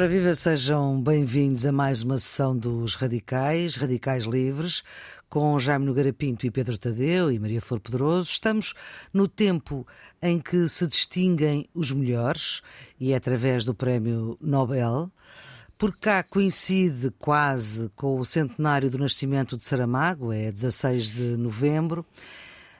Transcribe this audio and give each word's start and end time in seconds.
Ora, 0.00 0.08
viva, 0.08 0.34
sejam 0.34 0.98
bem-vindos 0.98 1.66
a 1.66 1.70
mais 1.70 2.02
uma 2.02 2.16
sessão 2.16 2.56
dos 2.56 2.94
Radicais, 2.94 3.76
Radicais 3.76 4.24
Livres, 4.24 4.82
com 5.28 5.58
Jaime 5.58 5.84
Nogueira 5.84 6.10
Pinto 6.10 6.46
e 6.46 6.50
Pedro 6.50 6.78
Tadeu 6.78 7.30
e 7.30 7.38
Maria 7.38 7.60
Flor 7.60 7.80
Pedroso. 7.80 8.30
Estamos 8.30 8.72
no 9.12 9.28
tempo 9.28 9.86
em 10.22 10.38
que 10.38 10.66
se 10.70 10.86
distinguem 10.86 11.68
os 11.74 11.92
melhores 11.92 12.62
e 12.98 13.12
é 13.12 13.16
através 13.16 13.62
do 13.62 13.74
Prémio 13.74 14.38
Nobel. 14.40 15.10
Por 15.76 15.94
cá 15.94 16.22
coincide 16.22 17.10
quase 17.18 17.90
com 17.94 18.18
o 18.18 18.24
centenário 18.24 18.88
do 18.88 18.96
nascimento 18.96 19.54
de 19.54 19.66
Saramago, 19.66 20.32
é 20.32 20.50
16 20.50 21.10
de 21.10 21.36
novembro. 21.36 22.06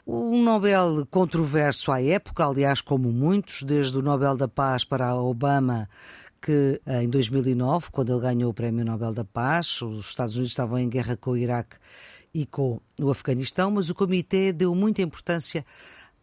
Um 0.07 0.43
Nobel 0.43 1.07
controverso 1.11 1.93
à 1.93 2.03
época, 2.03 2.47
aliás, 2.47 2.81
como 2.81 3.13
muitos, 3.13 3.63
desde 3.63 3.99
o 3.99 4.03
Nobel 4.03 4.39
da 4.39 4.49
Paz 4.49 4.85
para 4.85 5.15
Obama, 5.15 5.87
que 6.41 6.81
em 6.87 7.09
2009, 7.09 7.89
quando 7.91 8.13
ele 8.13 8.21
ganhou 8.21 8.51
o 8.51 8.55
Prémio 8.55 8.85
Nobel 8.85 9.13
da 9.13 9.25
Paz, 9.25 9.83
os 9.83 10.07
Estados 10.07 10.35
Unidos 10.37 10.53
estavam 10.53 10.79
em 10.79 10.89
guerra 10.89 11.17
com 11.17 11.33
o 11.33 11.37
Iraque 11.37 11.77
e 12.33 12.47
com 12.47 12.81
o 13.01 13.11
Afeganistão, 13.11 13.71
mas 13.71 13.91
o 13.91 13.95
comitê 13.95 14.53
deu 14.53 14.75
muita 14.75 15.03
importância, 15.03 15.65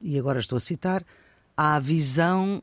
e 0.01 0.17
agora 0.17 0.39
estou 0.39 0.57
a 0.57 0.61
citar, 0.61 1.03
à 1.55 1.79
visão 1.79 2.61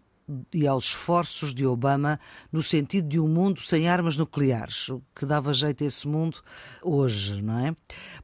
e 0.52 0.66
aos 0.66 0.86
esforços 0.86 1.54
de 1.54 1.66
Obama 1.66 2.18
no 2.50 2.62
sentido 2.62 3.08
de 3.08 3.20
um 3.20 3.28
mundo 3.28 3.60
sem 3.60 3.88
armas 3.88 4.16
nucleares, 4.16 4.88
o 4.88 5.02
que 5.14 5.26
dava 5.26 5.52
jeito 5.52 5.84
a 5.84 5.86
esse 5.86 6.08
mundo 6.08 6.38
hoje, 6.82 7.42
não 7.42 7.58
é? 7.58 7.76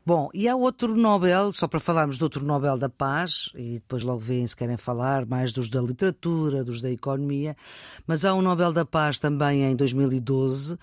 Bom, 0.04 0.30
e 0.32 0.48
há 0.48 0.56
outro 0.56 0.96
Nobel, 0.96 1.52
só 1.52 1.68
para 1.68 1.80
falarmos 1.80 2.16
de 2.16 2.24
outro 2.24 2.44
Nobel 2.44 2.78
da 2.78 2.88
Paz, 2.88 3.50
e 3.54 3.74
depois 3.74 4.02
logo 4.02 4.20
veem 4.20 4.46
se 4.46 4.56
querem 4.56 4.76
falar 4.76 5.26
mais 5.26 5.52
dos 5.52 5.68
da 5.68 5.80
literatura, 5.80 6.64
dos 6.64 6.80
da 6.80 6.90
economia, 6.90 7.56
mas 8.06 8.24
há 8.24 8.34
um 8.34 8.42
Nobel 8.42 8.72
da 8.72 8.84
Paz 8.84 9.18
também 9.18 9.62
em 9.62 9.76
2012 9.76 10.78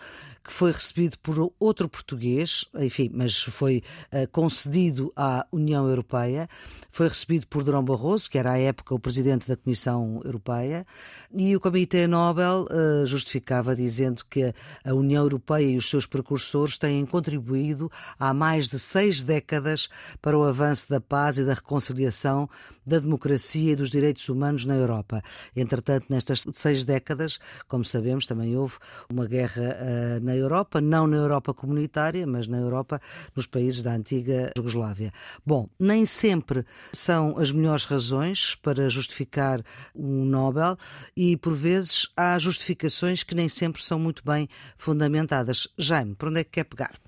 que 0.48 0.54
foi 0.54 0.72
recebido 0.72 1.20
por 1.20 1.52
outro 1.60 1.90
português, 1.90 2.64
enfim, 2.80 3.12
mas 3.14 3.38
foi 3.38 3.84
uh, 4.14 4.26
concedido 4.32 5.12
à 5.14 5.46
União 5.52 5.86
Europeia, 5.90 6.48
foi 6.90 7.10
recebido 7.10 7.46
por 7.48 7.64
Durão 7.64 7.84
Barroso, 7.84 8.30
que 8.32 8.38
era 8.38 8.54
à 8.54 8.58
época 8.58 8.96
o 8.96 9.00
presidente 9.00 9.46
da 9.46 9.58
Comissão 9.58 10.22
Europeia, 10.24 10.88
e 11.36 11.54
o 11.54 11.60
Comitê 11.60 12.08
Nobel 12.08 12.66
uh, 12.72 13.06
justificava 13.06 13.76
dizendo 13.76 14.24
que 14.30 14.54
a 14.86 14.94
União 14.94 15.22
Europeia 15.22 15.68
e 15.68 15.76
os 15.76 15.90
seus 15.90 16.06
precursores 16.06 16.78
têm 16.78 17.06
contribuído 17.06 17.92
há 18.18 18.34
mais 18.34 18.70
de 18.70 18.80
seis 18.80 19.22
décadas 19.22 19.90
para 20.22 20.38
o 20.38 20.46
avanço 20.46 20.90
da 20.90 21.02
paz 21.02 21.38
e 21.38 21.44
da 21.44 21.56
reconciliação, 21.56 22.50
da 22.86 23.00
democracia 23.00 23.74
e 23.74 23.76
dos 23.76 23.90
direitos 23.90 24.30
humanos 24.30 24.64
na 24.64 24.76
Europa. 24.76 25.22
Entretanto, 25.54 26.06
nestas 26.10 26.46
seis 26.54 26.86
décadas, 26.86 27.38
como 27.68 27.84
sabemos, 27.84 28.26
também 28.26 28.56
houve 28.56 28.76
uma 29.12 29.28
guerra 29.28 29.76
uh, 29.76 30.24
na 30.24 30.37
Europa, 30.38 30.80
não 30.80 31.08
na 31.08 31.18
Europa 31.18 31.54
comunitária, 31.54 32.26
mas 32.26 32.48
na 32.48 32.58
Europa, 32.58 33.02
nos 33.36 33.46
países 33.46 33.84
da 33.84 33.94
antiga 33.94 34.52
Jugoslávia. 34.56 35.12
Bom, 35.46 35.70
nem 35.80 36.06
sempre 36.06 36.66
são 36.94 37.38
as 37.38 37.52
melhores 37.52 37.86
razões 37.86 38.56
para 38.56 38.90
justificar 38.90 39.64
um 39.96 40.26
Nobel 40.26 40.78
e, 41.16 41.36
por 41.36 41.54
vezes, 41.54 42.08
há 42.16 42.38
justificações 42.40 43.24
que 43.24 43.36
nem 43.36 43.50
sempre 43.50 43.84
são 43.84 44.00
muito 44.00 44.24
bem 44.24 44.48
fundamentadas. 44.78 45.68
Jaime, 45.78 46.16
por 46.16 46.30
onde 46.30 46.42
é 46.42 46.44
que 46.44 46.52
quer 46.52 46.64
pegar? 46.64 47.00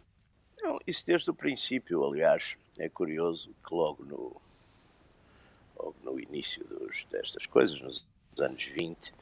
Não, 0.61 0.79
isso 0.85 1.05
desde 1.05 1.29
o 1.29 1.33
princípio, 1.33 2.03
aliás, 2.03 2.55
é 2.77 2.89
curioso 2.89 3.49
que 3.65 3.73
logo 3.73 4.03
no, 4.05 4.41
logo 5.77 5.95
no 6.03 6.19
início 6.19 6.63
dos, 6.65 7.05
destas 7.09 7.45
coisas, 7.45 7.79
nos 7.81 8.05
anos 8.39 8.63
20, 8.63 9.13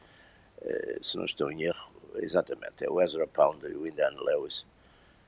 eh, 0.61 0.99
se 1.01 1.17
não 1.17 1.25
estou 1.25 1.51
em 1.51 1.63
erro, 1.63 1.91
exatamente, 2.19 2.83
é 2.85 2.89
o 2.89 3.01
Ezra 3.01 3.27
Pound 3.27 3.65
e 3.65 3.75
o 3.75 3.87
Indiana 3.87 4.19
Lewis, 4.21 4.65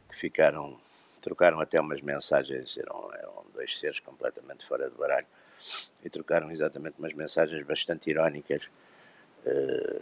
que 0.10 0.16
ficaram, 0.16 0.80
trocaram 1.22 1.60
até 1.60 1.80
umas 1.80 2.02
mensagens, 2.02 2.78
eram, 2.78 3.14
eram 3.14 3.46
dois 3.54 3.78
seres 3.78 4.00
completamente 4.00 4.66
fora 4.66 4.90
do 4.90 4.98
baralho, 4.98 5.28
e 6.04 6.10
trocaram 6.10 6.50
exatamente 6.52 7.00
umas 7.00 7.14
mensagens 7.14 7.66
bastante 7.66 8.10
irónicas, 8.10 8.64
uh, 9.46 10.02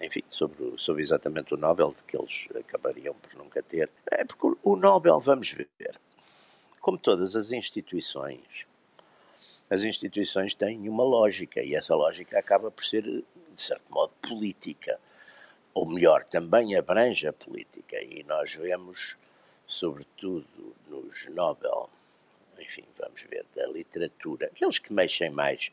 enfim, 0.00 0.22
sobre, 0.30 0.74
sobre 0.78 1.02
exatamente 1.02 1.52
o 1.52 1.56
Nobel, 1.56 1.94
de 1.96 2.02
que 2.04 2.16
eles 2.16 2.48
acabariam 2.56 3.14
por 3.14 3.34
nunca 3.34 3.62
ter. 3.62 3.90
É 4.10 4.24
porque 4.24 4.58
o 4.62 4.76
Nobel, 4.76 5.20
vamos 5.20 5.52
ver, 5.52 5.68
como 6.80 6.96
todas 6.96 7.36
as 7.36 7.52
instituições, 7.52 8.66
as 9.68 9.84
instituições 9.84 10.54
têm 10.54 10.88
uma 10.88 11.04
lógica 11.04 11.62
e 11.62 11.74
essa 11.74 11.94
lógica 11.94 12.38
acaba 12.38 12.70
por 12.70 12.84
ser, 12.84 13.02
de 13.02 13.24
certo 13.54 13.92
modo, 13.92 14.12
política 14.22 14.98
ou 15.80 15.86
melhor, 15.86 16.24
também 16.24 16.76
abrange 16.76 17.26
a 17.26 17.32
política, 17.32 18.02
e 18.02 18.22
nós 18.24 18.52
vemos, 18.52 19.16
sobretudo 19.66 20.76
nos 20.86 21.26
Nobel, 21.28 21.88
enfim, 22.58 22.84
vamos 22.98 23.22
ver, 23.22 23.46
da 23.56 23.66
literatura, 23.66 24.48
aqueles 24.48 24.78
que 24.78 24.92
mexem 24.92 25.30
mais 25.30 25.72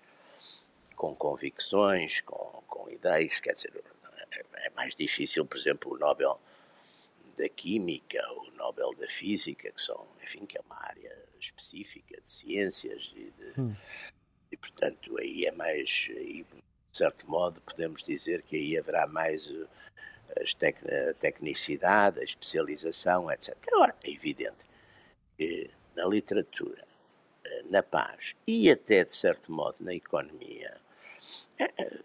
com 0.95 1.13
convicções, 1.13 2.21
com, 2.21 2.63
com 2.67 2.89
ideias, 2.89 3.37
quer 3.41 3.55
dizer, 3.55 3.83
é 4.55 4.69
mais 4.69 4.95
difícil, 4.95 5.45
por 5.45 5.57
exemplo, 5.57 5.93
o 5.93 5.99
Nobel 5.99 6.39
da 7.37 7.49
Química, 7.49 8.23
o 8.31 8.49
Nobel 8.51 8.91
da 8.91 9.09
Física, 9.09 9.69
que 9.69 9.81
são, 9.81 10.07
enfim, 10.23 10.45
que 10.45 10.57
é 10.57 10.61
uma 10.61 10.81
área 10.85 11.13
específica 11.37 12.15
de 12.21 12.31
ciências 12.31 13.11
e, 13.13 13.29
de, 13.31 13.61
hum. 13.61 13.75
e 14.53 14.55
portanto, 14.55 15.17
aí 15.19 15.45
é 15.45 15.51
mais, 15.51 16.07
aí, 16.11 16.45
de 16.97 17.03
certo 17.03 17.29
modo, 17.29 17.61
podemos 17.61 18.03
dizer 18.03 18.41
que 18.41 18.55
aí 18.55 18.75
haverá 18.75 19.05
mais 19.05 19.47
a 20.35 21.13
tecnicidade, 21.19 22.19
a 22.19 22.23
especialização, 22.23 23.31
etc. 23.31 23.55
Agora, 23.71 23.95
é 24.03 24.09
evidente 24.09 24.57
que 25.37 25.69
na 25.95 26.05
literatura, 26.05 26.83
eh, 27.45 27.63
na 27.69 27.83
paz 27.83 28.35
e 28.47 28.71
até, 28.71 29.05
de 29.05 29.13
certo 29.13 29.51
modo, 29.51 29.75
na 29.79 29.93
economia, 29.93 30.75
eh, 31.59 31.71
eh, 31.77 31.99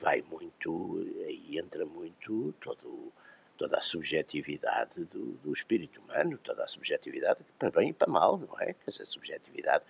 vai 0.00 0.22
muito, 0.22 1.04
aí 1.26 1.58
entra 1.58 1.84
muito 1.84 2.54
todo, 2.60 3.12
toda 3.58 3.78
a 3.78 3.82
subjetividade 3.82 5.04
do, 5.06 5.32
do, 5.42 5.52
espírito 5.52 6.00
humano, 6.02 6.38
toda 6.38 6.62
a 6.62 6.68
subjetividade 6.68 7.40
para 7.58 7.72
bem 7.72 7.90
e 7.90 7.92
para 7.92 8.06
mal, 8.06 8.38
não 8.38 8.60
é? 8.60 8.76
Essa 8.86 9.04
subjetividade 9.04 9.84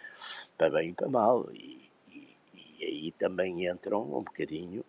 para 0.56 0.70
bem 0.70 0.90
e 0.90 0.94
para 0.94 1.08
mal. 1.08 1.46
E, 1.52 1.85
e, 2.78 2.82
e 2.82 2.84
aí 2.84 3.12
também 3.12 3.66
entram 3.66 4.02
um 4.02 4.22
bocadinho 4.22 4.84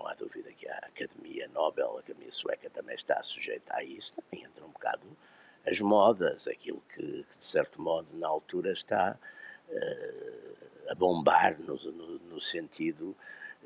não 0.00 0.06
há 0.06 0.14
dúvida 0.14 0.50
que 0.52 0.66
a 0.66 0.78
Academia 0.78 1.46
Nobel, 1.48 1.96
a 1.96 2.00
Academia 2.00 2.32
Sueca 2.32 2.70
também 2.70 2.96
está 2.96 3.22
sujeita 3.22 3.76
a 3.76 3.84
isso, 3.84 4.14
também 4.14 4.46
entra 4.46 4.64
um 4.64 4.70
bocado 4.70 5.06
as 5.66 5.78
modas, 5.78 6.48
aquilo 6.48 6.82
que, 6.94 7.02
de 7.02 7.26
certo 7.38 7.80
modo, 7.82 8.08
na 8.16 8.26
altura 8.26 8.72
está 8.72 9.18
uh, 9.68 10.56
a 10.88 10.94
bombar 10.94 11.60
no, 11.60 11.76
no, 11.76 12.18
no, 12.18 12.40
sentido 12.40 13.14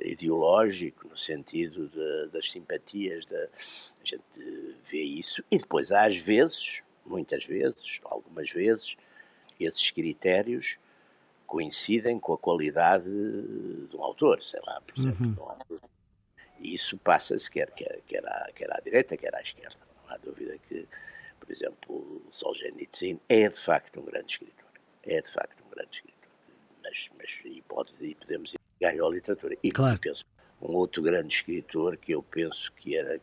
ideológico, 0.01 1.07
no 1.07 1.17
sentido 1.17 1.89
de, 1.89 2.33
das 2.33 2.51
simpatias, 2.51 3.27
de, 3.27 3.37
a 3.37 4.05
gente 4.05 4.77
vê 4.91 5.03
isso, 5.03 5.43
e 5.53 5.59
depois 5.59 5.93
às 5.93 6.17
vezes, 6.17 6.83
muitas 7.07 7.45
vezes, 7.45 8.01
algumas 8.05 8.51
vezes, 8.51 8.97
esses 9.61 9.89
critérios 9.93 10.77
coincidem 11.47 12.19
com 12.19 12.33
a 12.33 12.39
qualidade 12.39 13.05
de 13.05 13.97
um 13.97 14.03
autor, 14.03 14.43
sei 14.43 14.61
lá, 14.67 14.81
por 14.81 14.99
exemplo, 14.99 15.27
uhum. 15.27 15.35
um 15.39 15.51
autor 15.51 15.81
e 16.65 16.75
isso 16.75 16.97
passa-se 16.99 17.51
quer, 17.51 17.71
quer, 17.73 18.01
quer, 18.07 18.27
à, 18.27 18.51
quer 18.55 18.73
à 18.73 18.81
direita, 18.81 19.17
quer 19.17 19.35
à 19.35 19.41
esquerda. 19.43 19.77
Não 20.03 20.15
há 20.15 20.17
dúvida 20.17 20.57
que, 20.69 20.87
por 21.39 21.51
exemplo, 21.51 22.23
Solzhenitsyn 22.31 23.21
é 23.29 23.49
de 23.49 23.57
facto 23.57 24.01
um 24.01 24.05
grande 24.05 24.33
escritor. 24.33 24.65
É 25.03 25.21
de 25.21 25.31
facto 25.31 25.63
um 25.65 25.71
grande 25.71 25.97
escritor. 25.97 26.31
Mas, 26.83 27.09
mas 27.19 27.31
e, 27.45 27.63
pode, 27.69 27.93
e 28.05 28.15
podemos 28.15 28.55
ir 28.55 28.59
ganhar 28.81 29.05
a 29.05 29.09
literatura. 29.09 29.57
E 29.63 29.71
claro. 29.71 29.99
penso, 29.99 30.25
um 30.63 30.75
outro 30.75 31.03
grande 31.03 31.35
escritor 31.35 31.99
que 31.99 32.13
eu 32.13 32.23
penso 32.23 32.73
que 32.73 32.97
era, 32.97 33.21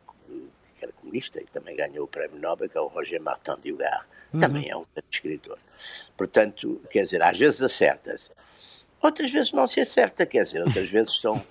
comunista 1.11 1.41
e 1.41 1.45
também 1.47 1.75
ganhou 1.75 2.05
o 2.05 2.07
prémio 2.07 2.39
Nobel, 2.39 2.69
que 2.69 2.77
é 2.77 2.81
o 2.81 2.87
Roger 2.87 3.21
Martin 3.21 3.59
de 3.61 3.73
Hugar, 3.73 4.07
uhum. 4.33 4.39
também 4.39 4.69
é 4.69 4.75
um 4.75 4.85
grande 4.93 5.09
escritor. 5.11 5.59
Portanto, 6.17 6.81
quer 6.89 7.03
dizer, 7.03 7.21
às 7.21 7.37
vezes 7.37 7.61
acerta-se. 7.61 8.31
Outras 9.01 9.31
vezes 9.31 9.51
não 9.51 9.67
se 9.67 9.81
acerta, 9.81 10.25
quer 10.25 10.43
dizer, 10.43 10.61
outras 10.61 10.87
vezes 10.89 11.19
são 11.19 11.41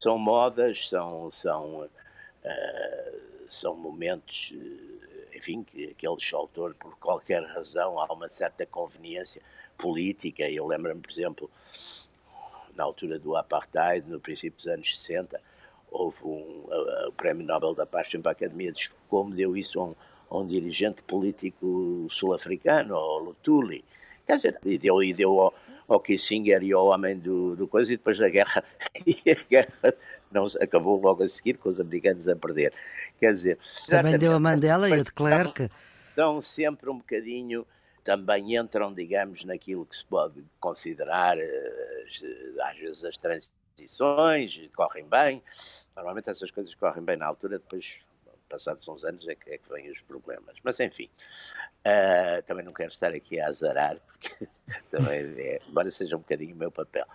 são 0.00 0.18
modas, 0.18 0.88
são, 0.88 1.30
são, 1.30 1.82
uh, 1.82 3.20
são 3.46 3.76
momentos, 3.76 4.50
eh, 4.54 5.36
enfim, 5.36 5.62
que 5.62 5.90
aquele 5.90 6.16
autor, 6.32 6.74
por 6.74 6.96
qualquer 6.98 7.44
razão, 7.44 8.00
há 8.00 8.10
uma 8.10 8.26
certa 8.26 8.64
conveniência 8.64 9.42
política. 9.76 10.48
Eu 10.48 10.66
lembro-me, 10.66 11.02
por 11.02 11.10
exemplo, 11.10 11.50
na 12.74 12.82
altura 12.82 13.18
do 13.18 13.36
Apartheid, 13.36 14.08
no 14.08 14.18
princípio 14.18 14.56
dos 14.56 14.68
anos 14.68 14.98
60, 14.98 15.38
houve 15.90 16.22
um, 16.24 16.64
uh, 16.66 17.08
o 17.08 17.12
Prémio 17.12 17.46
Nobel 17.46 17.74
da 17.74 17.86
Paz 17.86 18.08
para 18.08 18.30
a 18.30 18.32
Academia 18.32 18.72
de 18.72 18.90
como 19.08 19.34
deu 19.34 19.56
isso 19.56 19.80
a 19.80 19.84
um, 19.84 19.94
a 20.30 20.38
um 20.38 20.46
dirigente 20.46 21.02
político 21.02 22.06
sul-africano, 22.10 22.94
ao 22.94 23.18
Lutuli. 23.18 23.84
Quer 24.26 24.36
dizer, 24.36 24.58
e 24.64 24.78
deu, 24.78 25.02
e 25.02 25.12
deu 25.12 25.40
ao, 25.40 25.54
ao 25.88 26.00
Kissinger 26.00 26.62
e 26.62 26.72
ao 26.72 26.86
homem 26.86 27.18
do, 27.18 27.56
do 27.56 27.66
coisa, 27.66 27.92
e 27.92 27.96
depois 27.96 28.18
da 28.18 28.28
guerra, 28.28 28.64
e 29.04 29.18
a 29.28 29.48
guerra 29.48 29.94
não, 30.30 30.46
acabou 30.60 31.00
logo 31.00 31.22
a 31.22 31.28
seguir 31.28 31.54
com 31.58 31.68
os 31.68 31.80
americanos 31.80 32.28
a 32.28 32.36
perder. 32.36 32.72
Quer 33.18 33.34
dizer, 33.34 33.58
também 33.88 34.16
deu 34.16 34.32
a 34.32 34.40
Mandela 34.40 34.88
e 34.88 34.92
a 34.92 35.02
de 35.02 35.12
Klerk. 35.12 35.68
Estão 36.08 36.40
sempre 36.40 36.88
um 36.88 36.98
bocadinho, 36.98 37.66
também 38.04 38.56
entram, 38.56 38.92
digamos, 38.94 39.44
naquilo 39.44 39.84
que 39.84 39.96
se 39.96 40.04
pode 40.04 40.42
considerar, 40.58 41.38
eh, 41.38 42.02
às 42.62 42.78
vezes, 42.78 43.04
as 43.04 43.16
transições, 43.18 43.59
correm 44.74 45.06
bem. 45.06 45.42
Normalmente 45.94 46.30
essas 46.30 46.50
coisas 46.50 46.74
correm 46.74 47.02
bem 47.02 47.16
na 47.16 47.26
altura, 47.26 47.58
depois 47.58 47.98
passados 48.50 48.86
uns 48.88 49.04
anos 49.04 49.26
é 49.28 49.34
que, 49.34 49.50
é 49.50 49.58
que 49.58 49.68
vêm 49.70 49.90
os 49.90 50.00
problemas. 50.00 50.56
Mas 50.62 50.78
enfim, 50.80 51.08
uh, 51.86 52.42
também 52.46 52.64
não 52.64 52.72
quero 52.72 52.90
estar 52.90 53.14
aqui 53.14 53.40
a 53.40 53.48
azarar, 53.48 53.96
porque 54.00 54.48
também 54.90 55.20
é, 55.38 55.60
embora 55.68 55.90
seja 55.90 56.16
um 56.16 56.20
bocadinho 56.20 56.54
o 56.54 56.58
meu 56.58 56.70
papel. 56.70 57.06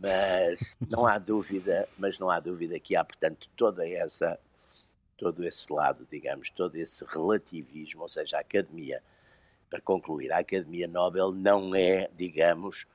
Mas 0.00 0.76
não 0.88 1.06
há 1.06 1.18
dúvida, 1.18 1.88
mas 1.98 2.18
não 2.18 2.30
há 2.30 2.38
dúvida 2.38 2.78
que 2.78 2.94
há, 2.94 3.04
portanto, 3.04 3.48
toda 3.56 3.88
essa, 3.88 4.38
todo 5.16 5.44
esse 5.44 5.70
lado, 5.72 6.06
digamos, 6.10 6.50
todo 6.50 6.76
esse 6.76 7.04
relativismo, 7.04 8.02
ou 8.02 8.08
seja, 8.08 8.36
a 8.36 8.40
academia, 8.40 9.02
para 9.68 9.80
concluir, 9.80 10.32
a 10.32 10.38
Academia 10.38 10.86
Nobel 10.86 11.32
não 11.32 11.74
é, 11.74 12.08
digamos, 12.16 12.86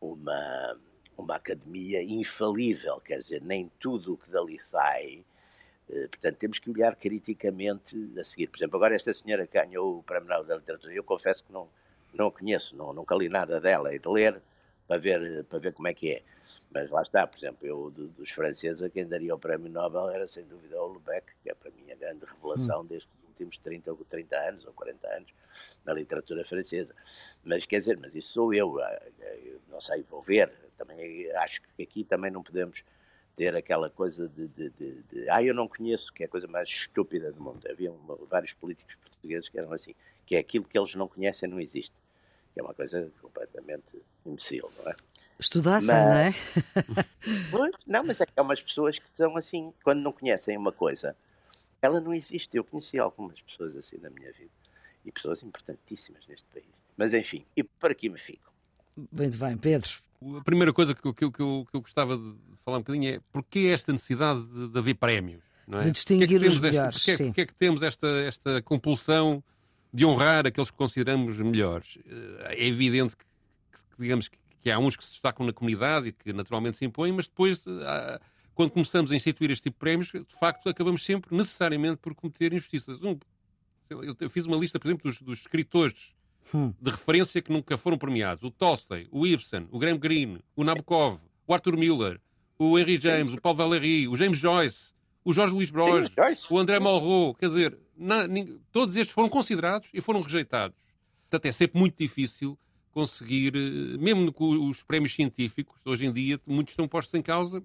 uma, 0.00 0.76
uma 1.16 1.36
academia 1.36 2.02
infalível, 2.02 3.00
quer 3.00 3.18
dizer, 3.18 3.42
nem 3.42 3.70
tudo 3.78 4.14
o 4.14 4.16
que 4.16 4.30
dali 4.30 4.58
sai 4.58 5.24
eh, 5.92 6.08
portanto, 6.08 6.36
temos 6.38 6.58
que 6.58 6.70
olhar 6.70 6.96
criticamente 6.96 7.96
a 8.18 8.24
seguir. 8.24 8.48
Por 8.48 8.58
exemplo, 8.58 8.76
agora 8.76 8.94
esta 8.94 9.12
senhora 9.12 9.46
que 9.46 9.58
ganhou 9.58 9.98
o 9.98 10.02
Prémio 10.02 10.28
Nobel 10.28 10.44
da 10.44 10.56
Literatura, 10.56 10.92
eu 10.94 11.04
confesso 11.04 11.44
que 11.44 11.52
não, 11.52 11.68
não 12.14 12.28
a 12.28 12.32
conheço, 12.32 12.76
não, 12.76 12.92
nunca 12.92 13.14
li 13.14 13.28
nada 13.28 13.60
dela, 13.60 13.94
e 13.94 13.98
de 13.98 14.08
ler 14.08 14.40
para 14.86 14.98
ver, 14.98 15.44
para 15.44 15.58
ver 15.58 15.72
como 15.74 15.88
é 15.88 15.94
que 15.94 16.12
é. 16.12 16.22
Mas 16.70 16.90
lá 16.90 17.02
está, 17.02 17.26
por 17.26 17.38
exemplo, 17.38 17.66
eu 17.66 17.90
dos 17.90 18.30
franceses 18.30 18.90
quem 18.92 19.06
daria 19.06 19.34
o 19.34 19.38
Prémio 19.38 19.70
Nobel 19.70 20.10
era 20.10 20.26
sem 20.26 20.44
dúvida 20.44 20.80
o 20.82 20.88
Lubeck, 20.88 21.26
que 21.42 21.50
é 21.50 21.54
para 21.54 21.70
mim 21.70 21.90
a 21.90 21.96
grande 21.96 22.24
revelação 22.24 22.80
hum. 22.80 22.86
destes 22.86 23.10
últimos 23.28 23.56
30 23.58 23.90
ou 23.90 23.96
30 24.08 24.36
anos 24.36 24.66
ou 24.66 24.72
40 24.72 25.08
anos 25.08 25.34
na 25.84 25.92
literatura 25.92 26.44
francesa. 26.44 26.94
Mas 27.44 27.66
quer 27.66 27.78
dizer, 27.78 27.98
mas 27.98 28.14
isso 28.14 28.32
sou 28.32 28.54
eu, 28.54 28.80
ah, 28.80 29.02
eu 29.44 29.60
não 29.68 29.80
sei, 29.80 30.02
vou 30.02 30.22
ver. 30.22 30.52
Também 30.84 31.30
acho 31.36 31.62
que 31.76 31.82
aqui 31.82 32.02
também 32.02 32.30
não 32.30 32.42
podemos 32.42 32.82
ter 33.36 33.54
aquela 33.56 33.88
coisa 33.88 34.28
de, 34.28 34.48
de, 34.48 34.70
de, 34.70 35.02
de, 35.02 35.30
ah, 35.30 35.42
eu 35.42 35.54
não 35.54 35.68
conheço, 35.68 36.12
que 36.12 36.22
é 36.22 36.26
a 36.26 36.28
coisa 36.28 36.46
mais 36.46 36.68
estúpida 36.68 37.32
do 37.32 37.40
mundo. 37.40 37.60
Havia 37.70 37.90
uma, 37.92 38.16
vários 38.28 38.52
políticos 38.52 38.94
portugueses 38.96 39.48
que 39.48 39.58
eram 39.58 39.72
assim, 39.72 39.94
que 40.26 40.34
é 40.34 40.38
aquilo 40.38 40.64
que 40.64 40.78
eles 40.78 40.94
não 40.94 41.08
conhecem 41.08 41.48
não 41.48 41.60
existe. 41.60 41.94
Que 42.52 42.60
é 42.60 42.62
uma 42.62 42.74
coisa 42.74 43.10
completamente 43.22 44.02
imbecil, 44.26 44.70
não 44.78 44.90
é? 44.90 44.96
Estudassem, 45.38 45.94
não 45.94 46.12
é? 46.12 46.34
pois, 47.50 47.72
não, 47.86 48.04
mas 48.04 48.20
é 48.20 48.26
que 48.26 48.32
há 48.36 48.42
umas 48.42 48.60
pessoas 48.60 48.98
que 48.98 49.08
são 49.12 49.36
assim, 49.36 49.72
quando 49.82 50.02
não 50.02 50.12
conhecem 50.12 50.56
uma 50.56 50.72
coisa, 50.72 51.16
ela 51.80 52.00
não 52.00 52.12
existe. 52.12 52.56
Eu 52.56 52.64
conheci 52.64 52.98
algumas 52.98 53.40
pessoas 53.40 53.74
assim 53.76 53.96
na 53.98 54.10
minha 54.10 54.30
vida. 54.32 54.50
E 55.04 55.10
pessoas 55.10 55.42
importantíssimas 55.42 56.26
neste 56.26 56.46
país. 56.52 56.66
Mas 56.96 57.14
enfim, 57.14 57.44
e 57.56 57.64
por 57.64 57.90
aqui 57.90 58.08
me 58.08 58.18
fico. 58.18 58.52
Muito 59.10 59.38
bem, 59.38 59.56
Pedro. 59.56 59.90
A 60.38 60.44
primeira 60.44 60.72
coisa 60.72 60.94
que, 60.94 61.02
que, 61.02 61.12
que, 61.12 61.42
eu, 61.42 61.66
que 61.70 61.76
eu 61.76 61.80
gostava 61.80 62.16
de 62.16 62.34
falar 62.64 62.78
um 62.78 62.80
bocadinho 62.80 63.14
é 63.14 63.20
porquê 63.32 63.70
esta 63.72 63.92
necessidade 63.92 64.42
de, 64.46 64.68
de 64.68 64.78
haver 64.78 64.94
prémios? 64.94 65.42
Não 65.66 65.80
é? 65.80 65.84
De 65.84 65.90
distinguir 65.92 66.28
que 66.28 66.34
é 66.34 66.48
os 66.48 66.58
melhores. 66.58 66.98
Porquê, 66.98 67.16
sim. 67.16 67.26
porquê 67.26 67.40
é 67.42 67.46
que 67.46 67.54
temos 67.54 67.82
esta, 67.82 68.06
esta 68.06 68.62
compulsão 68.62 69.42
de 69.92 70.04
honrar 70.04 70.46
aqueles 70.46 70.70
que 70.70 70.76
consideramos 70.76 71.36
melhores? 71.38 71.98
Eh, 72.06 72.56
é 72.58 72.66
evidente 72.66 73.16
que, 73.16 73.24
que 73.24 74.02
digamos, 74.02 74.28
que 74.62 74.70
há 74.70 74.78
uns 74.78 74.96
que 74.96 75.04
se 75.04 75.10
destacam 75.10 75.44
na 75.44 75.52
comunidade 75.52 76.08
e 76.08 76.12
que 76.12 76.32
naturalmente 76.32 76.78
se 76.78 76.84
impõem, 76.84 77.12
mas 77.12 77.26
depois, 77.26 77.64
eh, 77.66 78.20
quando 78.54 78.70
começamos 78.70 79.10
a 79.10 79.16
instituir 79.16 79.50
este 79.50 79.64
tipo 79.64 79.76
de 79.76 79.80
prémios, 79.80 80.08
de 80.10 80.38
facto 80.38 80.68
acabamos 80.68 81.04
sempre 81.04 81.34
necessariamente 81.36 81.96
por 81.96 82.14
cometer 82.14 82.52
injustiças. 82.52 83.00
Um, 83.02 83.18
eu 84.18 84.30
fiz 84.30 84.46
uma 84.46 84.56
lista, 84.56 84.80
por 84.80 84.88
exemplo, 84.88 85.10
dos, 85.10 85.20
dos 85.20 85.40
escritores 85.40 86.14
hum. 86.54 86.72
de 86.80 86.90
referência 86.90 87.40
que 87.42 87.52
nunca 87.52 87.76
foram 87.76 87.98
premiados. 87.98 88.44
O 88.44 88.50
Tolstoy, 88.50 89.08
o 89.10 89.26
Ibsen, 89.26 89.68
o 89.70 89.78
Graham 89.78 89.98
Greene, 89.98 90.40
o 90.56 90.64
Nabokov, 90.64 91.18
o 91.46 91.54
Arthur 91.54 91.76
Miller, 91.76 92.20
o 92.58 92.78
Henry 92.78 92.98
James, 93.00 93.32
o 93.32 93.40
Paul 93.40 93.54
Valéry, 93.54 94.08
o 94.08 94.16
James 94.16 94.38
Joyce, 94.38 94.92
o 95.24 95.32
Jorge 95.32 95.54
Luís 95.54 95.70
Bros, 95.70 96.10
o 96.50 96.58
André 96.58 96.78
Malraux, 96.78 97.38
quer 97.38 97.46
dizer, 97.46 97.78
na, 97.96 98.22
todos 98.70 98.96
estes 98.96 99.14
foram 99.14 99.28
considerados 99.28 99.88
e 99.92 100.00
foram 100.00 100.20
rejeitados. 100.20 100.76
Portanto, 101.22 101.46
é 101.46 101.52
sempre 101.52 101.78
muito 101.78 101.96
difícil 101.96 102.58
conseguir, 102.92 103.54
eh, 103.56 103.96
mesmo 103.98 104.32
com 104.32 104.68
os 104.68 104.82
prémios 104.82 105.14
científicos, 105.14 105.80
hoje 105.84 106.04
em 106.04 106.12
dia, 106.12 106.38
muitos 106.46 106.72
estão 106.72 106.86
postos 106.86 107.14
em 107.14 107.22
causa. 107.22 107.62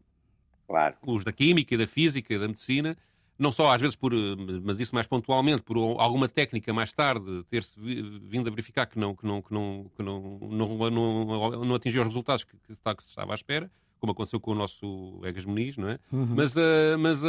Claro. 0.68 0.95
Os 1.06 1.24
da 1.24 1.31
química, 1.31 1.77
da 1.77 1.88
física, 1.88 2.38
da 2.39 2.47
medicina, 2.47 2.97
não 3.38 3.51
só 3.51 3.72
às 3.72 3.80
vezes 3.80 3.95
por, 3.95 4.13
eh, 4.13 4.36
mas 4.63 4.80
isso 4.80 4.95
mais 4.95 5.07
pontualmente, 5.07 5.62
por 5.62 5.78
alguma 6.00 6.28
técnica 6.28 6.74
mais 6.74 6.92
tarde 6.92 7.44
ter-se 7.50 7.80
vindo 7.80 8.48
a 8.48 8.50
verificar 8.50 8.86
que 8.86 8.98
não, 8.98 9.16
que 9.16 9.25
não, 9.25 9.42
que 9.42 9.54
não, 9.54 9.92
que 9.95 10.04
não, 10.04 10.39
não, 10.42 10.92
não, 10.92 11.66
não 11.66 11.75
atingiu 11.75 12.01
os 12.01 12.07
resultados 12.07 12.44
que, 12.44 12.57
que, 12.68 12.75
que 12.75 13.04
se 13.04 13.10
estava 13.10 13.34
à 13.34 13.36
espera, 13.36 13.72
como 14.00 14.12
aconteceu 14.12 14.39
com 14.39 14.51
o 14.51 14.56
nosso 14.56 15.19
Egas 15.24 15.45
Muniz, 15.45 15.75
não 15.75 15.89
é? 15.89 16.00
Uhum. 16.12 16.36
Mas, 16.36 16.56
uh, 16.56 16.98
mas, 17.00 17.19
uh, 17.19 17.25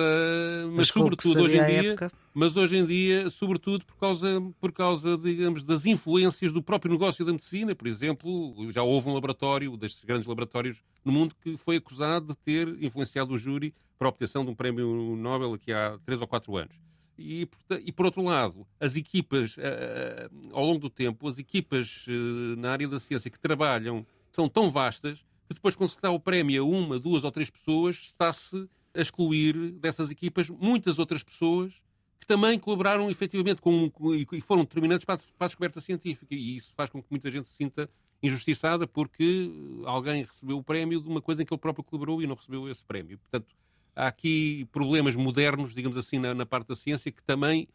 mas, 0.67 0.75
mas 0.77 0.89
sobretudo 0.89 1.43
hoje 1.43 1.57
em 1.57 1.67
dia, 1.67 1.91
época. 1.93 2.13
mas 2.35 2.57
hoje 2.57 2.77
em 2.77 2.87
dia, 2.87 3.31
sobretudo 3.31 3.85
por 3.85 3.97
causa, 3.97 4.53
por 4.61 4.73
causa, 4.73 5.17
digamos, 5.17 5.63
das 5.63 5.87
influências 5.87 6.53
do 6.53 6.63
próprio 6.63 6.93
negócio 6.93 7.25
da 7.25 7.33
medicina, 7.33 7.75
por 7.75 7.87
exemplo, 7.87 8.55
já 8.71 8.83
houve 8.83 9.09
um 9.09 9.15
laboratório, 9.15 9.77
destes 9.77 10.05
grandes 10.05 10.27
laboratórios 10.27 10.79
no 11.05 11.13
mundo, 11.13 11.35
que 11.43 11.57
foi 11.57 11.77
acusado 11.77 12.29
de 12.29 12.37
ter 12.37 12.69
influenciado 12.83 13.33
o 13.33 13.39
júri 13.39 13.75
para 13.99 14.09
a 14.09 14.11
obtenção 14.11 14.45
de 14.45 14.50
um 14.50 14.55
prémio 14.55 15.17
Nobel 15.17 15.55
aqui 15.55 15.73
há 15.73 15.99
três 16.05 16.21
ou 16.21 16.27
quatro 16.27 16.56
anos. 16.56 16.75
E, 17.19 17.49
e, 17.85 17.91
por 17.91 18.06
outro 18.06 18.23
lado, 18.23 18.65
as 18.79 18.95
equipas, 18.95 19.56
uh, 19.56 20.53
ao 20.53 20.65
longo 20.65 20.79
do 20.79 20.89
tempo, 20.89 21.27
as 21.27 21.37
equipas 21.37 22.06
uh, 22.06 22.56
na 22.56 22.71
área 22.71 22.87
da 22.87 23.00
ciência 23.00 23.29
que 23.29 23.41
trabalham 23.41 24.06
são 24.31 24.49
tão 24.49 24.71
vastas 24.71 25.19
que 25.49 25.55
depois, 25.55 25.75
quando 25.75 25.91
se 25.91 26.00
dá 26.00 26.11
o 26.11 26.21
prémio 26.21 26.62
a 26.62 26.67
uma, 26.67 26.99
duas 26.99 27.25
ou 27.25 27.33
três 27.33 27.50
pessoas, 27.50 27.97
está-se 27.97 28.69
a 28.95 29.00
excluir 29.00 29.73
dessas 29.73 30.11
equipas 30.11 30.49
muitas 30.49 30.99
outras 30.99 31.23
pessoas 31.25 31.73
que 32.21 32.27
também 32.27 32.59
colaboraram 32.59 33.11
efetivamente 33.11 33.61
com, 33.61 33.91
com, 33.91 34.15
e 34.15 34.41
foram 34.41 34.62
determinantes 34.62 35.05
para 35.05 35.15
a, 35.17 35.19
para 35.19 35.47
a 35.47 35.49
descoberta 35.49 35.81
científica. 35.81 36.35
E 36.35 36.56
isso 36.56 36.73
faz 36.77 36.89
com 36.89 37.03
que 37.03 37.09
muita 37.11 37.31
gente 37.33 37.49
se 37.49 37.55
sinta 37.55 37.91
injustiçada 38.23 38.87
porque 38.87 39.50
alguém 39.87 40.23
recebeu 40.23 40.59
o 40.59 40.62
prémio 40.62 41.00
de 41.00 41.09
uma 41.09 41.23
coisa 41.23 41.43
em 41.43 41.47
que 41.47 41.52
ele 41.52 41.61
próprio 41.61 41.85
colaborou 41.85 42.23
e 42.23 42.26
não 42.26 42.35
recebeu 42.37 42.69
esse 42.69 42.85
prémio. 42.85 43.19
Portanto, 43.19 43.47
há 43.99 44.07
aqui 44.07 44.67
problemas 44.71 45.17
modernos, 45.17 45.75
digamos 45.75 45.99
assim, 45.99 46.21
na, 46.21 46.33
na 46.33 46.47
parte 46.47 46.69
da 46.69 46.76
ciência 46.76 47.11
que 47.11 47.21
também 47.23 47.67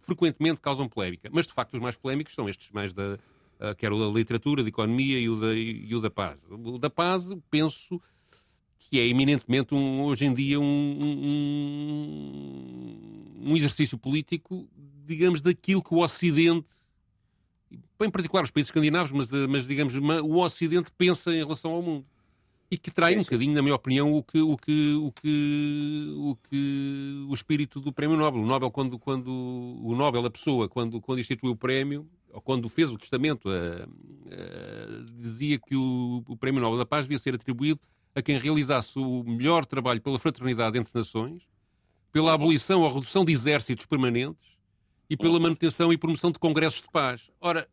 frequentemente 0.00 0.58
causam 0.60 0.88
polémica. 0.88 1.28
Mas, 1.30 1.46
de 1.46 1.52
facto, 1.52 1.74
os 1.74 1.80
mais 1.80 1.94
polémicos 1.94 2.34
são 2.34 2.48
estes 2.48 2.70
mais 2.70 2.94
da, 2.94 3.18
uh, 3.60 3.76
que 3.76 3.84
era 3.84 3.94
o 3.94 4.00
da 4.00 4.06
literatura, 4.18 4.62
da 4.62 4.70
economia 4.70 5.20
e 5.20 5.28
o 5.28 5.36
da, 5.36 5.54
e 5.54 5.94
o 5.94 6.00
da 6.00 6.10
paz. 6.10 6.38
O 6.50 6.78
da 6.78 6.88
paz, 6.88 7.28
penso 7.50 8.00
que 8.78 8.98
é 8.98 9.06
eminentemente, 9.06 9.74
um, 9.74 10.02
hoje 10.02 10.24
em 10.24 10.32
dia, 10.34 10.58
um, 10.58 10.98
um, 11.04 11.10
um 13.50 13.56
exercício 13.56 13.98
político, 13.98 14.66
digamos, 15.06 15.42
daquilo 15.42 15.82
que 15.82 15.92
o 15.94 15.98
Ocidente 15.98 16.80
em 18.00 18.10
particular 18.10 18.42
os 18.42 18.50
países 18.50 18.68
escandinavos, 18.68 19.12
mas, 19.12 19.30
mas 19.48 19.66
digamos, 19.66 19.94
o 19.94 20.38
Ocidente 20.38 20.90
pensa 20.98 21.32
em 21.32 21.38
relação 21.38 21.70
ao 21.70 21.80
mundo. 21.80 22.04
E 22.72 22.78
que 22.78 22.90
trai 22.90 23.14
um 23.16 23.18
bocadinho, 23.18 23.54
na 23.54 23.60
minha 23.60 23.74
opinião, 23.74 24.14
o 24.14 24.22
que 24.22 24.40
o, 24.40 24.56
que, 24.56 24.94
o, 24.94 25.12
que, 25.12 26.14
o, 26.16 26.36
que, 26.48 27.26
o 27.28 27.34
espírito 27.34 27.78
do 27.80 27.92
Prémio 27.92 28.16
Nobel. 28.16 28.40
O 28.40 28.46
Nobel, 28.46 28.70
quando, 28.70 28.98
quando 28.98 29.28
o 29.28 29.94
Nobel, 29.94 30.24
a 30.24 30.30
pessoa, 30.30 30.70
quando, 30.70 30.98
quando 30.98 31.18
instituiu 31.18 31.50
o 31.50 31.56
prémio, 31.56 32.08
ou 32.32 32.40
quando 32.40 32.70
fez 32.70 32.90
o 32.90 32.96
testamento, 32.96 33.50
uh, 33.50 33.86
uh, 33.86 35.04
dizia 35.20 35.58
que 35.58 35.76
o, 35.76 36.24
o, 36.26 36.34
Prémio 36.34 36.62
Nobel 36.62 36.78
da 36.78 36.86
Paz 36.86 37.04
devia 37.04 37.18
ser 37.18 37.34
atribuído 37.34 37.78
a 38.14 38.22
quem 38.22 38.38
realizasse 38.38 38.98
o 38.98 39.22
melhor 39.22 39.66
trabalho 39.66 40.00
pela 40.00 40.18
fraternidade 40.18 40.78
entre 40.78 40.92
nações, 40.94 41.42
pela 42.10 42.32
abolição 42.32 42.80
ou 42.80 42.90
redução 42.90 43.22
de 43.22 43.34
exércitos 43.34 43.84
permanentes 43.84 44.56
e 45.10 45.14
pela 45.14 45.38
manutenção 45.38 45.92
e 45.92 45.98
promoção 45.98 46.32
de 46.32 46.38
congressos 46.38 46.80
de 46.80 46.88
paz. 46.90 47.30
Ora, 47.38 47.68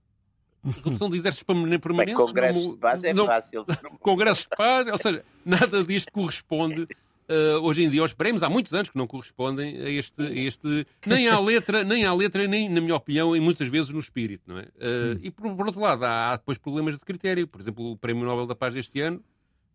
redução 0.63 1.09
de 1.09 1.17
exércitos 1.17 1.43
permanentes... 1.43 1.87
Bem, 1.97 2.13
congressos 2.15 2.65
não, 2.65 2.71
de 2.73 2.77
paz 2.77 3.03
é 3.03 3.13
não, 3.13 3.25
fácil. 3.25 3.65
congressos 3.99 4.43
de 4.43 4.57
paz, 4.57 4.87
ou 4.87 4.97
seja, 4.97 5.25
nada 5.45 5.83
disto 5.83 6.11
corresponde 6.11 6.87
uh, 7.29 7.59
hoje 7.61 7.83
em 7.83 7.89
dia 7.89 8.01
aos 8.01 8.13
prémios, 8.13 8.43
há 8.43 8.49
muitos 8.49 8.73
anos 8.73 8.89
que 8.89 8.97
não 8.97 9.07
correspondem 9.07 9.77
a 9.77 9.89
este, 9.89 10.21
a 10.21 10.31
este 10.31 10.87
nem 11.05 11.27
à 11.27 11.39
letra, 11.39 11.83
nem 11.83 12.05
à 12.05 12.13
letra, 12.13 12.47
nem, 12.47 12.67
na 12.67 12.81
minha 12.81 12.95
opinião, 12.95 13.35
e 13.35 13.39
muitas 13.39 13.67
vezes 13.67 13.89
no 13.89 13.99
espírito, 13.99 14.43
não 14.47 14.57
é? 14.57 14.63
Uh, 14.63 15.19
e 15.21 15.31
por, 15.31 15.55
por, 15.55 15.67
outro 15.67 15.81
lado, 15.81 16.03
há, 16.03 16.31
há 16.31 16.37
depois 16.37 16.57
problemas 16.57 16.97
de 16.97 17.05
critério. 17.05 17.47
Por 17.47 17.61
exemplo, 17.61 17.91
o 17.91 17.97
Prémio 17.97 18.25
Nobel 18.25 18.47
da 18.47 18.55
Paz 18.55 18.73
deste 18.73 18.99
ano, 18.99 19.23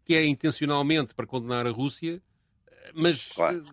que 0.05 0.15
é 0.15 0.27
intencionalmente 0.27 1.15
para 1.15 1.27
condenar 1.27 1.67
a 1.67 1.71
Rússia, 1.71 2.21
mas 2.93 3.29
claro. 3.33 3.65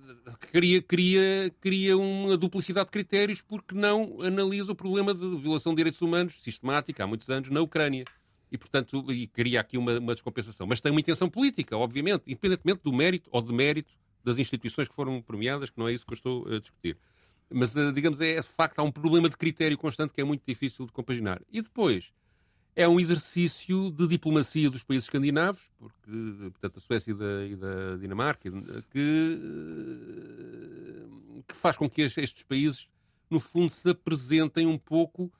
cria, 0.51 0.81
cria, 0.81 1.53
cria 1.59 1.97
uma 1.97 2.37
duplicidade 2.37 2.85
de 2.85 2.91
critérios 2.91 3.41
porque 3.41 3.75
não 3.75 4.21
analisa 4.21 4.71
o 4.71 4.75
problema 4.75 5.13
de 5.13 5.37
violação 5.37 5.73
de 5.73 5.77
direitos 5.77 6.01
humanos 6.01 6.35
sistemática 6.41 7.03
há 7.03 7.07
muitos 7.07 7.29
anos 7.29 7.49
na 7.49 7.61
Ucrânia. 7.61 8.05
e, 8.51 8.57
portanto, 8.57 9.05
e 9.11 9.27
cria 9.27 9.61
aqui 9.61 9.77
uma, 9.77 9.97
uma 9.97 10.13
descompensação. 10.13 10.67
Mas 10.67 10.81
tem 10.81 10.91
uma 10.91 10.99
intenção 10.99 11.29
política, 11.29 11.77
obviamente, 11.77 12.23
independentemente 12.27 12.81
do 12.83 12.91
mérito 12.91 13.29
ou 13.31 13.41
demérito 13.41 13.93
das 14.23 14.37
instituições 14.37 14.87
que 14.87 14.93
foram 14.95 15.21
premiadas, 15.21 15.69
que 15.69 15.79
não 15.79 15.87
é 15.87 15.93
isso 15.93 16.05
que 16.05 16.13
eu 16.13 16.15
estou 16.15 16.47
a 16.47 16.59
discutir. 16.59 16.97
Mas, 17.49 17.75
eh, 17.75 17.91
digamos, 17.91 18.19
é 18.21 18.35
de 18.35 18.43
facto, 18.43 18.79
há 18.79 18.83
um 18.83 18.91
problema 18.91 19.29
de 19.29 19.37
critério 19.37 19.77
constante 19.77 20.13
que 20.13 20.21
é 20.21 20.23
muito 20.23 20.43
difícil 20.45 20.85
de 20.85 20.91
compaginar. 20.91 21.41
E 21.51 21.61
depois, 21.61 22.11
é 22.75 22.87
um 22.87 22.99
exercício 22.99 23.91
de 23.91 24.07
diplomacia 24.07 24.69
dos 24.69 24.83
países 24.83 25.05
escandinavos, 25.05 25.61
porque, 25.77 26.11
portanto, 26.51 26.77
a 26.77 26.81
Suécia 26.81 27.11
e 27.11 27.13
da, 27.13 27.45
e 27.45 27.55
da 27.55 27.97
Dinamarca, 27.97 28.49
que, 28.91 29.39
eh, 29.39 31.05
que, 31.47 31.55
faz 31.55 31.77
com 31.77 31.89
que 31.89 32.01
estes 32.01 32.43
países, 32.43 32.87
no 33.29 33.39
fundo, 33.39 33.69
se 33.69 33.89
apresentem 33.89 34.67
um 34.67 34.77
pouco 34.77 35.31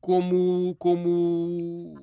como, 0.00 0.74
como 0.78 1.94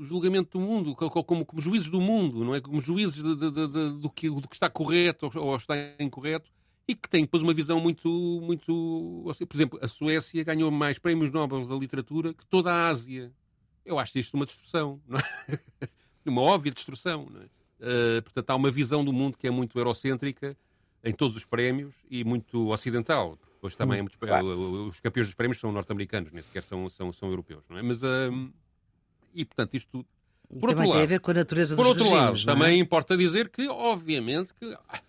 julgamento 0.00 0.58
do 0.58 0.64
mundo, 0.64 0.94
como, 0.94 1.44
como 1.44 1.60
juízes 1.60 1.88
do 1.88 2.00
mundo, 2.00 2.44
não 2.44 2.54
é? 2.54 2.60
Como 2.60 2.80
juízes 2.80 3.22
de, 3.22 3.36
de, 3.36 3.50
de, 3.50 3.66
do, 3.98 4.10
que, 4.10 4.28
do 4.30 4.48
que 4.48 4.54
está 4.54 4.68
correto 4.70 5.30
ou 5.34 5.56
está 5.56 5.74
incorreto 5.98 6.50
e 6.86 6.94
que 6.94 7.08
têm 7.08 7.22
depois 7.22 7.42
uma 7.42 7.54
visão 7.54 7.80
muito, 7.80 8.08
muito... 8.42 9.24
Por 9.48 9.56
exemplo, 9.56 9.78
a 9.82 9.88
Suécia 9.88 10.42
ganhou 10.42 10.70
mais 10.70 10.98
prémios 10.98 11.30
Nobel 11.30 11.66
da 11.66 11.76
literatura 11.76 12.34
que 12.34 12.46
toda 12.46 12.72
a 12.72 12.88
Ásia. 12.88 13.32
Eu 13.90 13.98
acho 13.98 14.16
isto 14.18 14.34
uma 14.34 14.46
destruição, 14.46 15.00
é? 15.48 15.88
uma 16.24 16.42
óbvia 16.42 16.70
destruição, 16.72 17.26
é? 17.34 17.60
Uh, 17.80 18.22
portanto, 18.22 18.50
há 18.50 18.54
uma 18.54 18.70
visão 18.70 19.04
do 19.04 19.12
mundo 19.12 19.38
que 19.38 19.46
é 19.46 19.50
muito 19.50 19.78
eurocêntrica 19.78 20.56
em 21.02 21.12
todos 21.12 21.36
os 21.36 21.44
prémios 21.44 21.94
e 22.10 22.22
muito 22.22 22.68
ocidental. 22.68 23.38
Hoje 23.62 23.76
também 23.76 23.98
é 23.98 24.02
muito, 24.02 24.18
claro. 24.18 24.86
os 24.88 25.00
campeões 25.00 25.26
dos 25.26 25.34
prémios 25.34 25.58
são 25.58 25.72
norte-americanos, 25.72 26.32
nem 26.32 26.42
sequer 26.42 26.62
são, 26.62 26.88
são, 26.88 27.12
são 27.12 27.28
europeus, 27.30 27.64
não 27.68 27.78
é? 27.78 27.82
Mas, 27.82 28.02
uh, 28.02 28.52
e 29.34 29.44
portanto, 29.44 29.74
isto. 29.74 30.06
Por 30.48 30.70
também 30.70 30.76
outro 30.76 30.78
lado, 30.78 30.92
tem 30.92 31.02
a 31.02 31.06
ver 31.06 31.20
com 31.20 31.30
a 31.30 31.34
natureza 31.34 31.76
por 31.76 31.86
outro 31.86 32.04
regimes, 32.04 32.44
lado, 32.44 32.58
também 32.58 32.78
é? 32.78 32.82
importa 32.82 33.16
dizer 33.16 33.48
que, 33.48 33.68
obviamente, 33.68 34.52
que 34.54 34.76
ah, 34.88 35.00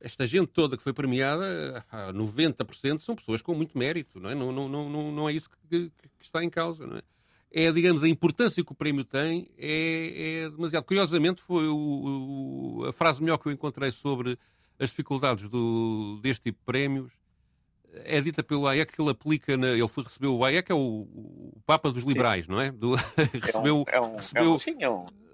esta 0.00 0.26
gente 0.26 0.48
toda 0.48 0.76
que 0.76 0.82
foi 0.82 0.92
premiada, 0.92 1.84
90% 2.14 2.96
ah, 2.96 3.00
são 3.00 3.16
pessoas 3.16 3.42
com 3.42 3.54
muito 3.54 3.76
mérito, 3.76 4.20
não 4.20 4.30
é? 4.30 4.34
Não, 4.34 4.52
não, 4.52 4.68
não, 4.68 5.12
não 5.12 5.28
é 5.28 5.32
isso 5.32 5.50
que, 5.50 5.90
que, 5.90 6.08
está 6.20 6.44
em 6.44 6.50
causa, 6.50 6.86
não 6.86 6.96
é? 6.96 7.02
É, 7.50 7.72
digamos, 7.72 8.02
a 8.02 8.08
importância 8.08 8.62
que 8.62 8.72
o 8.72 8.74
prémio 8.74 9.04
tem 9.04 9.48
é, 9.56 10.42
é 10.44 10.50
demasiado. 10.50 10.84
Curiosamente, 10.84 11.40
foi 11.40 11.66
o, 11.66 11.76
o, 11.76 12.84
a 12.86 12.92
frase 12.92 13.22
melhor 13.22 13.38
que 13.38 13.48
eu 13.48 13.52
encontrei 13.52 13.90
sobre 13.90 14.38
as 14.78 14.90
dificuldades 14.90 15.48
do, 15.48 16.20
deste 16.22 16.44
tipo 16.44 16.58
de 16.58 16.64
prémios 16.64 17.12
é 18.04 18.20
dita 18.20 18.42
pelo 18.42 18.66
Hayek 18.66 18.92
que 18.92 19.00
ele 19.00 19.10
aplica, 19.10 19.56
na, 19.56 19.68
ele 19.68 19.88
foi, 19.88 20.04
recebeu 20.04 20.36
o 20.36 20.44
Hayek 20.44 20.70
é 20.70 20.74
o, 20.74 20.78
o 20.78 21.60
Papa 21.66 21.90
dos 21.90 22.04
liberais, 22.04 22.44
sim. 22.44 22.52
não 22.52 22.60
é? 22.60 22.70
Do, 22.70 22.94
recebeu, 23.40 23.84
é 23.88 24.00
um, 24.00 24.04
é 24.04 24.06
um, 24.06 24.16
recebeu, 24.16 24.44
é 24.44 24.48
um, 24.48 24.58
sim, 24.58 24.76
é 24.80 24.90
um, 24.90 25.06
é 25.06 25.27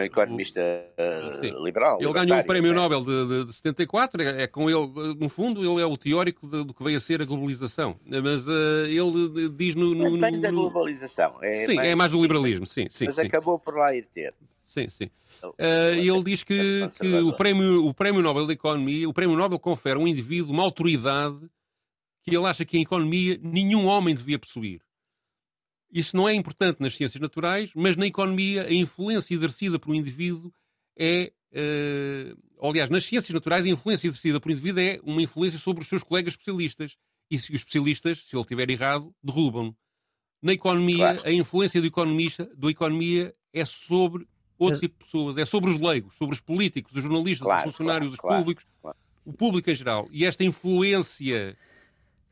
um 0.00 0.04
economista 0.04 0.60
uh, 0.60 1.64
liberal. 1.64 1.98
Ele 2.00 2.12
ganhou 2.12 2.38
o 2.38 2.44
Prémio 2.44 2.74
Nobel 2.74 3.04
de, 3.04 3.26
de, 3.26 3.44
de 3.46 3.52
74, 3.52 4.22
é, 4.22 4.42
é, 4.42 4.46
com 4.46 4.68
ele, 4.68 5.14
no 5.18 5.28
fundo, 5.28 5.60
ele 5.60 5.82
é 5.82 5.86
o 5.86 5.96
teórico 5.96 6.46
de, 6.46 6.64
do 6.64 6.74
que 6.74 6.82
veio 6.82 6.96
a 6.96 7.00
ser 7.00 7.22
a 7.22 7.24
globalização. 7.24 7.96
Mas 8.06 8.46
uh, 8.46 8.86
ele 8.86 9.48
diz 9.50 9.74
no. 9.74 9.94
no, 9.94 10.10
no, 10.10 10.16
no 10.16 10.40
da 10.40 10.50
globalização. 10.50 11.34
É 11.42 11.52
sim, 11.52 11.74
mais, 11.76 11.88
é 11.88 11.94
mais 11.94 12.12
do 12.12 12.20
liberalismo, 12.20 12.66
sim. 12.66 12.86
sim 12.90 13.06
mas 13.06 13.14
sim. 13.14 13.22
acabou 13.22 13.58
por 13.58 13.74
lá 13.76 13.94
ir 13.94 14.06
ter. 14.14 14.34
Sim, 14.66 14.88
sim. 14.88 15.10
Uh, 15.42 15.94
ele 15.94 16.22
diz 16.22 16.42
que, 16.42 16.88
que 16.98 17.14
o, 17.18 17.32
prémio, 17.32 17.86
o 17.86 17.94
Prémio 17.94 18.22
Nobel 18.22 18.46
da 18.46 18.52
Economia, 18.52 19.08
o 19.08 19.12
Prémio 19.12 19.36
Nobel 19.36 19.58
confere 19.58 19.96
a 19.96 20.02
um 20.02 20.08
indivíduo 20.08 20.52
uma 20.52 20.62
autoridade 20.62 21.38
que 22.22 22.34
ele 22.34 22.46
acha 22.46 22.64
que 22.64 22.78
em 22.78 22.82
economia 22.82 23.38
nenhum 23.42 23.86
homem 23.86 24.14
devia 24.14 24.38
possuir. 24.38 24.80
Isso 25.94 26.16
não 26.16 26.28
é 26.28 26.34
importante 26.34 26.80
nas 26.80 26.96
ciências 26.96 27.20
naturais, 27.20 27.70
mas 27.72 27.96
na 27.96 28.04
economia 28.04 28.64
a 28.64 28.74
influência 28.74 29.32
exercida 29.32 29.78
por 29.78 29.92
um 29.92 29.94
indivíduo 29.94 30.52
é. 30.98 31.32
Uh, 31.52 32.66
aliás, 32.68 32.90
nas 32.90 33.04
ciências 33.04 33.32
naturais 33.32 33.64
a 33.64 33.68
influência 33.68 34.08
exercida 34.08 34.40
por 34.40 34.50
um 34.50 34.52
indivíduo 34.52 34.82
é 34.82 34.98
uma 35.04 35.22
influência 35.22 35.56
sobre 35.56 35.84
os 35.84 35.88
seus 35.88 36.02
colegas 36.02 36.32
especialistas. 36.32 36.96
E 37.30 37.38
se 37.38 37.52
os 37.52 37.58
especialistas, 37.58 38.24
se 38.26 38.34
ele 38.34 38.42
estiver 38.42 38.68
errado, 38.68 39.14
derrubam-no. 39.22 39.74
Na 40.42 40.52
economia, 40.52 40.96
claro. 40.96 41.22
a 41.24 41.32
influência 41.32 41.80
do 41.80 41.86
economista, 41.86 42.50
do 42.56 42.68
economia 42.68 43.32
é 43.52 43.64
sobre 43.64 44.26
outro 44.58 44.80
tipo 44.80 44.98
de 44.98 45.04
pessoas, 45.04 45.36
é 45.36 45.44
sobre 45.44 45.70
os 45.70 45.78
leigos, 45.78 46.14
sobre 46.16 46.34
os 46.34 46.40
políticos, 46.40 46.92
os 46.94 47.02
jornalistas, 47.02 47.46
claro, 47.46 47.68
os 47.68 47.72
funcionários, 47.72 48.16
claro, 48.16 48.34
os 48.34 48.40
públicos, 48.40 48.66
o 49.24 49.32
público 49.32 49.70
em 49.70 49.74
geral. 49.74 50.08
E 50.10 50.24
esta 50.24 50.42
influência 50.42 51.56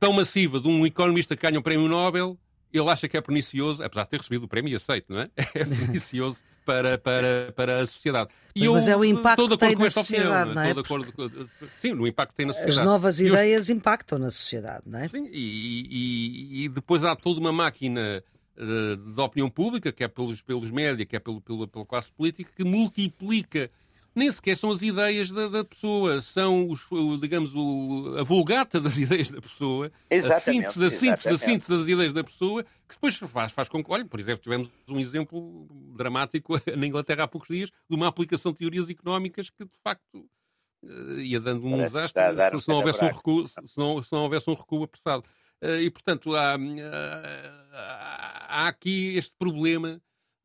tão 0.00 0.12
massiva 0.12 0.60
de 0.60 0.68
um 0.68 0.84
economista 0.84 1.36
que 1.36 1.42
ganha 1.42 1.58
um 1.58 1.62
prémio 1.62 1.88
Nobel, 1.88 2.36
ele 2.72 2.88
acha 2.88 3.06
que 3.06 3.16
é 3.16 3.20
pernicioso, 3.20 3.82
apesar 3.82 4.04
de 4.04 4.10
ter 4.10 4.16
recebido 4.18 4.44
o 4.44 4.48
prémio 4.48 4.72
e 4.72 4.74
aceito, 4.74 5.12
não 5.12 5.20
é? 5.20 5.30
É 5.54 5.64
pernicioso 5.64 6.42
para, 6.64 6.96
para, 6.96 7.52
para 7.54 7.80
a 7.80 7.86
sociedade. 7.86 8.30
E 8.54 8.68
mas, 8.68 8.86
eu, 8.86 8.94
é 8.94 8.96
o 8.96 9.04
impacto 9.04 9.48
que 9.48 9.56
tem 9.56 9.76
na 9.76 9.90
sociedade, 9.90 10.50
opinião, 10.50 10.84
não 10.84 11.42
é? 11.42 11.46
Sim, 11.78 11.92
no 11.94 12.06
impacto 12.06 12.30
que 12.30 12.36
tem 12.36 12.46
na 12.46 12.52
sociedade. 12.52 12.80
As 12.80 12.84
novas 12.84 13.20
e 13.20 13.26
ideias 13.26 13.68
eu... 13.68 13.76
impactam 13.76 14.18
na 14.18 14.30
sociedade, 14.30 14.82
não 14.86 14.98
é? 14.98 15.08
Sim, 15.08 15.28
e, 15.32 15.88
e, 15.90 16.64
e 16.64 16.68
depois 16.68 17.04
há 17.04 17.16
toda 17.16 17.40
uma 17.40 17.52
máquina 17.52 18.22
uh, 18.56 18.96
de 18.96 19.20
opinião 19.20 19.50
pública, 19.50 19.90
que 19.90 20.04
é 20.04 20.08
pelos, 20.08 20.40
pelos 20.42 20.70
média, 20.70 21.04
que 21.04 21.16
é 21.16 21.18
pelo, 21.18 21.40
pela, 21.40 21.66
pela 21.66 21.86
classe 21.86 22.10
política, 22.12 22.50
que 22.54 22.64
multiplica 22.64 23.70
nem 24.14 24.30
sequer 24.30 24.56
são 24.56 24.70
as 24.70 24.82
ideias 24.82 25.30
da, 25.30 25.48
da 25.48 25.64
pessoa, 25.64 26.20
são, 26.20 26.68
os, 26.68 26.86
digamos, 27.20 27.52
o, 27.54 28.16
a 28.18 28.22
vulgata 28.22 28.80
das 28.80 28.96
ideias 28.98 29.30
da 29.30 29.40
pessoa, 29.40 29.90
exatamente, 30.10 30.66
a 30.66 30.70
síntese, 30.70 30.80
da 30.80 30.90
síntese, 30.90 31.30
da 31.30 31.38
síntese 31.38 31.70
das 31.70 31.88
ideias 31.88 32.12
da 32.12 32.24
pessoa, 32.24 32.62
que 32.62 32.94
depois 32.94 33.16
faz, 33.16 33.52
faz 33.52 33.68
com 33.68 33.82
que, 33.82 33.90
olha, 33.90 34.04
por 34.04 34.20
exemplo, 34.20 34.42
tivemos 34.42 34.68
um 34.88 34.98
exemplo 34.98 35.66
dramático 35.96 36.54
na 36.76 36.86
Inglaterra 36.86 37.24
há 37.24 37.28
poucos 37.28 37.48
dias 37.48 37.70
de 37.88 37.96
uma 37.96 38.08
aplicação 38.08 38.52
de 38.52 38.58
teorias 38.58 38.88
económicas 38.88 39.48
que, 39.48 39.64
de 39.64 39.78
facto, 39.82 40.28
eh, 40.84 41.22
ia 41.22 41.40
dando 41.40 41.66
um 41.66 41.70
Parece 41.70 41.94
desastre 41.94 42.60
se, 42.60 42.68
não 42.68 42.76
houvesse 42.76 43.04
um 43.04 43.08
recuo, 43.08 43.48
se, 43.48 43.54
não, 43.76 44.02
se 44.02 44.12
não 44.12 44.22
houvesse 44.22 44.50
um 44.50 44.54
recuo 44.54 44.84
apressado. 44.84 45.24
Eh, 45.60 45.82
e, 45.82 45.90
portanto, 45.90 46.34
há, 46.36 46.56
há 48.48 48.68
aqui 48.68 49.16
este 49.16 49.32
problema 49.38 50.00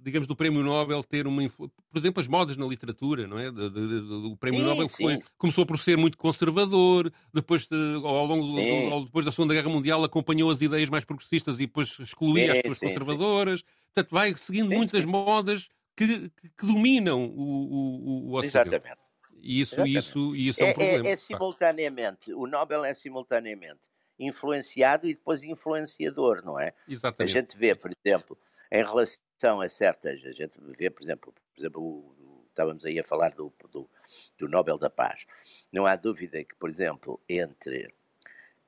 digamos, 0.07 0.25
do 0.25 0.37
Prémio 0.37 0.63
Nobel 0.63 1.03
ter 1.03 1.27
uma. 1.27 1.47
Por 1.49 1.71
exemplo, 1.97 2.21
as 2.21 2.27
modas 2.27 2.55
na 2.55 2.65
literatura, 2.65 3.27
não 3.27 3.37
é? 3.37 3.51
De, 3.51 3.69
de, 3.69 4.01
de, 4.01 4.13
o 4.31 4.37
Prémio 4.37 4.61
sim, 4.61 4.65
Nobel 4.65 4.87
foi, 4.87 5.19
começou 5.37 5.65
por 5.65 5.77
ser 5.77 5.97
muito 5.97 6.17
conservador, 6.17 7.11
depois, 7.33 7.67
ao 8.03 8.25
longo 8.25 8.47
do, 8.47 9.05
depois 9.05 9.25
da 9.25 9.31
Segunda 9.33 9.53
Guerra 9.53 9.69
Mundial, 9.69 10.01
acompanhou 10.03 10.49
as 10.49 10.61
ideias 10.61 10.89
mais 10.89 11.03
progressistas 11.03 11.55
e 11.55 11.67
depois 11.67 11.97
excluía 11.99 12.53
as 12.53 12.59
pessoas 12.59 12.79
conservadoras. 12.79 13.63
Portanto, 13.93 14.11
vai 14.11 14.33
seguindo 14.37 14.69
muitas 14.69 15.03
modas 15.03 15.67
que, 15.93 16.31
que, 16.57 16.65
dominam 16.65 17.25
o, 17.25 17.41
o, 17.41 18.29
o 18.29 18.33
Ocidente. 18.35 18.69
Exatamente. 18.69 19.01
E 19.41 19.59
isso, 19.59 19.85
isso, 19.85 20.35
isso 20.35 20.63
é 20.63 20.67
um 20.67 20.69
é, 20.69 20.73
problema. 20.73 21.07
É, 21.09 21.11
é 21.11 21.15
simultaneamente, 21.17 22.33
o 22.33 22.47
Nobel 22.47 22.85
é 22.85 22.93
simultaneamente 22.93 23.81
influenciado 24.19 25.07
e 25.07 25.13
depois 25.13 25.43
influenciador, 25.43 26.41
não 26.43 26.59
é? 26.59 26.73
Exatamente. 26.87 27.37
A 27.37 27.41
gente 27.41 27.57
vê, 27.57 27.75
por 27.75 27.91
exemplo, 28.03 28.37
em 28.71 28.83
relação 28.83 29.61
a 29.61 29.69
certas, 29.69 30.23
a 30.25 30.31
gente 30.31 30.53
vê, 30.77 30.89
por 30.89 31.03
exemplo, 31.03 31.33
por 31.33 31.61
exemplo 31.61 31.81
o, 31.81 32.15
o, 32.19 32.45
estávamos 32.49 32.85
aí 32.85 32.99
a 32.99 33.03
falar 33.03 33.31
do, 33.31 33.53
do, 33.71 33.89
do, 34.37 34.47
Nobel 34.47 34.77
da 34.77 34.89
Paz. 34.89 35.25
Não 35.71 35.85
há 35.85 35.95
dúvida 35.95 36.43
que, 36.43 36.55
por 36.55 36.69
exemplo, 36.69 37.19
entre 37.29 37.93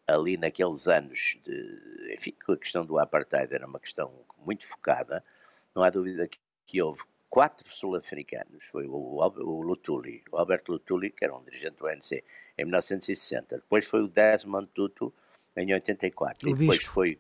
ali 0.08 0.38
naqueles 0.38 0.88
anos, 0.88 1.38
de, 1.44 2.14
enfim, 2.16 2.36
a 2.48 2.58
questão 2.58 2.86
do 2.86 3.00
apartheid 3.00 3.54
era 3.54 3.68
uma 3.68 3.80
questão 3.80 4.26
muito 4.38 4.66
focada, 4.66 5.24
não 5.76 5.84
há 5.84 5.90
dúvida 5.90 6.28
que, 6.28 6.40
que 6.66 6.82
houve 6.82 7.02
quatro 7.30 7.70
sul-africanos, 7.70 8.66
foi 8.66 8.88
o, 8.88 8.94
o 8.94 9.62
Lutuli, 9.62 10.24
o 10.32 10.38
Albert 10.38 10.64
Lutuli, 10.68 11.12
que 11.12 11.24
era 11.24 11.36
um 11.36 11.44
dirigente 11.44 11.78
do 11.78 11.88
ANC, 11.88 12.24
em 12.58 12.66
1960. 12.66 13.58
Depois 13.58 13.86
foi 13.86 14.02
o 14.02 14.08
Desmond 14.08 14.68
Tutu, 14.74 15.14
em 15.56 15.74
84. 15.74 16.48
O 16.48 16.52
e 16.52 16.54
depois 16.54 16.80
bispo. 16.80 16.94
foi 16.94 17.20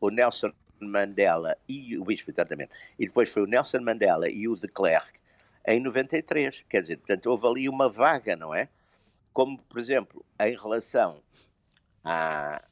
o 0.00 0.10
Nelson 0.10 0.52
Mandela 0.86 1.56
e 1.68 1.96
o 1.96 2.04
Bispo, 2.04 2.30
exatamente, 2.30 2.70
e 2.98 3.06
depois 3.06 3.30
foi 3.30 3.42
o 3.42 3.46
Nelson 3.46 3.80
Mandela 3.80 4.28
e 4.28 4.48
o 4.48 4.56
de 4.56 4.68
Klerk 4.68 5.22
em 5.66 5.80
93. 5.80 6.64
Quer 6.68 6.82
dizer, 6.82 6.96
portanto, 6.98 7.26
houve 7.26 7.46
ali 7.46 7.68
uma 7.68 7.88
vaga, 7.88 8.36
não 8.36 8.54
é? 8.54 8.68
Como, 9.32 9.58
por 9.58 9.78
exemplo, 9.78 10.24
em 10.40 10.56
relação 10.56 11.22
a. 12.04 12.62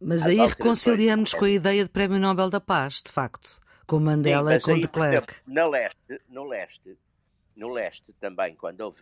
Mas 0.00 0.26
aí 0.26 0.36
reconciliamos 0.36 1.34
com 1.34 1.44
a 1.44 1.50
ideia 1.50 1.82
de 1.82 1.90
Prémio 1.90 2.18
Nobel 2.18 2.50
da 2.50 2.60
Paz, 2.60 3.02
de 3.02 3.10
facto, 3.10 3.60
com 3.86 3.98
Mandela 3.98 4.52
Sim, 4.52 4.56
e 4.56 4.60
com 4.60 4.70
aí, 4.72 4.80
de 4.80 4.88
Klerk. 4.88 5.34
Na 5.46 5.66
leste, 5.66 6.20
no 6.28 6.44
leste, 6.44 6.98
no 7.56 7.72
leste 7.72 8.12
também, 8.20 8.54
quando 8.54 8.82
houve, 8.82 9.00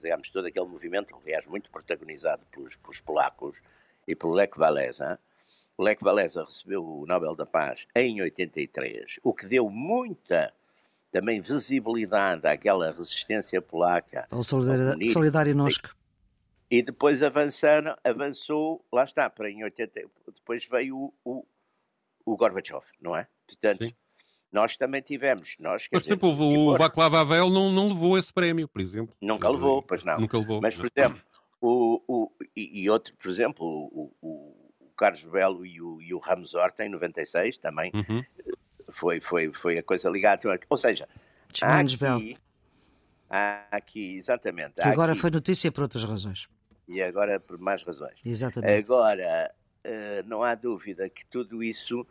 digamos, 0.00 0.28
todo 0.28 0.46
aquele 0.46 0.66
movimento, 0.66 1.16
aliás, 1.22 1.46
muito 1.46 1.70
protagonizado 1.70 2.42
pelos, 2.50 2.76
pelos 2.76 3.00
polacos 3.00 3.62
e 4.06 4.14
pelo 4.14 4.34
Lech 4.34 4.58
Walesa, 4.58 5.18
o 5.76 5.82
Lech 5.82 6.02
Walesa 6.02 6.44
recebeu 6.44 6.84
o 6.84 7.06
Nobel 7.06 7.34
da 7.34 7.46
Paz 7.46 7.86
em 7.94 8.20
83, 8.22 9.20
o 9.22 9.32
que 9.34 9.46
deu 9.46 9.68
muita 9.68 10.52
também 11.12 11.40
visibilidade 11.40 12.46
àquela 12.46 12.90
resistência 12.92 13.60
polaca. 13.62 14.26
Ao 14.30 14.42
Solidário, 14.42 15.12
solidário 15.12 15.54
Nosco. 15.54 15.94
E 16.70 16.82
depois 16.82 17.22
avançaram, 17.22 17.96
avançou, 18.02 18.84
lá 18.92 19.04
está, 19.04 19.30
para 19.30 19.50
em 19.50 19.62
80, 19.62 20.00
depois 20.34 20.66
veio 20.66 20.96
o, 20.96 21.14
o, 21.24 21.46
o 22.24 22.36
Gorbachev, 22.36 22.82
não 23.00 23.16
é? 23.16 23.26
Portanto, 23.46 23.84
Sim. 23.84 23.94
Nós 24.52 24.76
também 24.76 25.02
tivemos. 25.02 25.56
Nós, 25.58 25.86
Mas, 25.92 26.02
por 26.02 26.08
exemplo, 26.08 26.30
o, 26.30 26.72
o 26.72 26.78
Václav 26.78 27.14
Havel 27.14 27.50
não, 27.50 27.70
não 27.70 27.88
levou 27.88 28.16
esse 28.16 28.32
prémio, 28.32 28.66
por 28.66 28.80
exemplo. 28.80 29.14
Nunca 29.20 29.48
levou, 29.50 29.82
pois 29.82 30.02
não. 30.02 30.18
Nunca 30.18 30.38
levou. 30.38 30.60
Mas, 30.62 30.74
por 30.74 30.90
exemplo, 30.94 31.20
o, 31.60 32.00
o, 32.06 32.32
e, 32.56 32.82
e 32.82 32.88
outro, 32.88 33.14
por 33.16 33.30
exemplo, 33.30 33.66
o, 33.66 34.12
o 34.22 34.55
Carlos 34.96 35.22
Belo 35.24 35.64
e 35.66 35.80
o, 35.80 36.00
e 36.00 36.14
o 36.14 36.18
Ramos 36.18 36.54
Horta, 36.54 36.84
em 36.84 36.88
96, 36.88 37.58
também, 37.58 37.92
Uhum. 37.94 38.24
foi, 38.90 39.20
foi, 39.20 39.52
foi 39.52 39.78
a 39.78 39.82
coisa 39.82 40.08
ligada. 40.08 40.40
Ou 40.68 40.76
seja, 40.76 41.08
há 41.62 41.82
Belo. 41.82 42.16
aqui, 42.18 42.38
há 43.28 43.66
aqui, 43.70 44.16
exatamente. 44.16 44.74
Que 44.76 44.82
há 44.82 44.92
agora 44.92 45.12
aqui- 45.12 45.20
foi 45.20 45.30
notícia 45.30 45.70
por 45.70 45.82
outras 45.82 46.04
razões. 46.04 46.48
E 46.88 47.02
agora 47.02 47.38
por 47.40 47.58
mais 47.58 47.82
razões. 47.82 48.18
Exatamente. 48.24 48.72
Agora, 48.84 49.52
eh, 49.84 50.22
não 50.26 50.42
há 50.42 50.54
dúvida 50.54 51.08
que 51.10 51.26
tudo 51.26 51.62
isso 51.62 52.06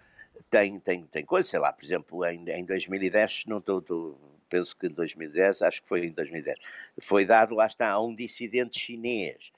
tem, 0.50 0.80
tem, 0.80 1.06
tem 1.06 1.26
coisa, 1.26 1.48
sei 1.50 1.60
lá, 1.60 1.72
por 1.72 1.84
exemplo, 1.86 2.26
em, 2.26 2.48
em 2.50 2.66
2010, 2.66 3.44
não 3.48 3.60
estou, 3.60 3.80
estou- 3.80 4.20
penso 4.50 4.76
que 4.78 4.88
em 4.88 4.90
2010, 4.92 5.62
acho 5.62 5.82
que 5.82 5.88
foi 5.88 6.06
em 6.06 6.12
2010, 6.12 6.60
foi 7.00 7.26
dado, 7.26 7.56
lá 7.56 7.66
está, 7.66 7.90
a 7.90 8.02
um 8.02 8.14
dissidente 8.14 8.78
chinês. 8.80 9.52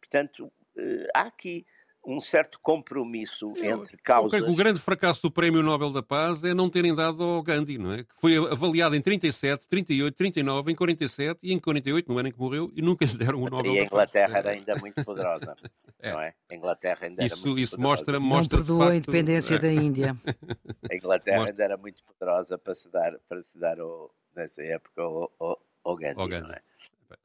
Portanto, 0.00 0.50
eh, 0.78 1.08
há 1.12 1.22
aqui 1.22 1.66
um 2.06 2.20
certo 2.20 2.58
compromisso 2.60 3.50
entre 3.56 3.94
Eu 3.96 3.98
causas. 4.02 4.30
creio 4.30 4.44
que 4.46 4.50
o 4.50 4.54
grande 4.56 4.78
fracasso 4.78 5.22
do 5.22 5.30
Prémio 5.30 5.62
Nobel 5.62 5.90
da 5.90 6.02
Paz 6.02 6.44
é 6.44 6.52
não 6.54 6.68
terem 6.68 6.94
dado 6.94 7.22
ao 7.22 7.42
Gandhi, 7.42 7.78
não 7.78 7.92
é? 7.92 8.04
Que 8.04 8.08
foi 8.20 8.36
avaliado 8.36 8.94
em 8.94 9.00
37, 9.00 9.66
38, 9.68 10.14
39, 10.14 10.72
em 10.72 10.74
47 10.74 11.38
e 11.42 11.52
em 11.52 11.58
48, 11.58 12.10
no 12.12 12.18
ano 12.18 12.28
em 12.28 12.32
que 12.32 12.38
morreu, 12.38 12.70
e 12.74 12.82
nunca 12.82 13.04
lhe 13.04 13.16
deram 13.16 13.40
o 13.42 13.48
Nobel 13.48 13.74
E 13.74 13.80
a 13.80 13.84
da 13.84 13.90
Paz. 13.90 13.92
Inglaterra 13.92 14.38
era 14.38 14.50
É, 14.50 14.54
ainda 14.58 14.76
muito 14.76 15.04
poderosa, 15.04 15.56
É. 16.00 16.12
não 16.12 16.20
é? 16.20 16.34
A 16.50 16.54
Inglaterra 16.54 16.98
ainda 17.06 17.22
era 17.22 17.26
Isso, 17.26 17.46
muito 17.46 17.58
isso 17.60 17.70
poderosa. 17.76 17.96
mostra, 17.96 18.12
Não 18.20 18.26
mostra 18.26 18.58
perdoou 18.58 18.82
a 18.82 18.94
independência 18.96 19.54
é. 19.54 19.58
da 19.58 19.72
Índia. 19.72 20.14
A 20.90 20.94
Inglaterra 20.94 21.38
Mostra- 21.38 21.52
ainda 21.52 21.64
era 21.64 21.76
muito 21.78 22.04
poderosa 22.04 22.58
para 22.58 22.74
se 22.74 22.88
dar, 22.90 23.18
para 23.26 23.40
se 23.40 23.58
dar 23.58 23.80
ao, 23.80 24.14
nessa 24.36 24.62
época 24.62 25.00
ao, 25.00 25.32
ao, 25.40 25.60
ao 25.82 25.96
Gandhi, 25.96 26.20
Ao 26.20 26.28
Gandhi. 26.28 26.48
não 26.48 26.54
é? 26.54 26.60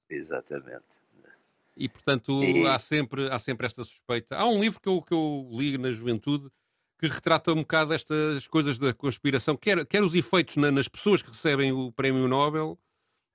Exatamente. 0.10 0.99
E, 1.80 1.88
portanto, 1.88 2.44
E- 2.44 2.68
há, 2.68 2.78
sempre, 2.78 3.30
há 3.32 3.40
sempre 3.40 3.66
esta 3.66 3.86
suspeita. 3.86 4.36
Há 4.36 4.46
um 4.46 4.60
livro 4.60 4.82
que 4.82 4.90
eu, 4.90 5.02
que 5.02 5.14
eu 5.14 5.48
li 5.54 5.78
na 5.78 5.90
juventude 5.92 6.50
que 7.00 7.08
retrata 7.08 7.54
um 7.54 7.62
bocado 7.62 7.94
estas 7.94 8.46
coisas 8.46 8.78
da 8.78 8.94
conspiração, 8.94 9.56
quer, 9.56 9.86
quer 9.86 10.04
os 10.04 10.14
efeitos 10.14 10.58
na- 10.58 10.70
nas 10.70 10.90
pessoas 10.90 11.22
que 11.22 11.30
recebem 11.30 11.72
o 11.72 11.90
Prémio 11.94 12.28
Nobel, 12.28 12.78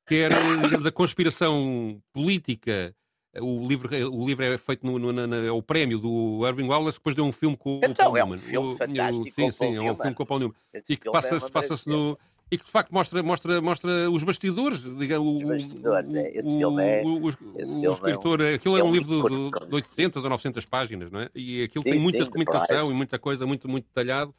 quer, 0.06 0.30
digamos, 0.60 0.84
a 0.84 0.92
conspiração 0.92 1.98
política. 2.12 2.94
O 3.40 3.66
livro, 3.66 3.88
o 4.14 4.26
livro 4.26 4.44
é 4.44 4.58
feito 4.58 4.84
no, 4.86 4.98
no- 4.98 5.12
na- 5.12 5.26
na- 5.26 5.36
é 5.38 5.50
o 5.50 5.62
prémio 5.62 5.98
do 5.98 6.46
Irving 6.46 6.68
Wallace, 6.68 6.98
depois 6.98 7.16
deu 7.16 7.24
um 7.24 7.32
filme 7.32 7.56
com 7.56 7.76
o 7.76 7.80
Então, 7.82 7.94
Paul 7.94 8.16
é 8.18 8.22
um 8.24 8.26
Newman. 8.28 8.42
filme 8.42 8.68
O- 8.74 8.76
fantástico 8.76 9.24
Sim, 9.30 9.42
com 9.46 9.52
sim, 9.52 9.58
Paul 9.58 9.74
é 9.74 9.92
um 9.92 9.96
filme 9.96 10.14
com 10.14 10.22
o 10.22 10.26
Paul 10.26 10.40
Newman. 10.40 10.56
Esse 10.74 10.92
E 10.92 10.96
que 10.98 11.08
é 11.08 11.10
passa-se 11.10 11.50
passa 11.50 11.74
no. 11.86 12.18
E 12.50 12.58
que 12.58 12.64
de 12.64 12.70
facto 12.70 12.92
mostra, 12.92 13.22
mostra, 13.22 13.60
mostra 13.60 14.10
os 14.10 14.22
bastidores. 14.22 14.80
Diga, 14.82 15.20
o, 15.20 15.38
Os 15.38 15.48
bastidores, 15.48 16.10
o- 16.10 16.16
é. 16.16 16.30
Esse 16.30 16.48
o- 16.48 16.58
filme 16.58 16.82
é- 16.82 17.02
o- 17.04 17.26
o- 17.26 17.30
é 17.30 17.88
um- 17.88 17.92
escritor, 17.92 18.42
aquilo 18.42 18.76
é 18.76 18.80
é 18.80 18.84
um 18.84 18.92
livro 18.92 19.28
de, 19.28 19.66
de 19.68 19.74
800 19.74 20.22
ou 20.22 20.30
900 20.30 20.64
páginas, 20.66 21.10
não 21.10 21.20
é? 21.20 21.30
E 21.34 21.62
aquilo 21.62 21.82
Sim, 21.82 21.90
tem 21.90 21.98
muita 22.00 22.18
sim, 22.18 22.24
documentação 22.26 22.90
e 22.90 22.94
muita 22.94 23.18
coisa, 23.18 23.46
muito, 23.46 23.68
muito 23.68 23.86
detalhado. 23.86 24.34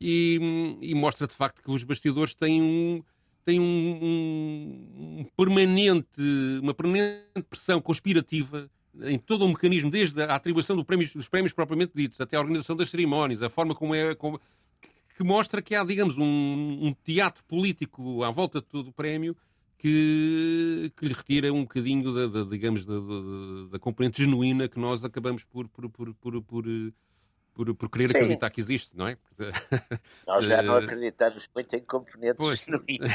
E, 0.00 0.76
e 0.80 0.94
mostra 0.94 1.26
de 1.28 1.34
facto 1.34 1.62
que 1.62 1.70
os 1.70 1.84
bastidores 1.84 2.34
têm 2.34 2.60
um. 2.62 3.02
têm 3.44 3.60
um, 3.60 3.64
um- 3.64 5.20
um 5.20 5.24
permanente, 5.36 6.06
uma 6.62 6.72
permanente 6.74 7.42
pressão 7.50 7.80
conspirativa 7.80 8.70
em 9.02 9.18
todo 9.18 9.44
o 9.44 9.48
mecanismo, 9.48 9.90
desde 9.90 10.22
a 10.22 10.34
atribuição 10.34 10.76
do 10.76 10.84
prémio- 10.84 11.10
dos 11.14 11.28
prémios 11.28 11.52
propriamente 11.52 11.92
ditos, 11.94 12.20
até 12.20 12.36
a 12.36 12.40
organização 12.40 12.76
das 12.76 12.88
cerimónias, 12.90 13.42
a 13.42 13.50
forma 13.50 13.74
como 13.74 13.94
é. 13.94 14.14
como- 14.14 14.40
que 15.16 15.22
mostra 15.24 15.60
que 15.62 15.74
há, 15.74 15.84
digamos, 15.84 16.16
um, 16.16 16.22
um 16.86 16.94
teatro 17.04 17.42
político 17.44 18.22
à 18.24 18.30
volta 18.30 18.60
de 18.60 18.66
todo 18.66 18.88
o 18.88 18.92
prémio 18.92 19.36
que, 19.78 20.92
que 20.96 21.06
lhe 21.06 21.12
retira 21.14 21.52
um 21.52 21.62
bocadinho 21.62 22.12
da, 22.14 22.26
da- 22.26 22.48
digamos, 22.48 22.86
da, 22.86 22.94
da- 22.94 23.68
da 23.72 23.78
componente 23.78 24.22
genuína 24.22 24.68
que 24.68 24.78
nós 24.78 25.04
acabamos 25.04 25.44
por, 25.44 25.68
por, 25.68 25.88
por, 25.90 26.14
por, 26.14 26.42
por, 26.42 26.64
por- 27.54 27.74
por 27.74 27.90
querer 27.90 28.08
Sim. 28.10 28.16
acreditar 28.16 28.48
que 28.50 28.60
existe, 28.60 28.96
não 28.96 29.06
é? 29.08 29.18
Nós 30.26 30.46
já 30.46 30.62
não 30.62 30.78
Eh, 30.78 30.84
acreditamos 30.84 31.46
muito 31.54 31.76
em 31.76 31.80
componentes 31.82 32.36
Pois. 32.38 32.60
genuínas. 32.60 33.12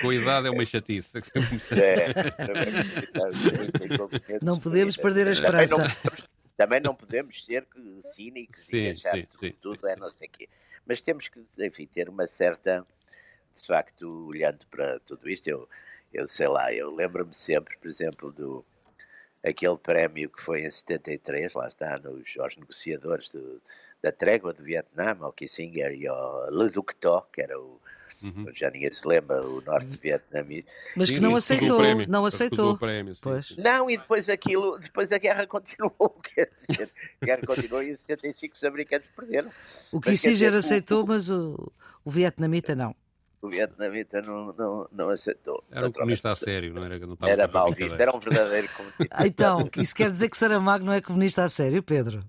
Com 0.00 0.08
a 0.10 0.14
idade 0.14 0.48
é 0.48 0.50
uma 0.50 0.64
chatice. 0.64 1.10
É, 1.70 2.12
não 2.14 2.60
acreditamos 2.60 3.42
muito 3.52 3.84
em 3.84 3.88
componentes 3.98 4.42
Não 4.42 4.58
podemos 4.58 4.96
perder 4.96 5.28
a 5.28 5.30
esperança. 5.30 5.76
Também 6.56 6.80
não 6.80 6.94
podemos 6.94 7.44
ser 7.44 7.66
cínicos 8.00 8.66
Sim, 8.66 8.76
e 8.76 8.90
achar 8.90 9.16
sim, 9.16 9.26
que 9.26 9.52
tudo 9.54 9.80
sim, 9.80 9.92
é 9.92 9.96
não 9.96 10.10
sei 10.10 10.28
o 10.28 10.30
quê. 10.30 10.48
Mas 10.86 11.00
temos 11.00 11.28
que, 11.28 11.40
enfim, 11.58 11.86
ter 11.86 12.08
uma 12.08 12.26
certa. 12.26 12.86
De 13.54 13.66
facto, 13.66 14.28
olhando 14.28 14.66
para 14.68 14.98
tudo 15.00 15.28
isto, 15.28 15.46
eu, 15.46 15.68
eu 16.12 16.26
sei 16.26 16.48
lá, 16.48 16.72
eu 16.72 16.90
lembro-me 16.94 17.34
sempre, 17.34 17.76
por 17.76 17.86
exemplo, 17.86 18.32
do 18.32 18.64
aquele 19.44 19.76
prémio 19.76 20.30
que 20.30 20.40
foi 20.40 20.62
em 20.62 20.70
73, 20.70 21.52
lá 21.54 21.66
está, 21.66 21.98
nos, 21.98 22.34
aos 22.38 22.56
negociadores 22.56 23.28
do- 23.28 23.60
da 24.00 24.10
trégua 24.10 24.52
do 24.52 24.62
Vietnã, 24.62 25.16
ao 25.20 25.32
Kissinger 25.32 25.92
e 25.92 26.06
ao 26.06 26.50
Le 26.50 26.70
Duc 26.70 26.94
Tho, 26.94 27.22
que 27.32 27.42
era 27.42 27.58
o, 27.60 27.80
Uhum. 28.22 28.46
já 28.54 28.70
ninguém 28.70 28.90
se 28.90 29.06
lembra, 29.06 29.44
o 29.46 29.60
norte-vietnamita. 29.60 30.70
Mas 30.96 31.10
que 31.10 31.20
não 31.20 31.34
aceitou. 31.36 31.78
prémio. 31.78 32.06
Não 32.08 32.24
aceitou. 32.24 32.72
o 32.72 32.78
prémio, 32.78 33.14
sim. 33.14 33.20
Não, 33.58 33.90
e 33.90 33.96
depois 33.96 34.28
aquilo, 34.28 34.78
depois 34.78 35.10
a 35.12 35.18
guerra 35.18 35.46
continuou, 35.48 36.10
quer 36.22 36.50
dizer, 36.54 36.90
a 37.20 37.24
guerra 37.26 37.42
continuou 37.46 37.82
e 37.82 37.90
em 37.90 37.94
75 37.94 38.54
os 38.54 38.64
americanos 38.64 39.06
perderam. 39.16 39.50
O 39.90 40.00
Kissinger 40.00 40.54
aceitou, 40.54 41.04
o- 41.04 41.06
mas 41.06 41.30
o, 41.30 41.72
o 42.04 42.10
vietnamita 42.10 42.74
não. 42.74 42.94
O 43.40 43.48
vietnamita 43.48 44.22
não, 44.22 44.52
não, 44.52 44.88
não 44.92 45.08
aceitou. 45.08 45.64
Era 45.70 45.88
um 45.88 45.92
comunista 45.92 46.30
a 46.30 46.34
sério, 46.36 46.72
não 46.72 46.84
era? 46.84 46.96
Não 47.00 47.14
estava 47.14 47.32
Era 47.32 47.48
mal 47.48 47.72
visto, 47.72 48.00
era 48.00 48.16
um 48.16 48.20
verdadeiro 48.20 48.68
comunista. 48.76 49.08
Ah, 49.10 49.26
Então, 49.26 49.68
isso 49.78 49.94
quer 49.96 50.08
dizer 50.10 50.28
que 50.28 50.36
Saramago 50.36 50.84
não 50.84 50.92
é 50.92 51.00
comunista 51.00 51.42
a 51.42 51.48
sério, 51.48 51.82
Pedro? 51.82 52.22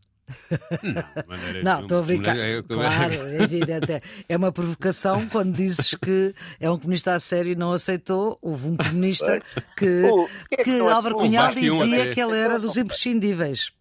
Não, 1.63 1.81
estou 1.81 1.99
a 1.99 2.01
brincar. 2.01 2.37
É- 2.37 2.61
Claro, 2.61 3.13
é 3.27 3.43
evidente. 3.43 3.91
É- 3.91 4.01
É 4.29 4.37
uma 4.37 4.51
provocação 4.51 5.27
quando 5.29 5.55
dizes 5.55 5.93
que 5.95 6.33
é 6.59 6.69
um 6.69 6.77
comunista 6.79 7.13
a 7.13 7.19
sério 7.19 7.51
e 7.51 7.55
não 7.55 7.71
aceitou. 7.71 8.37
Houve 8.41 8.67
um 8.67 8.77
comunista 8.77 9.41
que, 9.77 10.03
O- 10.03 10.29
é 10.51 10.63
que 10.63 10.71
não 10.71 10.89
Álvaro 10.89 11.19
aceitou? 11.19 11.19
Cunhal 11.19 11.55
dizia 11.55 12.13
que 12.13 12.19
ele 12.21 12.37
era 12.37 12.59
dos 12.59 12.77
imprescindíveis. 12.77 13.71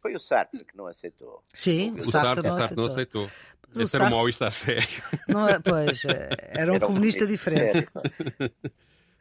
Foi 0.00 0.14
o 0.14 0.18
Sartre 0.20 0.64
que 0.64 0.76
não 0.76 0.86
aceitou. 0.86 1.42
Sim, 1.52 1.90
O 1.92 2.00
o 2.00 2.04
Sartre, 2.04 2.10
Sartre 2.10 2.42
não 2.48 2.56
o 2.56 2.60
Sartre 2.60 2.76
não 2.76 2.84
aceitou. 2.86 3.24
aceitou. 3.24 3.30
Mas 3.68 3.78
o 3.78 3.82
Esse 3.82 3.96
era 3.96 4.04
um 4.04 4.06
Sartre- 4.08 4.16
maoísta 4.16 4.46
a 4.46 4.50
sério. 4.50 4.88
Não 5.28 5.46
pois, 5.62 6.04
é, 6.06 6.28
era 6.52 6.72
um 6.72 6.76
Era 6.76 6.86
comunista 6.86 7.26
diferente. 7.26 7.72
sério, 7.72 8.52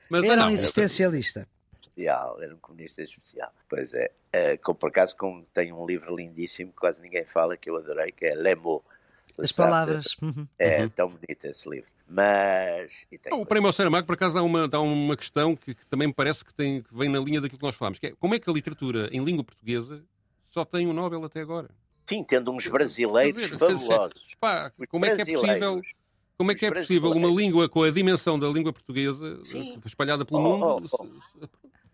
Mas 0.10 0.24
Era 0.24 0.36
não, 0.38 0.48
um 0.48 0.52
existencialista. 0.52 1.48
Especial, 2.00 2.42
era 2.42 2.56
um 2.56 2.58
comunista 2.58 3.02
especial. 3.04 3.52
Pois 3.68 3.94
é, 3.94 4.12
com, 4.58 4.74
por 4.74 4.90
acaso 4.90 5.16
com, 5.18 5.44
tem 5.54 5.72
um 5.74 5.86
livro 5.86 6.16
lindíssimo 6.16 6.72
que 6.72 6.78
quase 6.78 7.02
ninguém 7.02 7.26
fala, 7.26 7.58
que 7.58 7.70
eu 7.70 7.78
adorei, 7.78 8.12
que 8.12 8.26
é 8.26 8.36
do 9.36 9.44
As 9.44 9.52
palavras. 9.52 10.16
uhum. 10.22 10.48
É 10.58 10.84
Uhum. 10.84 10.90
tão 10.90 11.10
bonito 11.10 11.46
esse 11.46 11.70
livro. 11.70 11.90
Mas. 12.08 12.92
e 13.12 13.18
tem 13.18 13.32
Não, 13.32 13.42
o 13.42 13.46
Prémio 13.46 13.68
ao 13.68 13.74
Saramago, 13.74 14.08
por 14.08 14.14
acaso, 14.14 14.36
dá 14.36 14.42
uma, 14.42 14.68
dá 14.68 14.80
uma 14.82 15.16
questão 15.16 15.56
que, 15.56 15.76
que 15.76 15.86
também 15.86 16.08
me 16.08 16.14
parece 16.14 16.44
que, 16.44 16.54
tem, 16.54 16.82
que 16.82 16.96
vem 16.96 17.08
na 17.10 17.20
linha 17.20 17.40
daquilo 17.40 17.60
que 17.60 17.66
nós 17.66 17.76
falámos, 17.76 18.00
que 18.00 18.08
é 18.08 18.12
como 18.20 18.34
é 18.34 18.40
que 18.40 18.50
a 18.50 18.54
literatura 18.54 19.10
em 19.12 19.24
língua 19.24 19.44
portuguesa 19.44 20.04
só 20.50 20.66
tem 20.66 20.88
um 20.88 20.94
Nobel 20.94 21.24
até 21.24 21.42
agora? 21.42 21.70
Sim, 22.08 22.24
tendo 22.24 22.52
uns 22.52 22.66
brasileiros 22.66 23.44
dizer, 23.44 23.60
fabulosos. 23.60 24.36
Pá, 24.40 24.72
como 24.90 25.06
é 25.06 25.16
que 25.16 25.22
é 25.22 25.26
possível, 25.26 25.82
como 26.36 26.52
é, 26.52 26.56
que 26.56 26.66
é 26.66 26.72
Os 26.72 26.78
possível 26.80 27.12
uma 27.12 27.28
língua 27.30 27.70
com 27.70 27.84
a 27.84 27.92
dimensão 27.92 28.40
da 28.40 28.48
língua 28.48 28.74
portuguesa 28.74 29.46
Sim. 29.46 29.80
espalhada 29.86 30.26
pelo 30.26 30.40
Oh, 30.40 30.58
mundo? 30.58 30.90
oh, 30.92 30.98
se- 31.06 31.50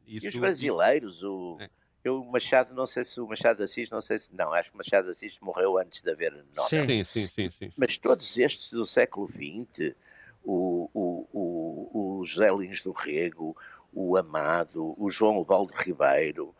se- 0.05 0.11
E 0.11 0.17
isso- 0.17 0.27
os 0.29 0.35
brasileiros, 0.37 1.23
o, 1.23 1.57
É. 1.59 1.69
eu, 2.03 2.21
o 2.21 2.31
Machado, 2.31 2.73
não 2.73 2.85
sei 2.85 3.03
se 3.03 3.19
o 3.19 3.27
Machado 3.27 3.61
Assis, 3.63 3.89
não 3.89 4.01
sei 4.01 4.17
se. 4.17 4.33
Não, 4.35 4.53
acho 4.53 4.69
que 4.69 4.75
o 4.75 4.77
Machado 4.77 5.09
Assis 5.09 5.35
morreu 5.41 5.77
antes 5.77 6.01
de 6.01 6.11
haver 6.11 6.31
Nobel. 6.31 6.63
Sim. 6.63 7.03
Sim, 7.03 7.27
sim, 7.27 7.49
sim. 7.49 7.69
Mas 7.77 7.97
todos 7.97 8.37
estes 8.37 8.71
do 8.71 8.85
século 8.85 9.27
XX, 9.29 9.95
o, 10.43 10.89
o, 10.93 11.27
o, 11.33 12.19
o 12.19 12.25
José 12.25 12.51
Lins 12.53 12.81
do 12.81 12.91
Rego, 12.91 13.55
o 13.93 14.17
Amado, 14.17 14.93
o 15.01 15.09
João 15.09 15.37
Ubaldo 15.39 15.73
Ribeiro, 15.73 16.53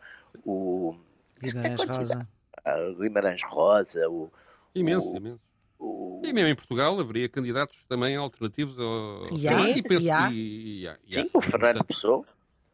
o 0.44 0.96
Guimarães 1.40 1.76
quantos- 1.84 1.96
Rosa. 2.10 2.28
a 2.64 2.76
Guimarães 2.98 3.42
Rosa, 3.42 4.08
o, 4.08 4.32
Imenso, 4.74 5.12
o- 5.12 5.16
imenso. 5.16 5.40
o, 5.78 6.22
E 6.24 6.32
mesmo 6.32 6.48
em 6.48 6.54
Portugal 6.56 6.98
haveria 6.98 7.28
candidatos 7.28 7.84
também 7.84 8.16
alternativos 8.16 8.78
ao. 8.78 8.86
ao 8.86 9.24
E 9.36 9.78
e 9.78 9.82
penso 9.82 10.06
que- 10.28 10.34
e 10.34 10.80
e 10.82 10.88
há. 10.88 10.98
sim, 11.08 11.30
o 11.32 11.40
Fernando 11.42 11.84
Pessoa, 11.84 12.24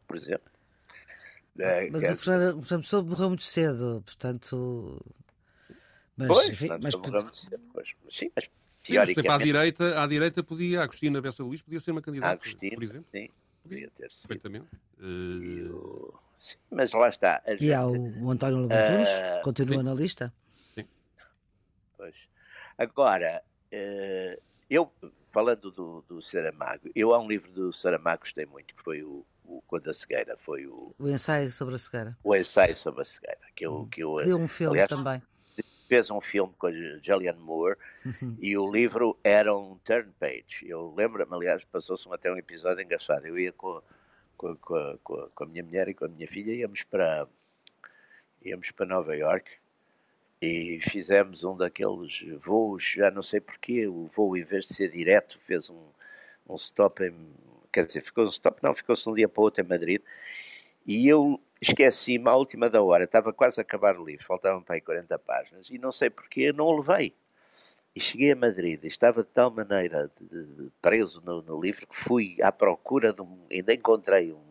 por 0.07 0.15
exemplo. 0.17 0.51
É, 1.59 1.89
Mas 1.89 2.03
que- 2.05 2.11
o 2.13 2.15
Fernando 2.17 2.57
o 2.59 2.61
Fernando 2.63 2.83
Pessoa 2.83 3.03
morreu 3.03 3.27
muito 3.29 3.43
cedo, 3.43 4.01
portanto. 4.05 5.05
Mas, 6.17 6.27
Pois, 6.27 6.49
enfim, 6.49 6.57
Fernando 6.67 6.83
mas 6.83 6.95
morreu 6.95 7.21
muito 7.23 7.37
cedo, 7.37 7.61
pois. 7.73 7.89
Sim, 8.09 8.31
mas 8.35 8.49
Sim, 8.83 8.95
mas, 8.95 9.09
tipo, 9.11 9.31
à 9.31 9.37
direita, 9.37 10.03
à 10.03 10.07
direita 10.07 10.43
podia, 10.43 10.81
a 10.81 10.83
Agostina 10.83 11.21
Bessa 11.21 11.41
Luís 11.43 11.61
podia 11.61 11.79
ser 11.79 11.91
uma 11.91 12.01
candidata, 12.01 12.33
Agostinho, 12.33 12.73
por 12.75 12.83
exemplo. 12.83 13.05
sim, 13.11 13.29
podia 13.61 13.89
ter 13.91 14.11
sido. 14.11 14.27
Perfeitamente. 14.27 14.67
Eh, 14.99 15.71
o- 15.71 16.13
Sim, 16.35 16.57
mas 16.71 16.91
lá 16.91 17.07
está. 17.07 17.41
a 17.45 17.55
E 17.55 17.73
há 17.73 17.81
gente- 17.87 17.97
o, 17.97 18.25
o 18.25 18.31
António 18.31 18.57
Lobantunes, 18.57 19.07
Ah, 19.09 19.41
continua 19.43 19.77
sim. 19.77 19.83
na 19.83 19.93
lista. 19.93 20.33
Pois. 21.97 22.15
Agora, 22.77 23.41
uh, 23.71 24.41
eu, 24.69 24.91
falando 25.31 25.71
do, 25.71 26.01
do 26.07 26.21
Saramago, 26.21 26.89
eu 26.95 27.13
há 27.13 27.19
um 27.19 27.27
livro 27.27 27.51
do 27.51 27.71
Saramago 27.71 28.17
que 28.23 28.27
gostei 28.29 28.45
muito, 28.45 28.75
que 28.75 28.83
foi 28.83 29.03
o, 29.03 29.25
o 29.45 29.61
Quando 29.67 29.89
a 29.89 29.93
Cegueira, 29.93 30.37
foi 30.37 30.65
o... 30.65 30.93
O 30.97 31.09
ensaio 31.09 31.49
sobre 31.49 31.75
a 31.75 31.77
cegueira. 31.77 32.17
O 32.23 32.35
ensaio 32.35 32.75
sobre 32.75 33.01
a 33.01 33.05
cegueira, 33.05 33.39
que 33.55 33.65
eu... 33.65 33.87
Que 33.91 34.03
eu 34.03 34.17
Deu 34.17 34.37
um 34.37 34.47
filme 34.47 34.73
aliás, 34.73 34.89
também. 34.89 35.21
Fez 35.87 36.09
um 36.09 36.21
filme 36.21 36.53
com 36.57 36.67
a 36.67 36.71
Julianne 36.71 37.39
Moore 37.39 37.77
e 38.39 38.57
o 38.57 38.71
livro 38.71 39.17
era 39.23 39.55
um 39.55 39.77
turn 39.83 40.11
page. 40.19 40.67
Eu 40.67 40.93
lembro-me, 40.95 41.35
aliás, 41.35 41.63
passou-se 41.65 42.07
até 42.11 42.31
um 42.31 42.37
episódio 42.37 42.81
engraçado. 42.81 43.25
Eu 43.25 43.37
ia 43.37 43.51
com, 43.51 43.81
com, 44.37 44.55
com, 44.55 44.97
com, 45.33 45.43
a 45.43 45.47
minha 45.47 45.63
mulher 45.63 45.89
e 45.89 45.93
com 45.93 46.05
a 46.05 46.07
minha 46.07 46.27
filha, 46.27 46.53
íamos 46.53 46.83
para, 46.83 47.27
íamos 48.43 48.71
para 48.71 48.85
Nova 48.85 49.15
York 49.15 49.49
e 50.41 50.81
fizemos 50.81 51.45
um 51.45 51.55
daqueles 51.55 52.21
voos, 52.43 52.83
já 52.83 53.09
não 53.09 53.23
sei 53.23 53.39
porquê, 53.39 53.87
o 53.87 54.09
voo 54.13 54.35
em 54.35 54.43
vez 54.43 54.65
de 54.65 54.73
ser 54.73 54.91
direto 54.91 55.39
fez 55.39 55.69
um, 55.69 55.87
um 56.49 56.55
stop 56.55 57.01
em, 57.01 57.13
quer 57.73 57.85
dizer, 57.85 58.01
ficou 58.01 58.25
um 58.25 58.29
stop, 58.29 58.61
não, 58.61 58.73
ficou-se 58.73 59.09
um 59.09 59.13
dia 59.13 59.27
para 59.27 59.41
o 59.41 59.43
outro 59.43 59.63
em 59.63 59.67
Madrid 59.67 60.01
e 60.85 61.07
eu 61.07 61.41
esqueci-me 61.59 62.29
à 62.29 62.35
última 62.35 62.69
da 62.69 62.81
hora, 62.81 63.05
estava 63.05 63.33
quase 63.33 63.59
a 63.59 63.63
acabar 63.63 63.97
o 63.97 64.05
livro, 64.05 64.25
faltavam 64.25 64.61
para 64.61 64.75
aí 64.75 64.81
40 64.81 65.17
páginas 65.19 65.69
e 65.69 65.77
não 65.77 65.91
sei 65.91 66.09
porquê, 66.09 66.51
não 66.53 66.65
o 66.65 66.77
levei. 66.77 67.13
E 67.95 68.01
cheguei 68.01 68.31
a 68.31 68.35
Madrid 68.35 68.83
e 68.83 68.87
estava 68.87 69.23
de 69.23 69.29
tal 69.29 69.51
maneira 69.51 70.11
de, 70.19 70.43
de, 70.43 70.71
preso 70.81 71.21
no, 71.25 71.41
no, 71.41 71.61
livro 71.61 71.87
que 71.87 71.95
fui 71.95 72.37
à 72.41 72.51
procura 72.51 73.13
de 73.13 73.21
um, 73.21 73.45
ainda 73.51 73.73
encontrei 73.73 74.33
um 74.33 74.41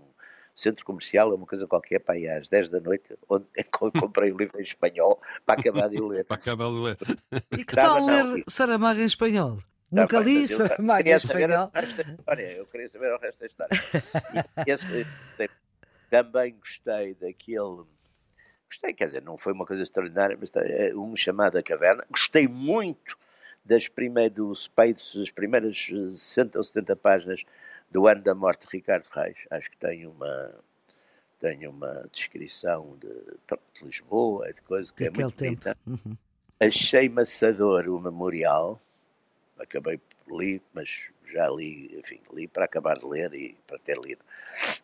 centro 0.55 0.85
comercial, 0.85 1.35
uma 1.35 1.47
coisa 1.47 1.67
qualquer, 1.67 1.99
para 1.99 2.15
aí 2.15 2.29
às 2.29 2.49
10 2.49 2.69
da 2.69 2.81
noite, 2.81 3.17
onde 3.29 3.47
comprei 3.99 4.31
o 4.31 4.37
livro 4.37 4.61
em 4.61 4.63
espanhol 4.63 5.21
para 5.45 5.61
acabar 5.61 5.89
de 5.89 5.99
ler. 6.01 6.25
para 6.25 6.37
acabar 6.37 6.69
de 6.69 6.79
ler. 6.79 6.99
E 7.51 7.65
que 7.65 7.75
tal 7.75 8.05
ler 8.05 8.45
Saramago 8.49 9.01
em 9.01 9.05
espanhol? 9.05 9.59
Nunca 9.93 10.19
li 10.21 10.49
Saramago 10.49 11.09
em 11.09 11.13
espanhol. 11.13 11.71
Eu 12.57 12.67
queria 12.67 12.89
saber 12.89 13.13
o 13.13 13.19
resto 13.19 13.41
da 13.41 13.47
história. 13.47 13.79
Esse, 14.67 15.07
também 16.09 16.55
gostei 16.59 17.15
daquele. 17.15 17.85
Gostei, 18.69 18.93
quer 18.95 19.07
dizer, 19.07 19.23
não 19.23 19.37
foi 19.37 19.53
uma 19.53 19.67
coisa 19.67 19.83
extraordinária, 19.83 20.37
mas 20.39 20.51
é 20.57 20.95
um 20.95 21.15
chamado 21.15 21.59
A 21.59 21.63
Caverna. 21.63 22.05
Gostei 22.11 22.49
muito 22.49 23.19
das 23.65 23.87
primeiras, 23.87 24.35
do 24.35 24.55
Spades, 24.55 25.15
as 25.17 25.31
primeiras 25.31 25.87
60 25.87 26.59
ou 26.59 26.65
70 26.65 26.97
páginas 26.97 27.45
do 27.91 28.07
ano 28.07 28.23
da 28.23 28.35
morte 28.35 28.67
de 28.67 28.77
Ricardo 28.77 29.07
Reis. 29.13 29.37
Acho 29.51 29.71
que 29.71 29.77
tem 29.77 30.07
uma, 30.07 30.55
tem 31.39 31.67
uma 31.67 32.09
descrição 32.13 32.97
de, 33.01 33.09
de 33.09 33.85
Lisboa, 33.85 34.53
de 34.53 34.63
coisa 34.63 34.93
que 34.93 35.05
é 35.05 35.11
muito 35.11 35.37
bonita. 35.37 35.77
Uhum. 35.87 36.17
Achei 36.59 37.09
maçador 37.09 37.89
o 37.89 38.01
memorial, 38.01 38.81
acabei 39.63 39.99
por 39.99 40.37
ler, 40.37 40.61
mas 40.73 40.89
já 41.33 41.49
li, 41.49 41.97
enfim, 41.99 42.21
li 42.33 42.47
para 42.47 42.65
acabar 42.65 42.99
de 42.99 43.07
ler 43.07 43.33
e 43.35 43.57
para 43.67 43.79
ter 43.79 43.99
lido, 43.99 44.23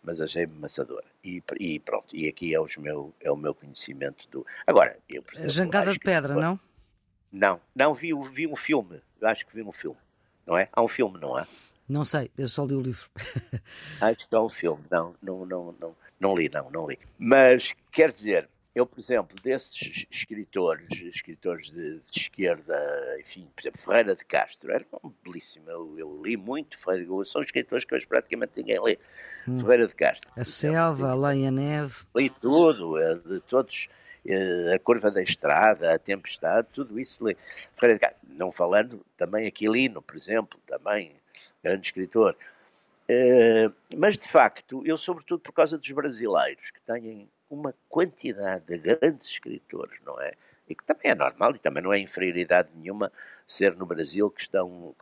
mas 0.02 0.20
achei 0.20 0.46
maçador. 0.46 1.02
E, 1.22 1.42
e 1.60 1.78
pronto, 1.80 2.16
e 2.16 2.28
aqui 2.28 2.54
é, 2.54 2.60
os 2.60 2.76
meu, 2.76 3.12
é 3.20 3.30
o 3.30 3.36
meu 3.36 3.54
conhecimento 3.54 4.28
do. 4.30 4.46
Agora, 4.66 4.98
eu 5.08 5.22
exemplo, 5.32 5.50
Jangada 5.50 5.92
de 5.92 5.98
Pedra, 5.98 6.34
que... 6.34 6.40
não? 6.40 6.60
Não, 7.30 7.60
não 7.74 7.92
vi, 7.92 8.12
vi 8.30 8.46
um 8.46 8.56
filme, 8.56 9.02
acho 9.22 9.46
que 9.46 9.54
vi 9.54 9.62
um 9.62 9.72
filme, 9.72 9.98
não 10.46 10.56
é? 10.56 10.68
Há 10.72 10.82
um 10.82 10.88
filme, 10.88 11.18
não 11.18 11.38
é? 11.38 11.46
Não 11.88 12.04
sei, 12.04 12.30
eu 12.36 12.48
só 12.48 12.64
li 12.66 12.74
o 12.74 12.82
livro. 12.82 13.08
Acho 13.98 14.28
que 14.28 14.34
é 14.34 14.38
um 14.38 14.50
filme, 14.50 14.84
não, 14.90 15.14
não, 15.22 15.46
não, 15.46 15.74
não, 15.80 15.96
não 16.20 16.36
li, 16.36 16.50
não, 16.52 16.70
não 16.70 16.86
li. 16.86 16.98
Mas, 17.18 17.72
quer 17.90 18.10
dizer, 18.10 18.46
eu, 18.78 18.86
por 18.86 18.98
exemplo, 18.98 19.36
desses 19.42 20.06
escritores, 20.08 20.88
escritores 21.00 21.70
de, 21.70 21.98
de, 21.98 22.20
esquerda, 22.20 23.16
enfim, 23.18 23.48
por 23.54 23.62
exemplo, 23.62 23.80
Ferreira 23.80 24.14
de 24.14 24.24
Castro, 24.24 24.70
era 24.70 24.84
um 25.02 25.12
belíssimo, 25.24 25.68
eu, 25.68 25.98
eu, 25.98 26.22
li 26.22 26.36
muito, 26.36 26.78
são 27.24 27.42
escritores 27.42 27.84
que 27.84 27.94
hoje 27.94 28.06
praticamente 28.06 28.52
ninguém 28.56 28.80
lê. 28.80 28.98
Hum. 29.48 29.58
Ferreira 29.58 29.86
de 29.86 29.94
Castro. 29.94 30.30
A 30.36 30.44
Selva, 30.44 31.10
a 31.10 31.14
Leia 31.14 31.50
Neve. 31.50 31.94
Li 32.14 32.30
tudo, 32.30 32.98
é, 32.98 33.16
de 33.16 33.40
todos, 33.40 33.88
é, 34.24 34.74
a 34.74 34.78
Curva 34.78 35.10
da 35.10 35.22
Estrada, 35.22 35.94
a 35.94 35.98
Tempestade, 35.98 36.68
tudo 36.72 37.00
isso 37.00 37.26
li. 37.26 37.36
Ferreira 37.74 37.94
de 37.94 38.00
Castro, 38.00 38.28
não 38.28 38.52
falando 38.52 39.04
também 39.16 39.48
Aquilino, 39.48 40.00
por 40.00 40.16
exemplo, 40.16 40.60
também 40.66 41.16
grande 41.64 41.88
escritor. 41.88 42.36
Uh, 43.10 43.74
mas, 43.96 44.18
de 44.18 44.28
facto, 44.28 44.82
eu, 44.84 44.98
sobretudo 44.98 45.40
por 45.40 45.52
causa 45.52 45.78
dos 45.78 45.90
brasileiros, 45.90 46.70
que 46.70 46.80
têm 46.82 47.26
uma 47.50 47.74
quantidade 47.88 48.64
de 48.66 48.78
grandes 48.78 49.28
escritores, 49.28 49.98
não 50.04 50.20
é? 50.20 50.32
E 50.68 50.74
que 50.74 50.84
também 50.84 51.11
é 51.11 51.14
normal 51.14 51.54
e 51.54 51.58
também 51.58 51.82
não 51.82 51.92
é 51.92 51.98
inferioridade 51.98 52.70
nenhuma 52.76 53.11
ser 53.46 53.74
no 53.74 53.87
Brasil, 53.87 54.30
que 54.30 54.42
estão, 54.42 54.94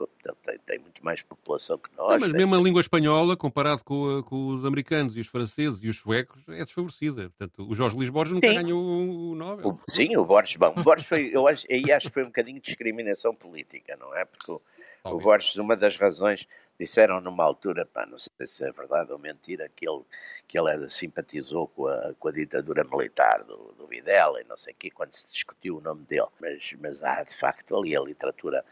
tem, 0.45 0.59
tem 0.65 0.79
muito 0.79 1.05
mais 1.05 1.21
população 1.21 1.77
que 1.77 1.91
nós. 1.97 2.13
Não, 2.13 2.21
mas 2.21 2.33
mesmo 2.33 2.55
a 2.55 2.59
língua 2.59 2.81
espanhola, 2.81 3.37
comparado 3.37 3.83
com, 3.83 4.23
com, 4.23 4.47
os 4.55 4.65
americanos 4.65 5.17
e 5.17 5.21
os 5.21 5.27
franceses 5.27 5.81
e 5.83 5.89
os 5.89 5.97
suecos, 5.97 6.41
é 6.49 6.65
desfavorecida. 6.65 7.23
Portanto, 7.31 7.69
o 7.69 7.75
Jorge 7.75 7.97
Luís 7.97 8.09
Borges 8.09 8.35
nunca 8.35 8.47
sim. 8.47 8.55
ganhou 8.55 8.81
o 8.81 9.35
Nobel. 9.35 9.71
O, 9.71 9.81
sim, 9.91 10.17
o 10.17 10.25
Borges, 10.25 10.55
bom, 10.55 10.73
o 10.77 10.83
Borges 10.85 11.09
foi, 11.09 11.31
eu 11.33 11.49
acho, 11.49 11.67
aí 11.69 11.91
acho 11.91 12.07
que 12.07 12.15
foi 12.15 12.23
um 12.23 12.27
bocadinho 12.27 12.61
de 12.61 12.67
discriminação 12.67 13.35
política, 13.35 13.97
não 13.99 14.15
é? 14.17 14.25
Porque 14.25 14.53
o, 14.53 14.63
o 15.05 15.19
Borges, 15.19 15.57
uma 15.57 15.77
das 15.77 15.97
razões, 15.97 16.47
disseram 16.79 17.21
numa 17.21 17.45
altura, 17.45 17.87
pá, 17.87 18.07
não 18.07 18.19
sei 18.19 18.47
se 18.47 18.65
é 18.65 18.73
verdade 18.73 19.13
ou 19.13 19.19
mentira, 19.19 19.69
que 19.69 19.89
ele, 19.89 20.03
que 20.47 20.59
ele 20.59 20.89
simpatizou 20.91 21.69
com 21.69 21.87
a, 21.87 22.15
com 22.19 22.29
a 22.29 22.33
ditadura 22.33 22.85
militar 22.85 23.43
do, 23.45 23.75
do 23.79 23.87
Videla 23.87 24.41
e 24.41 24.45
não 24.45 24.57
sei 24.57 24.75
o 24.75 24.77
quê, 24.77 24.91
quando 24.91 25.13
se 25.13 25.27
discutiu 25.27 25.79
o 25.79 25.81
nome 25.81 26.05
dele. 26.05 26.29
Mas, 26.41 26.75
mas 26.81 27.03
há, 27.03 27.23
de 27.23 27.35
facto, 27.35 27.77
ali 27.77 27.97
a 27.97 28.01
literatura, 28.01 28.65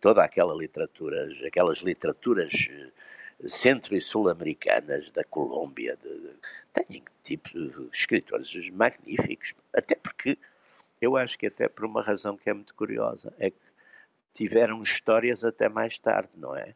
toda 0.00 0.24
aquela 0.24 0.54
literatura, 0.54 1.28
aquelas 1.46 1.78
literaturas 1.78 2.68
eh, 2.70 3.48
centro 3.48 3.94
e 3.96 4.00
sul-americanas 4.00 5.10
da 5.10 5.24
Colômbia, 5.24 5.96
de, 5.96 6.08
de, 6.08 6.30
têm 6.72 7.02
tipo 7.22 7.50
escritores 7.92 8.52
magníficos, 8.70 9.54
até 9.72 9.94
porque 9.94 10.38
eu 11.00 11.16
acho 11.16 11.38
que 11.38 11.46
até 11.46 11.68
por 11.68 11.84
uma 11.84 12.02
razão 12.02 12.36
que 12.36 12.50
é 12.50 12.52
muito 12.52 12.74
curiosa, 12.74 13.32
é 13.38 13.50
que 13.50 13.56
tiveram 14.34 14.82
histórias 14.82 15.44
até 15.44 15.68
mais 15.68 15.98
tarde, 15.98 16.38
não 16.38 16.54
é? 16.56 16.74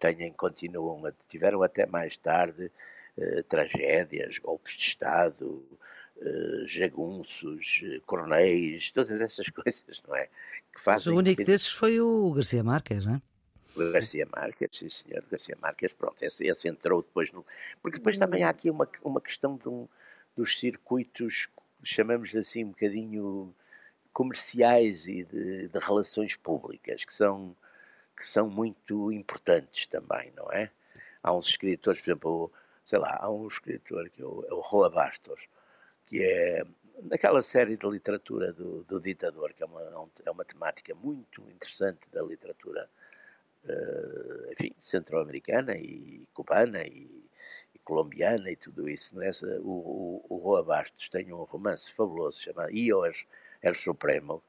Têm, 0.00 0.32
continuam, 0.32 1.12
tiveram 1.28 1.62
até 1.62 1.86
mais 1.86 2.16
tarde 2.16 2.70
eh, 3.16 3.42
tragédias, 3.48 4.38
golpes 4.38 4.76
de 4.76 4.82
Estado, 4.82 5.62
eh, 6.22 6.64
jagunços, 6.66 7.82
eh, 7.84 8.00
coronéis, 8.06 8.90
todas 8.90 9.20
essas 9.20 9.48
coisas, 9.50 10.02
não 10.08 10.16
é? 10.16 10.28
Que 10.72 10.80
fazem 10.80 10.98
Mas 10.98 11.06
o 11.06 11.16
único 11.16 11.38
que... 11.38 11.44
desses 11.44 11.70
foi 11.70 12.00
o 12.00 12.32
Garcia 12.32 12.64
Marques, 12.64 13.06
não 13.06 13.14
é? 13.14 13.22
O 13.76 13.92
Garcia 13.92 14.26
Marques, 14.34 14.68
sim 14.72 14.88
senhor, 14.88 15.24
Garcia 15.30 15.56
Marques, 15.60 15.92
pronto, 15.92 16.16
esse, 16.22 16.46
esse, 16.46 16.68
entrou 16.68 17.02
depois 17.02 17.30
no... 17.30 17.46
Porque 17.80 17.98
depois 17.98 18.18
também 18.18 18.42
há 18.42 18.48
aqui 18.48 18.68
uma, 18.68 18.88
uma 19.02 19.20
questão 19.20 19.56
de 19.56 19.68
um, 19.68 19.86
dos 20.36 20.58
circuitos, 20.58 21.48
chamamos 21.82 22.34
assim 22.34 22.64
um 22.64 22.68
bocadinho 22.68 23.54
comerciais 24.12 25.06
e 25.06 25.24
de, 25.24 25.68
de, 25.68 25.78
relações 25.78 26.36
públicas 26.36 27.04
que 27.04 27.14
são, 27.14 27.56
que 28.20 28.28
são 28.28 28.50
muito 28.50 29.10
importantes 29.10 29.86
também, 29.86 30.30
não 30.36 30.52
é? 30.52 30.70
Há 31.22 31.32
uns 31.32 31.48
escritores, 31.48 32.00
por 32.02 32.10
exemplo, 32.10 32.52
sei 32.84 32.98
lá, 32.98 33.18
há 33.18 33.30
um 33.30 33.48
escritor 33.48 34.10
que 34.10 34.20
é 34.20 34.26
o, 34.26 34.44
é 34.44 34.48
Roa 34.50 34.90
Bastos, 34.90 35.48
que 36.04 36.22
é 36.22 36.62
naquela 37.04 37.40
série 37.40 37.78
de 37.78 37.88
literatura 37.88 38.52
do, 38.52 38.84
do 38.84 39.00
ditador, 39.00 39.54
que 39.54 39.62
é 39.62 39.66
uma, 39.66 39.80
é 40.26 40.30
uma 40.30 40.44
temática 40.44 40.94
muito 40.94 41.40
interessante 41.50 42.10
da 42.12 42.22
literatura, 42.22 42.90
uh, 43.64 44.52
enfim, 44.52 44.74
centro-americana 44.78 45.74
e 45.78 46.28
cubana 46.34 46.82
e, 46.84 47.26
e, 47.74 47.78
colombiana 47.78 48.50
e 48.50 48.56
tudo 48.56 48.86
isso. 48.86 49.16
Não 49.16 49.22
é? 49.22 49.30
o, 49.60 49.70
o, 49.70 50.26
o 50.28 50.36
Roa 50.36 50.62
Bastos 50.62 51.08
tem 51.08 51.32
um 51.32 51.44
romance 51.44 51.90
fabuloso 51.90 52.38
chamado 52.38 52.70
Ios 52.70 53.24
El 53.62 53.74
Supremo, 53.74 54.42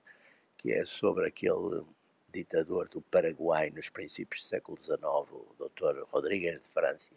que 0.58 0.74
é 0.74 0.84
sobre 0.84 1.26
aquele 1.28 1.86
ditador 2.32 2.88
do 2.90 3.02
Paraguai 3.02 3.70
nos 3.70 3.90
princípios 3.90 4.44
do 4.44 4.48
século 4.48 4.80
XIX, 4.80 5.02
o 5.02 5.56
Dr. 5.58 6.04
Rodrigues 6.12 6.62
de 6.62 6.70
França, 6.70 7.10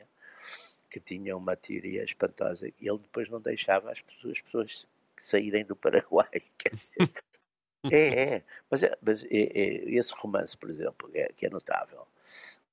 que 0.91 1.01
tinha 1.01 1.37
uma 1.37 1.57
teoria 1.57 2.05
espantosa. 2.05 2.69
E 2.69 2.89
ele 2.89 2.99
depois 2.99 3.29
não 3.29 3.41
deixava 3.41 3.91
as 3.91 4.01
pessoas, 4.01 4.37
as 4.37 4.43
pessoas 4.43 4.87
saírem 5.21 5.65
do 5.65 5.77
Paraguai. 5.77 6.29
é, 7.91 8.35
é. 8.35 8.45
Mas, 8.71 8.83
é, 8.83 8.99
mas 9.01 9.25
é, 9.25 9.29
é, 9.31 9.91
esse 9.91 10.15
romance, 10.15 10.57
por 10.57 10.71
exemplo, 10.71 11.11
é, 11.15 11.33
que 11.33 11.47
é 11.47 11.51
notável. 11.51 12.07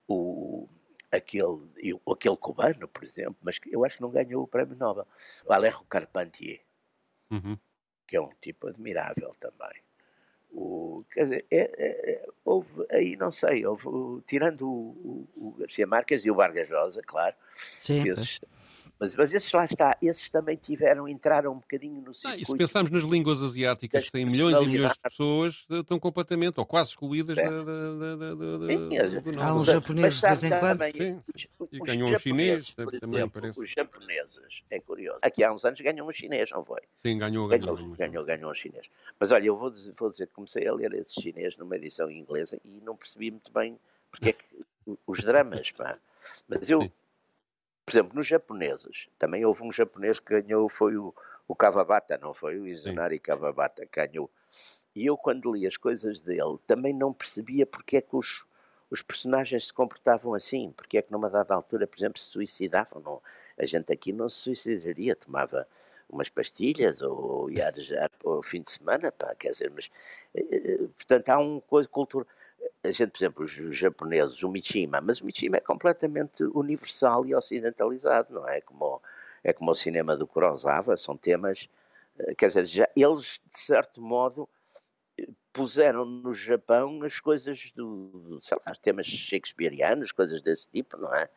O, 0.07 0.67
aquele, 1.11 1.61
aquele 2.09 2.37
cubano, 2.37 2.87
por 2.87 3.03
exemplo, 3.03 3.37
mas 3.41 3.59
eu 3.67 3.85
acho 3.85 3.97
que 3.97 4.01
não 4.01 4.11
ganhou 4.11 4.43
o 4.43 4.47
prémio 4.47 4.75
Nobel. 4.75 5.07
O 5.45 5.53
Alejo 5.53 5.83
Carpentier. 5.85 6.61
Uhum 7.29 7.57
que 8.11 8.17
é 8.17 8.21
um 8.21 8.29
tipo 8.41 8.67
admirável 8.67 9.31
também. 9.39 9.81
O, 10.53 11.05
quer 11.13 11.23
dizer, 11.23 11.45
é, 11.49 11.71
é, 11.77 12.11
é 12.11 12.25
houve 12.43 12.85
aí, 12.91 13.15
não 13.15 13.31
sei, 13.31 13.65
houve, 13.65 14.21
tirando 14.27 14.67
o, 14.67 15.27
o, 15.35 15.47
o, 15.47 15.51
Garcia 15.57 15.87
Marques 15.87 16.25
e 16.25 16.31
o 16.31 16.35
Vargas 16.35 16.69
Rosa, 16.69 17.01
claro, 17.01 17.35
Sim, 17.55 18.07
esses, 18.09 18.39
Mas, 19.01 19.15
mas 19.15 19.33
esses 19.33 19.51
lá 19.51 19.65
está, 19.65 19.97
esses 19.99 20.29
também 20.29 20.55
tiveram, 20.55 21.07
entraram 21.07 21.53
um 21.53 21.57
bocadinho 21.57 21.99
no 22.03 22.13
circuito. 22.13 22.37
Ah, 22.37 22.39
e 22.39 22.45
se 22.45 22.55
pensarmos 22.55 22.91
nas 22.91 23.01
línguas 23.01 23.41
asiáticas, 23.41 24.03
que 24.03 24.11
têm 24.11 24.27
milhões 24.27 24.55
e 24.55 24.67
milhões 24.67 24.91
de 24.91 24.99
pessoas, 24.99 25.65
estão 25.67 25.99
completamente, 25.99 26.59
ou 26.59 26.65
quase 26.67 26.91
excluídas 26.91 27.35
da, 27.35 27.49
da, 27.49 28.15
da, 28.15 28.35
da, 28.35 28.67
Sim, 28.67 29.31
do 29.31 29.41
Há 29.41 29.55
uns 29.55 29.65
japoneses 29.65 30.21
de 30.21 30.27
vez 30.27 30.43
em 30.43 30.49
quando. 30.49 30.77
Também, 30.77 31.23
os, 31.33 31.47
e 31.71 31.79
ganhou 31.79 32.11
um 32.11 32.19
chinês, 32.19 32.75
também 32.99 33.27
parece. 33.27 33.59
Os 33.59 33.71
japoneses, 33.71 34.61
é 34.69 34.79
curioso. 34.79 35.17
Aqui 35.23 35.43
há 35.43 35.51
uns 35.51 35.65
anos 35.65 35.81
ganhou 35.81 36.07
um 36.07 36.13
chinês, 36.13 36.51
não 36.51 36.63
foi? 36.63 36.81
Sim, 37.01 37.17
ganhou, 37.17 37.47
ganhou. 37.47 37.75
Ganhou, 37.75 37.95
ganhou, 37.95 38.23
ganhou 38.23 38.51
um 38.51 38.53
chinês. 38.53 38.87
Mas 39.19 39.31
olha, 39.31 39.47
eu 39.47 39.57
vou 39.57 39.71
dizer, 39.71 39.95
vou 39.97 40.11
dizer 40.11 40.27
que 40.27 40.33
comecei 40.33 40.67
a 40.67 40.73
ler 40.75 40.93
esse 40.93 41.19
chinês 41.19 41.57
numa 41.57 41.75
edição 41.75 42.11
inglesa 42.11 42.61
e 42.63 42.79
não 42.85 42.95
percebi 42.95 43.31
muito 43.31 43.51
bem 43.51 43.79
porque 44.11 44.29
é 44.29 44.33
que 44.33 44.45
os 45.07 45.23
dramas, 45.23 45.71
pá. 45.71 45.97
Mas 46.47 46.69
eu, 46.69 46.83
Sim 46.83 46.91
por 47.85 47.91
exemplo, 47.91 48.15
nos 48.15 48.27
japoneses, 48.27 49.07
também 49.17 49.45
houve 49.45 49.63
um 49.63 49.71
japonês 49.71 50.19
que 50.19 50.41
ganhou, 50.41 50.69
foi 50.69 50.97
o, 50.97 51.13
o 51.47 51.55
Kawabata, 51.55 52.17
não 52.17 52.33
foi? 52.33 52.59
O 52.59 52.67
Izunari. 52.67 53.19
Kawabata 53.19 53.87
ganhou. 53.91 54.29
E 54.95 55.05
eu, 55.05 55.17
quando 55.17 55.53
li 55.53 55.65
as 55.65 55.77
coisas 55.77 56.21
dele, 56.21 56.57
também 56.67 56.93
não 56.93 57.13
percebia 57.13 57.65
porque 57.65 57.97
é 57.97 58.01
que 58.01 58.15
os, 58.15 58.45
os 58.89 59.01
personagens 59.01 59.67
se 59.67 59.73
comportavam 59.73 60.33
assim, 60.33 60.71
porque 60.75 60.97
é 60.97 61.01
que 61.01 61.11
numa 61.11 61.29
dada 61.29 61.53
altura, 61.53 61.87
por 61.87 61.97
exemplo, 61.97 62.19
se 62.19 62.27
suicidavam. 62.27 63.01
Não, 63.01 63.21
a 63.57 63.65
gente 63.65 63.91
aqui 63.91 64.11
não 64.11 64.29
se 64.29 64.37
suicidaria, 64.37 65.15
tomava 65.15 65.67
umas 66.09 66.27
pastilhas 66.29 67.01
ou 67.01 67.49
ia 67.49 67.73
já 67.77 68.09
o 68.23 68.43
fim 68.43 68.61
de 68.61 68.71
semana, 68.71 69.11
pá, 69.13 69.33
quer 69.35 69.51
dizer, 69.51 69.71
mas, 69.73 69.89
eh, 70.35 70.45
eh, 70.51 70.77
portanto, 70.97 71.29
há 71.29 71.39
uma 71.39 71.61
coisa 71.61 71.87
cultural 71.87 72.27
a 72.83 72.91
gente, 72.91 73.11
por 73.11 73.19
exemplo, 73.19 73.45
os 73.45 73.77
japoneses, 73.77 74.41
o 74.43 74.49
Mishima, 74.49 74.99
mas 75.01 75.21
o 75.21 75.25
Mishima 75.25 75.57
é 75.57 75.61
completamente 75.61 76.43
universal 76.43 77.25
e 77.25 77.35
ocidentalizado, 77.35 78.33
não 78.33 78.47
é? 78.47 78.61
Como, 78.61 79.01
é 79.43 79.53
como 79.53 79.71
o 79.71 79.75
cinema 79.75 80.17
do 80.17 80.25
Kurosawa, 80.25 80.97
são 80.97 81.15
temas, 81.15 81.69
eh, 82.19 82.33
quer 82.35 82.47
dizer, 82.47 82.65
já, 82.65 82.89
eles, 82.95 83.39
de 83.53 83.59
certo 83.59 84.01
modo, 84.01 84.49
puseram 85.53 86.05
no 86.05 86.33
Japão 86.33 87.03
as 87.03 87.19
coisas 87.19 87.71
do, 87.75 88.39
sei 88.41 88.57
lá, 88.65 88.73
temas 88.75 89.05
shakespearianos, 89.05 90.11
coisas 90.11 90.41
desse 90.41 90.67
tipo, 90.69 90.97
não 90.97 91.13
é? 91.13 91.29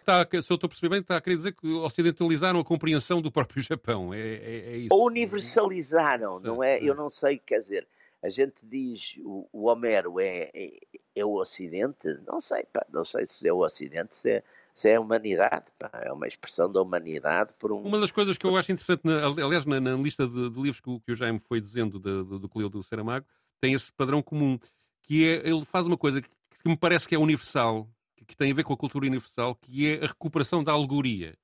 Está, 0.00 0.26
se 0.30 0.36
eu 0.36 0.54
estou 0.54 0.66
a 0.66 0.68
perceber 0.68 0.88
bem, 0.88 1.00
está 1.00 1.16
a 1.16 1.20
querer 1.20 1.36
dizer 1.36 1.52
que 1.52 1.72
ocidentalizaram 1.74 2.58
a 2.58 2.64
compreensão 2.64 3.22
do 3.22 3.30
próprio 3.30 3.62
Japão. 3.62 4.12
É, 4.12 4.18
é, 4.18 4.72
é 4.72 4.76
isso. 4.78 4.94
Ou 4.94 5.06
universalizaram, 5.06 6.40
não 6.40 6.64
é? 6.64 6.82
Eu 6.82 6.94
não 6.94 7.08
sei, 7.08 7.38
quer 7.38 7.60
dizer, 7.60 7.86
a 8.22 8.28
gente 8.28 8.64
diz 8.64 9.14
o, 9.20 9.48
o 9.52 9.66
Homero 9.66 10.20
é, 10.20 10.50
é, 10.54 10.72
é, 11.14 11.24
o 11.24 11.34
Ocidente, 11.38 12.08
não 12.26 12.40
sei, 12.40 12.64
pá, 12.64 12.84
não 12.92 13.04
sei 13.04 13.24
se 13.24 13.46
é 13.48 13.52
o 13.52 13.64
Ocidente, 13.64 14.16
se 14.16 14.30
é, 14.30 14.44
se 14.74 14.90
é 14.90 14.96
a 14.96 15.00
humanidade, 15.00 15.64
pá, 15.78 15.90
é 15.94 16.12
uma 16.12 16.28
expressão 16.28 16.70
da 16.70 16.82
humanidade 16.82 17.52
por 17.58 17.72
um... 17.72 17.82
Uma 17.82 17.98
das 17.98 18.12
coisas 18.12 18.36
que 18.36 18.46
eu 18.46 18.56
acho 18.56 18.72
interessante, 18.72 19.02
na, 19.04 19.26
aliás, 19.26 19.64
na, 19.64 19.80
na 19.80 19.96
lista 19.96 20.26
de, 20.26 20.50
de, 20.50 20.60
livros 20.60 20.80
que 20.80 20.90
o, 20.90 21.00
que 21.00 21.12
o 21.12 21.16
Jaime 21.16 21.38
foi 21.38 21.60
dizendo 21.60 21.98
de, 21.98 22.24
de, 22.24 22.38
do 22.38 22.48
Cleo 22.48 22.68
do 22.68 22.82
Saramago, 22.82 23.26
tem 23.60 23.72
esse 23.72 23.90
padrão 23.92 24.22
comum, 24.22 24.58
que 25.02 25.26
é, 25.26 25.48
ele 25.48 25.64
faz 25.64 25.86
uma 25.86 25.96
coisa 25.96 26.20
que, 26.20 26.28
que 26.28 26.68
me 26.68 26.76
parece 26.76 27.08
que 27.08 27.14
é 27.14 27.18
universal, 27.18 27.88
que, 28.16 28.26
que, 28.26 28.36
tem 28.36 28.52
a 28.52 28.54
ver 28.54 28.64
com 28.64 28.74
a 28.74 28.76
cultura 28.76 29.06
universal, 29.06 29.54
que 29.54 29.88
é 29.88 30.04
a 30.04 30.08
recuperação 30.08 30.62
da 30.62 30.72
alegoria. 30.72 31.34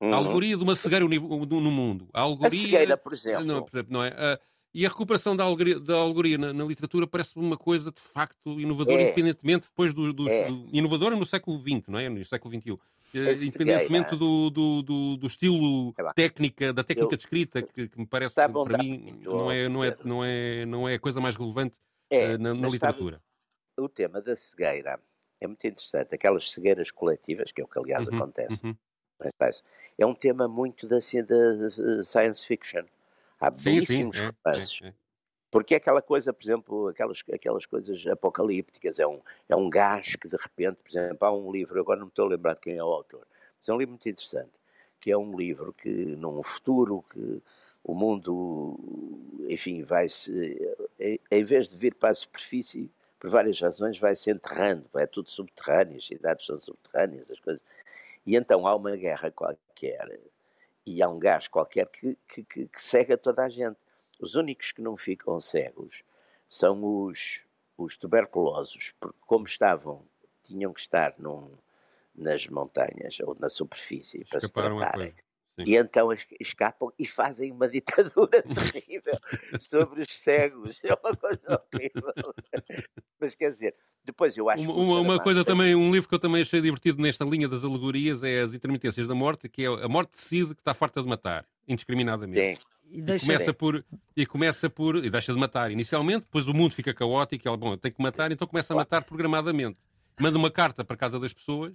Uhum. 0.00 0.12
A 0.12 0.16
alegoria 0.16 0.56
de 0.56 0.64
uma 0.64 0.74
cegueira 0.74 1.06
no 1.06 1.70
mundo. 1.70 2.08
A 2.12 2.22
alegoria... 2.22 2.58
A 2.58 2.62
cegueira, 2.62 2.96
por 2.96 3.12
exemplo. 3.12 3.44
Não, 3.44 3.66
não 3.88 4.04
é? 4.04 4.08
A, 4.08 4.40
e 4.74 4.84
a 4.84 4.88
recuperação 4.88 5.36
da 5.36 5.44
alegoria, 5.44 5.78
da 5.78 5.94
alegoria 5.94 6.36
na, 6.36 6.52
na, 6.52 6.64
literatura 6.64 7.06
parece-me 7.06 7.46
uma 7.46 7.56
coisa 7.56 7.92
de 7.92 8.00
facto 8.00 8.60
inovadora, 8.60 9.00
é. 9.00 9.02
independentemente 9.04 9.68
depois 9.68 9.94
do, 9.94 10.12
do, 10.12 10.28
é. 10.28 10.48
do, 10.48 10.68
inovadora 10.72 11.14
no 11.14 11.24
século 11.24 11.58
XX, 11.60 11.86
não 11.86 11.98
é? 11.98 12.08
No 12.08 12.24
século 12.24 12.52
XXI. 12.52 12.78
Eh, 13.14 13.32
independentemente 13.34 14.14
é, 14.14 14.16
do, 14.16 14.50
do, 14.50 15.16
do, 15.16 15.26
estilo 15.26 15.94
é 15.96 16.12
técnica, 16.14 16.72
da 16.72 16.82
técnica 16.82 17.14
eu, 17.14 17.16
de 17.16 17.22
escrita, 17.22 17.62
que, 17.62 17.88
que 17.88 17.98
me 18.00 18.06
parece, 18.06 18.34
para 18.34 18.78
mim, 18.78 19.20
não 19.22 19.52
é, 19.52 19.68
não, 19.68 19.84
é, 19.84 19.96
não, 20.02 20.24
é, 20.24 20.66
não 20.66 20.88
é 20.88 20.94
a 20.94 20.98
coisa 20.98 21.20
mais 21.20 21.36
relevante 21.36 21.76
uh, 22.12 22.38
na, 22.42 22.52
na 22.52 22.68
literatura. 22.68 23.22
Sabe, 23.76 23.86
o 23.86 23.88
tema 23.88 24.20
da 24.20 24.34
cegueira 24.34 24.98
é 25.40 25.46
muito 25.46 25.64
interessante. 25.64 26.12
Aquelas 26.12 26.50
cegueiras 26.50 26.90
coletivas, 26.90 27.52
que 27.52 27.60
é 27.60 27.64
o 27.64 27.68
que 27.68 27.78
aliás 27.78 28.08
uhum, 28.08 28.16
acontece, 28.16 28.66
uhum. 28.66 28.74
é 29.96 30.04
um 30.06 30.14
tema 30.14 30.48
muito 30.48 30.88
da, 30.88 30.96
da 30.96 32.02
science 32.02 32.44
fiction. 32.44 32.84
Há 33.44 33.50
belíssimos 33.50 34.16
sim, 34.16 34.22
sim. 34.22 34.32
romances. 34.44 34.80
É, 34.82 34.86
é, 34.86 34.88
é. 34.88 34.94
Porque 35.50 35.74
é 35.74 35.76
aquela 35.76 36.02
coisa, 36.02 36.32
por 36.32 36.42
exemplo, 36.42 36.88
aquelas, 36.88 37.22
aquelas 37.32 37.64
coisas 37.64 38.04
apocalípticas, 38.08 38.98
é 38.98 39.06
um, 39.06 39.20
é 39.48 39.54
um 39.54 39.70
gás 39.70 40.16
que 40.16 40.26
de 40.26 40.36
repente, 40.36 40.78
por 40.82 40.90
exemplo, 40.90 41.18
há 41.20 41.32
um 41.32 41.52
livro, 41.52 41.78
agora 41.78 42.00
não 42.00 42.06
me 42.06 42.10
estou 42.10 42.26
a 42.26 42.28
lembrar 42.28 42.54
de 42.54 42.60
quem 42.60 42.76
é 42.76 42.82
o 42.82 42.88
autor, 42.88 43.24
mas 43.58 43.68
é 43.68 43.72
um 43.72 43.78
livro 43.78 43.92
muito 43.92 44.08
interessante, 44.08 44.50
que 45.00 45.12
é 45.12 45.16
um 45.16 45.36
livro 45.36 45.72
que, 45.72 45.88
num 45.88 46.42
futuro 46.42 47.04
que 47.12 47.40
o 47.84 47.94
mundo, 47.94 48.76
enfim, 49.48 49.84
vai-se, 49.84 50.58
em 51.30 51.44
vez 51.44 51.68
de 51.68 51.76
vir 51.76 51.94
para 51.94 52.08
a 52.08 52.14
superfície, 52.14 52.90
por 53.20 53.30
várias 53.30 53.60
razões, 53.60 53.96
vai 53.96 54.16
se 54.16 54.30
enterrando, 54.30 54.88
é 54.96 55.06
tudo 55.06 55.30
subterrâneo, 55.30 55.98
as 55.98 56.06
cidades 56.06 56.46
são 56.46 56.60
subterrâneas, 56.60 57.30
as 57.30 57.38
coisas. 57.38 57.62
E 58.26 58.34
então 58.34 58.66
há 58.66 58.74
uma 58.74 58.96
guerra 58.96 59.30
qualquer 59.30 60.18
e 60.86 61.02
há 61.02 61.08
um 61.08 61.18
gás 61.18 61.48
qualquer 61.48 61.86
que, 61.88 62.16
que, 62.28 62.44
que, 62.44 62.68
que 62.68 62.82
cega 62.82 63.16
toda 63.16 63.44
a 63.44 63.48
gente. 63.48 63.76
Os 64.20 64.34
únicos 64.34 64.72
que 64.72 64.80
não 64.80 64.96
ficam 64.96 65.40
cegos 65.40 66.02
são 66.48 66.84
os, 66.84 67.40
os 67.76 67.96
tuberculosos, 67.96 68.94
porque 69.00 69.18
como 69.26 69.46
estavam, 69.46 70.06
tinham 70.42 70.72
que 70.72 70.80
estar 70.80 71.14
num, 71.18 71.50
nas 72.14 72.46
montanhas 72.46 73.18
ou 73.20 73.36
na 73.38 73.48
superfície 73.48 74.24
para 74.26 74.38
Escaparam 74.38 74.76
se 74.76 74.82
tratarem. 74.82 75.14
E 75.58 75.76
então 75.76 76.08
escapam 76.40 76.90
e 76.98 77.06
fazem 77.06 77.52
uma 77.52 77.68
ditadura 77.70 78.42
terrível 78.72 79.18
sobre 79.58 80.02
os 80.02 80.08
cegos. 80.10 80.80
É 80.82 80.94
uma 80.94 81.16
coisa 81.16 81.62
horrível. 81.72 82.12
Mas 83.20 83.34
quer 83.34 83.50
dizer, 83.50 83.74
depois 84.04 84.36
eu 84.36 84.50
acho 84.50 84.64
uma, 84.64 84.74
uma, 84.74 85.00
uma 85.00 85.22
coisa 85.22 85.44
também, 85.44 85.74
um 85.74 85.92
livro 85.92 86.08
que 86.08 86.14
eu 86.14 86.18
também 86.18 86.42
achei 86.42 86.60
divertido 86.60 87.00
nesta 87.00 87.24
linha 87.24 87.48
das 87.48 87.62
alegorias 87.62 88.22
é 88.22 88.40
As 88.40 88.52
Intermitências 88.52 89.06
da 89.06 89.14
Morte, 89.14 89.48
que 89.48 89.64
é 89.64 89.66
a 89.66 89.88
morte 89.88 90.12
decide 90.12 90.54
que 90.54 90.60
está 90.60 90.74
farta 90.74 91.02
de 91.02 91.08
matar, 91.08 91.46
indiscriminadamente. 91.68 92.58
Sim. 92.58 92.66
E, 92.90 93.00
e 93.00 93.20
começa 93.20 93.54
por 93.54 93.84
e 94.16 94.26
começa 94.26 94.70
por 94.70 94.96
e 94.96 95.08
deixa 95.08 95.32
de 95.32 95.38
matar 95.38 95.70
inicialmente, 95.70 96.20
depois 96.20 96.46
o 96.46 96.54
mundo 96.54 96.74
fica 96.74 96.92
caótico, 96.92 97.48
ela, 97.48 97.56
bom, 97.56 97.76
tem 97.76 97.90
que 97.90 98.02
matar, 98.02 98.30
então 98.30 98.46
começa 98.46 98.72
a 98.72 98.76
matar 98.76 99.02
programadamente. 99.02 99.78
Manda 100.20 100.36
uma 100.36 100.50
carta 100.50 100.84
para 100.84 100.96
casa 100.96 101.18
das 101.18 101.32
pessoas 101.32 101.72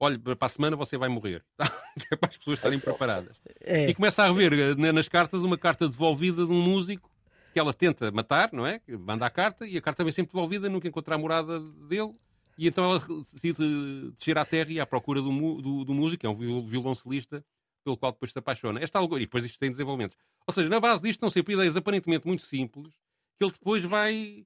olha, 0.00 0.18
para 0.18 0.46
a 0.46 0.48
semana 0.48 0.76
você 0.76 0.96
vai 0.96 1.08
morrer. 1.08 1.44
é 2.10 2.16
para 2.16 2.28
as 2.28 2.36
pessoas 2.36 2.58
estarem 2.58 2.78
preparadas. 2.78 3.36
É. 3.60 3.88
E 3.88 3.94
começa 3.94 4.22
a 4.22 4.26
rever 4.26 4.52
eh, 4.52 4.92
nas 4.92 5.08
cartas 5.08 5.42
uma 5.42 5.58
carta 5.58 5.88
devolvida 5.88 6.46
de 6.46 6.52
um 6.52 6.60
músico 6.60 7.10
que 7.52 7.58
ela 7.58 7.72
tenta 7.72 8.10
matar, 8.10 8.50
não 8.52 8.66
é? 8.66 8.80
Manda 8.88 9.26
a 9.26 9.30
carta 9.30 9.66
e 9.66 9.76
a 9.76 9.80
carta 9.80 10.04
vem 10.04 10.12
sempre 10.12 10.32
devolvida, 10.32 10.68
nunca 10.68 10.86
encontra 10.86 11.14
a 11.14 11.18
morada 11.18 11.60
dele. 11.60 12.12
E 12.56 12.66
então 12.66 12.84
ela 12.84 13.00
decide 13.32 14.12
descer 14.16 14.36
à 14.36 14.44
terra 14.44 14.72
e 14.72 14.80
à 14.80 14.86
procura 14.86 15.22
do, 15.22 15.62
do, 15.62 15.84
do 15.84 15.94
músico, 15.94 16.20
que 16.20 16.26
é 16.26 16.28
um 16.28 16.62
violoncelista, 16.62 17.44
pelo 17.84 17.96
qual 17.96 18.12
depois 18.12 18.32
se 18.32 18.38
apaixona. 18.38 18.80
Esta 18.80 18.98
algo, 18.98 19.16
e 19.16 19.20
depois 19.20 19.44
isto 19.44 19.58
tem 19.58 19.70
desenvolvimentos. 19.70 20.16
Ou 20.46 20.52
seja, 20.52 20.68
na 20.68 20.80
base 20.80 21.02
disto 21.02 21.16
estão 21.16 21.30
sempre 21.30 21.54
ideias 21.54 21.76
aparentemente 21.76 22.26
muito 22.26 22.42
simples, 22.42 22.92
que 23.38 23.44
ele 23.44 23.52
depois 23.52 23.84
vai 23.84 24.44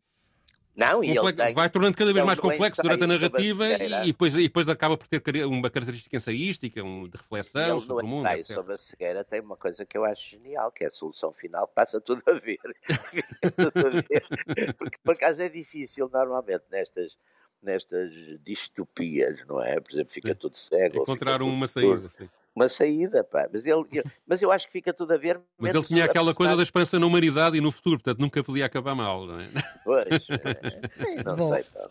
não, 0.75 1.05
e 1.05 1.11
ele 1.11 1.33
tem, 1.35 1.55
vai 1.55 1.69
tornando 1.69 1.97
cada 1.97 2.13
vez 2.13 2.25
mais 2.25 2.39
complexo 2.39 2.83
durante 2.83 3.05
a 3.05 3.07
narrativa 3.07 3.65
a 3.65 4.05
e, 4.05 4.07
depois, 4.07 4.35
e 4.35 4.43
depois 4.43 4.69
acaba 4.69 4.97
por 4.97 5.07
ter 5.07 5.45
uma 5.45 5.69
característica 5.69 6.17
ensaística, 6.17 6.83
um, 6.83 7.07
de 7.07 7.17
reflexão 7.17 7.81
sobre 7.83 8.05
o 8.05 8.09
mundo. 8.09 8.27
Etc. 8.29 8.55
sobre 8.55 8.73
a 8.73 8.79
cegueira 8.79 9.23
tem 9.23 9.41
uma 9.41 9.57
coisa 9.57 9.85
que 9.85 9.99
eu 9.99 10.05
acho 10.05 10.31
genial, 10.31 10.73
que 10.73 10.85
é 10.85 10.87
a 10.87 10.91
solução 10.91 11.33
final 11.33 11.69
passa 11.69 12.01
tudo 12.01 12.23
a 12.27 12.33
ver. 12.33 12.59
tudo 13.57 13.87
a 13.87 13.91
ver. 13.91 14.75
Porque 14.75 14.99
por 15.05 15.15
acaso 15.15 15.43
é 15.43 15.49
difícil 15.51 16.09
normalmente 16.11 16.65
nestas, 16.71 17.19
nestas 17.63 18.11
distopias, 18.43 19.45
não 19.47 19.63
é? 19.63 19.79
Por 19.79 19.93
exemplo, 19.93 20.11
fica 20.11 20.29
sim. 20.29 20.35
tudo 20.37 20.57
cego. 20.57 21.03
Encontrar 21.03 21.43
uma 21.43 21.67
saída, 21.67 22.09
sim 22.09 22.29
uma 22.55 22.69
saída, 22.69 23.25
pá. 23.25 23.49
Mas, 23.51 23.67
ele, 23.67 23.85
ele, 23.91 24.05
mas 24.27 24.43
eu 24.43 24.53
acho 24.53 24.67
que 24.67 24.73
fica 24.73 24.93
tudo 24.93 25.13
a 25.13 25.17
ver. 25.17 25.41
Mas 25.59 25.75
ele 25.75 25.85
tinha 25.85 26.05
aquela 26.05 26.35
coisa 26.35 26.55
da 26.55 26.63
esperança 26.63 26.99
na 26.99 27.07
humanidade 27.07 27.57
e 27.57 27.61
no 27.61 27.73
futuro, 27.73 27.97
portanto 27.97 28.21
nunca 28.21 28.45
podia 28.45 28.67
acabar 28.67 28.95
mal, 28.95 29.27
não 29.27 29.41
é? 29.41 29.49
Pois, 29.85 30.27
é, 30.29 31.25
não 31.25 31.37
Bom, 31.37 31.55
sei, 31.55 31.65
pá. 31.65 31.91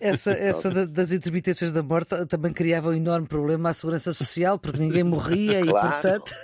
Essa, 0.00 0.32
essa 0.32 0.86
das 0.86 1.12
intermitências 1.12 1.70
da 1.70 1.82
morte 1.82 2.14
também 2.26 2.52
criava 2.52 2.90
um 2.90 2.94
enorme 2.94 3.28
problema 3.28 3.70
à 3.70 3.74
segurança 3.74 4.12
social, 4.12 4.58
porque 4.58 4.80
ninguém 4.80 5.04
morria 5.04 5.64
claro. 5.64 5.88
e, 5.88 5.90
portanto. 5.92 6.34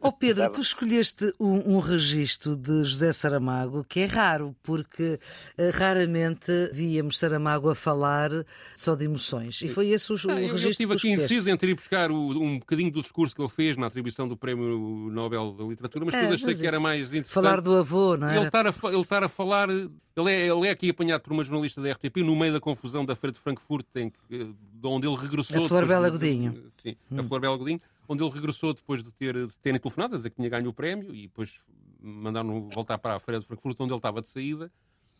Ó 0.00 0.08
oh, 0.08 0.12
Pedro, 0.12 0.50
tu 0.50 0.60
escolheste 0.60 1.32
um, 1.38 1.76
um 1.76 1.78
registro 1.78 2.56
de 2.56 2.84
José 2.84 3.12
Saramago 3.12 3.84
que 3.84 4.00
é 4.00 4.06
raro, 4.06 4.56
porque 4.62 5.20
uh, 5.58 5.70
raramente 5.72 6.70
víamos 6.72 7.18
Saramago 7.18 7.70
a 7.70 7.74
falar 7.74 8.30
só 8.74 8.94
de 8.96 9.04
emoções. 9.04 9.62
E 9.62 9.68
foi 9.68 9.90
esse 9.90 10.12
o, 10.12 10.14
o 10.14 10.16
registro 10.16 10.66
eu 10.66 10.70
estive 10.70 10.94
aqui 10.94 11.10
inciso 11.10 11.48
entre 11.48 11.75
buscar 11.76 12.10
o, 12.10 12.30
um 12.42 12.58
bocadinho 12.58 12.90
do 12.90 13.00
discurso 13.02 13.34
que 13.34 13.40
ele 13.40 13.48
fez 13.48 13.76
na 13.76 13.86
atribuição 13.86 14.26
do 14.26 14.36
Prémio 14.36 15.10
Nobel 15.10 15.52
da 15.52 15.64
Literatura, 15.64 16.04
mas 16.04 16.14
É, 16.14 16.22
depois 16.22 16.42
achei 16.42 16.54
que 16.54 16.66
era 16.66 16.80
mais 16.80 17.08
interessante. 17.08 17.32
Falar 17.32 17.60
do 17.60 17.76
avô, 17.76 18.16
não 18.16 18.28
é? 18.28 18.36
Ele 18.36 18.46
estar, 18.46 18.66
a, 18.66 18.74
ele 18.88 19.00
estar 19.00 19.22
a 19.22 19.28
falar. 19.28 19.68
Ele 19.70 19.90
é, 20.30 20.48
ele 20.48 20.66
é 20.66 20.70
aqui 20.70 20.90
apanhado 20.90 21.20
por 21.22 21.32
uma 21.32 21.44
jornalista 21.44 21.80
da 21.80 21.92
RTP 21.92 22.16
no 22.18 22.34
meio 22.34 22.52
da 22.52 22.60
confusão 22.60 23.04
da 23.04 23.14
Feira 23.14 23.32
de 23.32 23.38
Frankfurt, 23.38 23.86
em 23.94 24.10
que, 24.10 24.16
eh, 24.30 24.46
de 24.72 24.86
onde 24.86 25.06
ele 25.06 25.16
regressou. 25.16 25.64
A 25.64 25.68
Flor 25.68 25.86
Bela 25.86 26.10
Godinho. 26.10 26.72
Sim, 26.78 26.96
a 27.16 27.22
Flor 27.22 27.40
Bela 27.40 27.56
Godinho, 27.56 27.80
onde 28.08 28.24
ele 28.24 28.32
regressou 28.32 28.74
depois 28.74 29.02
de, 29.04 29.10
ter, 29.12 29.34
de 29.34 29.56
terem 29.62 29.78
telefonado 29.78 30.14
a 30.14 30.16
dizer 30.16 30.30
que 30.30 30.36
tinha 30.36 30.48
ganho 30.48 30.70
o 30.70 30.72
prémio 30.72 31.14
e 31.14 31.22
depois 31.22 31.60
mandaram 32.00 32.68
voltar 32.72 32.98
para 32.98 33.16
a 33.16 33.20
Feira 33.20 33.40
de 33.40 33.46
Frankfurt, 33.46 33.76
onde 33.80 33.92
ele 33.92 33.98
estava 33.98 34.22
de 34.22 34.28
saída. 34.28 34.70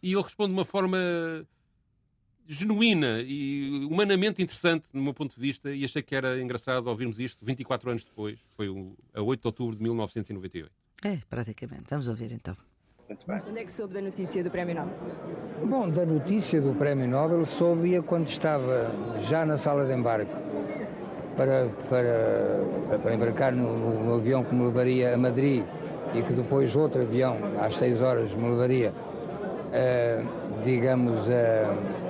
E 0.02 0.12
ele 0.12 0.22
responde 0.22 0.50
de 0.50 0.58
uma 0.58 0.64
forma 0.64 0.98
genuína 2.48 3.20
e 3.20 3.86
humanamente 3.90 4.42
interessante, 4.42 4.84
no 4.92 5.02
meu 5.02 5.14
ponto 5.14 5.34
de 5.34 5.40
vista, 5.40 5.70
e 5.70 5.84
achei 5.84 6.02
que 6.02 6.14
era 6.14 6.40
engraçado 6.40 6.86
ouvirmos 6.88 7.18
isto 7.18 7.44
24 7.44 7.90
anos 7.90 8.04
depois. 8.04 8.38
Foi 8.56 8.68
o, 8.68 8.92
a 9.14 9.20
8 9.22 9.40
de 9.40 9.46
outubro 9.48 9.76
de 9.76 9.82
1998. 9.82 10.70
É, 11.04 11.18
praticamente. 11.28 11.84
Vamos 11.90 12.08
ouvir 12.08 12.32
então. 12.32 12.56
Muito 13.08 13.26
bem. 13.26 13.40
Onde 13.48 13.58
é 13.60 13.64
que 13.64 13.72
soube 13.72 13.94
da 13.94 14.00
notícia 14.02 14.42
do 14.42 14.50
Prémio 14.50 14.74
Nobel? 14.74 14.94
Bom, 15.64 15.88
da 15.90 16.04
notícia 16.04 16.60
do 16.60 16.74
Prémio 16.74 17.06
Nobel 17.06 17.44
soube-a 17.46 18.02
quando 18.02 18.28
estava 18.28 18.90
já 19.28 19.46
na 19.46 19.56
sala 19.58 19.84
de 19.86 19.94
embarque 19.94 20.32
para, 21.36 21.68
para, 21.88 22.98
para 22.98 23.14
embarcar 23.14 23.52
no, 23.52 23.76
no- 23.78 24.04
no 24.04 24.14
avião 24.14 24.42
que 24.42 24.54
me 24.54 24.64
levaria 24.64 25.14
a 25.14 25.18
Madrid 25.18 25.62
e 26.14 26.22
que 26.22 26.32
depois 26.32 26.74
outro 26.74 27.02
avião, 27.02 27.36
às 27.60 27.76
seis 27.76 28.00
horas, 28.00 28.34
me 28.34 28.48
levaria, 28.48 28.92
eh, 29.72 30.22
digamos, 30.64 31.28
a, 31.28 32.05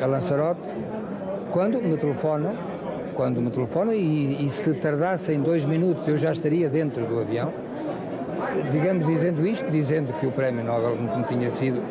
a 0.00 0.06
Lanzarote, 0.06 0.60
quando 1.50 1.82
me 1.82 1.96
telefonam, 1.96 2.54
quando 3.14 3.40
me 3.40 3.50
telefonam 3.50 3.92
e, 3.92 4.44
e 4.44 4.48
se 4.50 4.72
tardassem 4.74 5.40
dois 5.40 5.64
minutos 5.64 6.06
eu 6.08 6.16
já 6.16 6.32
estaria 6.32 6.68
dentro 6.70 7.04
do 7.04 7.20
avião, 7.20 7.52
digamos, 8.70 9.06
dizendo 9.06 9.46
isto, 9.46 9.70
dizendo 9.70 10.12
que 10.14 10.26
o 10.26 10.32
Prémio 10.32 10.64
Nobel 10.64 10.96
me 10.96 11.24
tinha 11.24 11.50
sido 11.50 11.82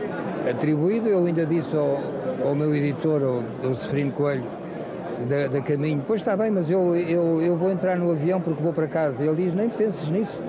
atribuído, 0.50 1.08
eu 1.08 1.26
ainda 1.26 1.46
disse 1.46 1.76
ao, 1.76 2.00
ao 2.48 2.56
meu 2.56 2.74
editor, 2.76 3.22
ao, 3.64 3.74
Seferino 3.76 4.12
Coelho, 4.12 4.44
da, 5.28 5.48
da 5.48 5.62
Caminho, 5.62 6.02
pois 6.08 6.22
está 6.22 6.36
bem, 6.36 6.50
mas 6.50 6.70
eu, 6.70 6.96
eu, 6.96 7.42
eu 7.42 7.56
vou 7.56 7.72
entrar 7.72 7.98
no 7.98 8.12
avião 8.12 8.40
porque 8.40 8.64
vou 8.64 8.72
para 8.72 8.88
casa. 8.88 9.22
Ele 9.22 9.44
diz, 9.44 9.54
nem 9.54 9.70
penses 9.70 10.10
nisso, 10.10 10.40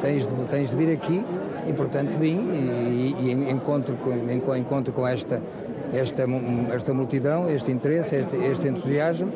tens 0.00 0.26
de, 0.26 0.34
tens 0.46 0.70
de 0.70 0.76
vir 0.76 0.92
aqui, 0.92 1.24
e 1.66 1.72
portanto 1.72 2.16
vim 2.18 2.38
e, 2.52 3.14
e, 3.18 3.32
e 3.32 3.50
encontro, 3.50 3.94
com, 3.96 4.12
enco- 4.30 4.54
encontro 4.56 4.92
com 4.92 5.06
esta, 5.06 5.40
esta, 5.92 6.24
esta 6.74 6.92
multidão, 6.94 7.48
este 7.50 7.70
interesse, 7.70 8.16
este, 8.16 8.36
este 8.36 8.68
entusiasmo, 8.68 9.32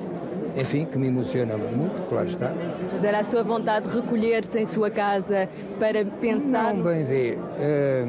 enfim, 0.57 0.85
que 0.85 0.99
me 0.99 1.09
emociona 1.09 1.57
muito, 1.57 2.09
claro 2.09 2.27
está. 2.29 2.51
Mas 2.93 3.05
era 3.05 3.19
a 3.21 3.25
sua 3.25 3.43
vontade 3.43 3.89
de 3.89 3.95
recolher-se 4.01 4.59
em 4.59 4.67
sua 4.67 4.91
casa 4.91 5.49
para 5.79 6.05
pensar. 6.05 6.75
Não, 6.75 6.83
bem 6.83 7.05
vê. 7.05 7.39
eh, 7.59 8.07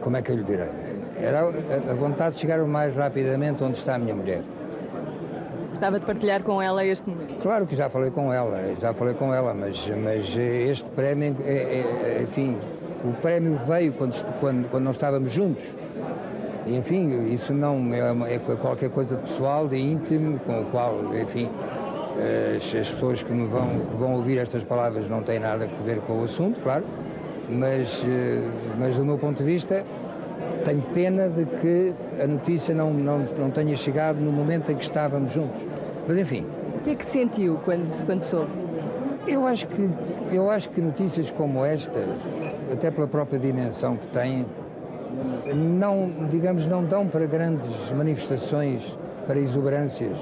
como 0.00 0.16
é 0.16 0.22
que 0.22 0.32
eu 0.32 0.36
lhe 0.36 0.42
direi? 0.44 0.68
Era 1.16 1.40
a, 1.42 1.90
a 1.90 1.94
vontade 1.94 2.34
de 2.36 2.40
chegar 2.40 2.60
o 2.60 2.66
mais 2.66 2.96
rapidamente 2.96 3.62
onde 3.62 3.76
está 3.78 3.94
a 3.96 3.98
minha 3.98 4.14
mulher. 4.14 4.42
Estava 5.72 5.98
de 5.98 6.06
partilhar 6.06 6.42
com 6.42 6.60
ela 6.62 6.84
este 6.84 7.08
momento. 7.08 7.34
Claro 7.42 7.66
que 7.66 7.74
já 7.76 7.88
falei 7.90 8.10
com 8.10 8.32
ela, 8.32 8.58
já 8.80 8.92
falei 8.94 9.14
com 9.14 9.32
ela, 9.34 9.52
mas, 9.54 9.90
mas 10.02 10.36
eh, 10.38 10.70
este 10.70 10.88
prémio, 10.90 11.36
é, 11.44 11.52
é- 11.52 12.18
é- 12.20 12.22
enfim, 12.22 12.56
o 13.04 13.12
prémio 13.20 13.56
veio 13.66 13.92
quando, 13.92 14.14
quando, 14.40 14.70
quando 14.70 14.84
nós 14.84 14.96
estávamos 14.96 15.30
juntos. 15.32 15.64
Enfim, 16.66 17.28
isso 17.32 17.52
não 17.52 17.92
é, 17.92 18.10
uma- 18.12 18.28
é 18.28 18.38
qualquer 18.38 18.90
coisa 18.90 19.16
pessoal, 19.16 19.66
de 19.66 19.76
íntimo, 19.76 20.38
com 20.40 20.62
o 20.62 20.64
qual, 20.66 20.94
enfim, 21.20 21.48
as, 22.56 22.62
as 22.74 22.90
pessoas 22.92 23.22
que 23.22 23.32
me 23.32 23.46
vão, 23.46 23.80
que 23.90 23.96
vão 23.96 24.14
ouvir 24.14 24.38
estas 24.38 24.62
palavras 24.62 25.08
não 25.08 25.22
têm 25.22 25.40
nada 25.40 25.64
a 25.64 25.82
ver 25.84 26.00
com 26.02 26.20
o 26.20 26.24
assunto, 26.24 26.60
claro, 26.60 26.84
mas, 27.48 28.02
eh, 28.06 28.48
mas 28.78 28.94
do 28.96 29.04
meu 29.04 29.18
ponto 29.18 29.38
de 29.38 29.44
vista, 29.44 29.84
tenho 30.64 30.82
pena 30.94 31.28
de 31.28 31.44
que 31.44 31.94
a 32.22 32.26
notícia 32.26 32.72
não, 32.74 32.92
não, 32.94 33.18
não 33.36 33.50
tenha 33.50 33.74
chegado 33.74 34.18
no 34.20 34.30
momento 34.30 34.70
em 34.70 34.76
que 34.76 34.84
estávamos 34.84 35.32
juntos. 35.32 35.60
Mas, 36.06 36.16
enfim, 36.18 36.46
O 36.76 36.84
que 36.84 36.90
é 36.90 36.94
que 36.94 37.06
sentiu 37.06 37.58
quando, 37.64 38.06
quando 38.06 38.22
soube? 38.22 38.50
eu 39.26 39.46
acho 39.46 39.66
que 39.68 39.88
eu 40.32 40.48
acho 40.50 40.68
que 40.70 40.80
notícias 40.80 41.30
como 41.30 41.64
estas, 41.64 42.04
até 42.72 42.90
pela 42.90 43.06
própria 43.06 43.38
dimensão 43.38 43.96
que 43.96 44.06
têm, 44.08 44.46
não, 45.54 46.10
digamos, 46.30 46.66
não 46.66 46.84
dão 46.84 47.06
para 47.06 47.26
grandes 47.26 47.70
manifestações, 47.96 48.96
para 49.26 49.38
exuberâncias. 49.38 50.16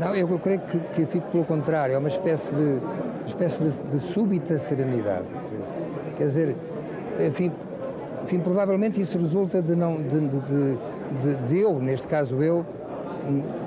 Não, 0.00 0.14
eu, 0.14 0.28
eu 0.28 0.38
creio 0.38 0.60
que, 0.60 0.78
que 0.94 1.06
fico 1.06 1.28
pelo 1.30 1.44
contrário, 1.44 1.94
é 1.94 1.98
uma 1.98 2.08
espécie 2.08 2.52
de, 2.54 2.80
espécie 3.26 3.62
de, 3.62 3.70
de 3.90 4.00
súbita 4.12 4.58
serenidade. 4.58 5.26
Quer 6.16 6.24
dizer, 6.28 6.56
enfim, 7.26 7.52
enfim, 8.24 8.40
provavelmente 8.40 9.00
isso 9.00 9.18
resulta 9.18 9.60
de 9.62 9.74
não 9.74 9.96
de, 10.02 10.20
de, 10.20 10.40
de- 11.20 11.34
de- 11.48 11.60
eu, 11.60 11.78
neste 11.78 12.06
caso 12.08 12.42
eu, 12.42 12.64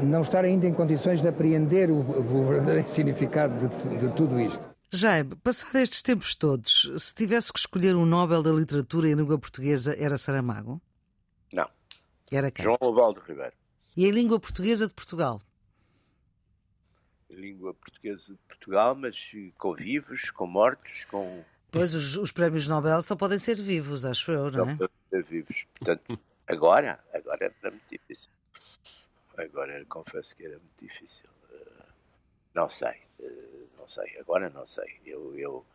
não 0.01 0.21
estar 0.21 0.43
ainda 0.43 0.67
em 0.67 0.73
condições 0.73 1.21
de 1.21 1.27
apreender 1.27 1.89
o, 1.89 1.95
o 1.95 2.45
verdadeiro 2.47 2.87
significado 2.89 3.53
de 3.97 4.09
tudo 4.09 4.39
isto. 4.39 4.74
Jaime, 4.91 5.35
passados 5.35 5.75
estes 5.75 6.01
tempos 6.01 6.35
todos, 6.35 6.89
se 6.97 7.13
tivesse 7.13 7.51
que 7.51 7.59
escolher 7.59 7.95
um 7.95 8.05
Nobel 8.05 8.41
da 8.41 8.51
Literatura 8.51 9.09
em 9.09 9.13
língua 9.13 9.37
portuguesa, 9.37 9.95
era 9.97 10.17
Saramago? 10.17 10.81
Não. 11.51 11.69
Era 12.31 12.51
quem? 12.51 12.63
João 12.63 12.77
Lobaldo 12.81 13.21
Ribeiro. 13.21 13.53
E 13.97 14.05
em 14.05 14.11
língua 14.11 14.39
portuguesa 14.39 14.87
de 14.87 14.93
Portugal? 14.93 15.41
Língua 17.29 17.73
portuguesa 17.73 18.33
de 18.33 18.39
Portugal, 18.47 18.95
mas 18.95 19.31
com 19.57 19.73
vivos, 19.73 20.29
com 20.29 20.47
mortos, 20.47 21.05
com 21.05 21.43
Pois 21.77 21.93
os, 21.93 22.15
os 22.15 22.31
prémios 22.31 22.67
Nobel 22.67 23.03
só 23.03 23.17
podem 23.17 23.37
ser 23.37 23.55
vivos, 23.61 24.05
acho 24.05 24.31
eu, 24.31 24.49
não 24.49 24.69
é? 24.69 24.75
Não, 24.75 24.89
para 25.09 25.21
vivos. 25.23 25.65
Portanto, 25.77 26.17
agora, 26.47 27.03
agora 27.13 27.53
era 27.61 27.69
muito 27.69 27.83
difícil. 27.91 28.31
Agora 29.37 29.83
confesso 29.89 30.33
que 30.37 30.45
era 30.45 30.57
muito 30.57 30.77
difícil. 30.79 31.29
Eh, 31.51 31.85
não 32.53 32.69
sei, 32.69 32.95
eh, 33.19 33.64
não 33.85 33.89
sei. 33.89 34.17
Agora 34.19 34.49
não 34.49 34.65
sei. 34.65 34.99
Eu, 35.05 35.37
eu 35.37 35.65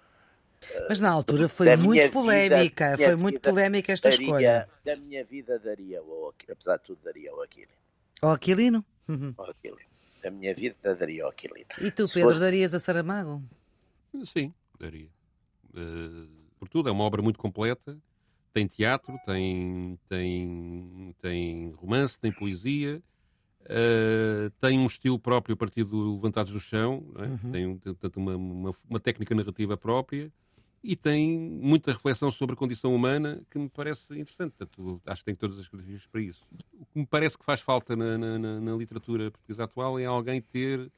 Mas 0.88 1.00
na 1.00 1.10
altura 1.10 1.48
foi 1.48 1.74
muito 1.76 2.00
vida- 2.02 2.12
polémica, 2.12 2.96
minha 2.96 3.08
foi 3.08 3.16
muito 3.16 3.34
vida 3.36 3.50
polémica 3.50 3.92
esta 3.92 4.10
daria, 4.10 4.24
escolha. 4.24 4.68
Da 4.84 4.96
minha 4.96 5.24
vida 5.24 5.58
daria, 5.58 6.00
ao 6.00 6.28
Aqu- 6.30 6.50
apesar 6.52 6.76
de 6.78 6.82
tudo, 6.84 6.98
daria 7.04 7.30
ao 7.30 7.40
Aquilino. 7.42 7.72
Ó 8.22 8.32
Aquilino? 8.32 8.84
Uhum. 9.08 9.32
Ao 9.38 9.50
Aquilino. 9.50 9.80
Da 10.22 10.30
minha 10.30 10.54
vida 10.54 10.94
daria 10.94 11.24
ao 11.24 11.30
Aquilino. 11.30 11.66
E 11.80 11.90
tu, 11.90 12.06
Se 12.08 12.14
Pedro, 12.14 12.30
fosse- 12.30 12.40
darias 12.40 12.74
a 12.74 12.78
Saramago? 12.78 13.42
Sim, 14.24 14.52
daria. 14.78 15.08
Eh, 15.74 16.26
por 16.58 16.68
tudo, 16.68 16.88
é 16.88 16.92
uma 16.92 17.04
obra 17.04 17.22
muito 17.22 17.38
completa. 17.38 17.96
Tem 18.52 18.66
teatro, 18.66 19.16
tem, 19.24 19.96
tem, 20.08 21.14
tem 21.22 21.70
romance, 21.70 22.18
tem 22.18 22.32
poesia, 22.32 23.00
eh, 23.66 24.50
tem 24.60 24.78
um 24.78 24.86
estilo 24.86 25.18
próprio 25.18 25.54
a 25.54 25.56
partir 25.56 25.84
do 25.84 26.14
Levantados 26.14 26.52
do 26.52 26.60
Chão, 26.60 27.04
é? 27.16 27.52
tem 27.52 27.66
um- 27.66 27.78
portanto, 27.78 28.16
uma, 28.16 28.36
uma, 28.36 28.74
uma 28.88 29.00
técnica 29.00 29.34
narrativa 29.34 29.76
própria 29.76 30.32
e 30.82 30.96
tem 30.96 31.38
muita 31.38 31.92
reflexão 31.92 32.30
sobre 32.30 32.54
a 32.54 32.56
condição 32.56 32.94
humana 32.94 33.40
que 33.50 33.58
me 33.58 33.68
parece 33.68 34.14
interessante. 34.18 34.52
Portanto, 34.56 35.00
acho 35.06 35.20
que 35.22 35.26
tem 35.26 35.34
todas 35.34 35.58
as 35.58 35.68
características 35.68 36.10
para 36.10 36.20
isso. 36.22 36.40
O 36.80 36.86
que 36.86 36.98
me 36.98 37.06
parece 37.06 37.36
que 37.38 37.44
faz 37.44 37.60
falta 37.60 37.94
na, 37.94 38.16
na- 38.16 38.60
na- 38.60 38.76
literatura 38.76 39.30
portuguesa 39.30 39.64
atual 39.64 39.98
é 39.98 40.04
alguém 40.06 40.40
ter 40.40 40.90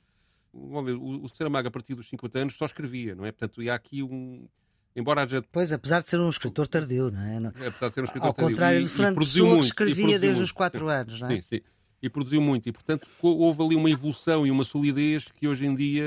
Vamos 0.54 0.84
ver, 0.84 0.98
o, 0.98 1.24
o 1.24 1.28
Saramago, 1.30 1.68
a 1.68 1.70
partir 1.70 1.94
dos 1.94 2.06
50 2.10 2.38
anos, 2.38 2.54
só 2.56 2.66
escrevia, 2.66 3.14
não 3.14 3.24
é? 3.24 3.32
Portanto, 3.32 3.62
e 3.62 3.70
há 3.70 3.74
aqui 3.74 4.02
um. 4.02 4.46
Embora 4.94 5.22
haja. 5.22 5.42
Pois, 5.50 5.72
apesar 5.72 6.02
de 6.02 6.10
ser 6.10 6.20
um 6.20 6.28
escritor 6.28 6.68
tardio, 6.68 7.10
não 7.10 7.20
é? 7.22 7.40
Não- 7.40 7.48
Apesar 7.48 7.88
de 7.88 7.94
ser 7.94 8.00
um 8.02 8.04
escritor 8.04 8.28
Ao 8.28 8.34
tardio, 8.34 8.50
contrário 8.50 8.80
e- 8.80 8.84
de 8.84 8.90
produziu 8.90 9.44
Pessoa, 9.46 9.60
que 9.60 9.64
escrevia 9.64 10.18
desde 10.18 10.26
muito, 10.40 10.42
os 10.42 10.52
4 10.52 10.84
sim. 10.84 10.92
anos, 10.92 11.20
não 11.20 11.28
é? 11.30 11.36
Sim, 11.36 11.40
sim. 11.40 11.60
E 12.02 12.10
produziu 12.10 12.40
muito. 12.40 12.68
E, 12.68 12.72
portanto, 12.72 13.06
houve 13.22 13.62
ali 13.62 13.76
uma 13.76 13.88
evolução 13.88 14.44
e 14.44 14.50
uma 14.50 14.64
solidez 14.64 15.26
que 15.36 15.46
hoje 15.46 15.64
em 15.64 15.74
dia 15.74 16.04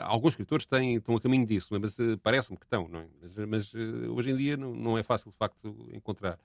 alguns 0.00 0.32
escritores 0.32 0.66
têm, 0.66 0.96
estão 0.96 1.14
a 1.14 1.20
caminho 1.20 1.46
disso, 1.46 1.68
mas 1.70 1.96
eh, 1.98 2.18
parece-me 2.20 2.58
que 2.58 2.64
estão, 2.64 2.88
não 2.88 2.98
é? 3.00 3.06
Mas, 3.22 3.48
mas, 3.48 3.72
eh, 3.74 4.08
hoje 4.08 4.30
em 4.30 4.36
dia 4.36 4.56
não, 4.56 4.74
não 4.74 4.98
é 4.98 5.02
fácil, 5.04 5.30
de 5.30 5.36
facto, 5.36 5.88
encontrar. 5.92 6.38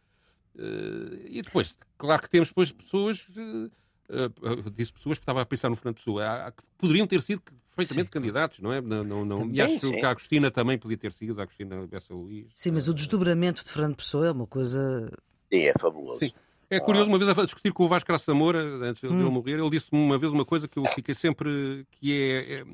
Eh, 0.57 1.27
e 1.29 1.41
depois, 1.41 1.75
claro 1.97 2.21
que 2.21 2.29
temos 2.29 2.49
depois 2.49 2.71
pessoas. 2.71 3.25
eh, 3.35 3.69
eh, 4.09 4.31
eu 4.41 4.69
disse 4.69 4.93
pessoas 4.93 5.17
que 5.17 5.23
estava 5.23 5.41
a 5.41 5.45
pensar 5.45 5.69
no 5.69 5.75
Fernando 5.75 5.95
Pessoa, 5.95 6.53
que 6.55 6.63
poderiam 6.77 7.07
ter 7.07 7.21
sido 7.21 7.41
perfeitamente 7.75 8.09
Sim. 8.09 8.11
candidatos, 8.11 8.59
não 8.59 8.71
é? 8.71 8.79
Não, 8.79 9.03
não, 9.03 9.25
não. 9.25 9.37
Também. 9.37 9.55
E 9.55 9.61
acho 9.61 9.79
sim. 9.79 9.91
que 9.99 10.05
a 10.05 10.11
Agostina 10.11 10.51
também 10.51 10.77
podia 10.77 10.97
ter 10.97 11.11
sido, 11.11 11.39
a 11.39 11.43
Agostina 11.43 11.87
Bessa 11.87 12.13
Luís. 12.13 12.45
Sim, 12.53 12.71
mas 12.71 12.87
o 12.87 12.93
desdobramento 12.93 13.63
de 13.63 13.71
Fernando 13.71 13.95
Pessoa 13.95 14.27
é 14.27 14.31
uma 14.31 14.45
coisa. 14.45 15.09
Sim, 15.51 15.61
é 15.61 15.73
fabuloso. 15.79 16.19
Sim. 16.19 16.31
É 16.75 16.79
curioso, 16.79 17.09
uma 17.09 17.17
vez 17.17 17.29
a 17.29 17.45
discutir 17.45 17.71
com 17.73 17.85
o 17.85 17.87
Vasco 17.87 18.07
Graça 18.07 18.33
Moura, 18.33 18.59
antes 18.87 19.01
de 19.01 19.07
Hum. 19.07 19.19
ele 19.21 19.29
morrer, 19.29 19.59
ele 19.59 19.69
disse-me 19.69 19.99
uma 20.01 20.17
vez 20.17 20.31
uma 20.33 20.43
coisa 20.45 20.67
que 20.67 20.77
eu 20.79 20.85
fiquei 20.95 21.13
sempre. 21.15 21.85
que 21.91 22.11
é. 22.13 22.53
é- 22.61 22.65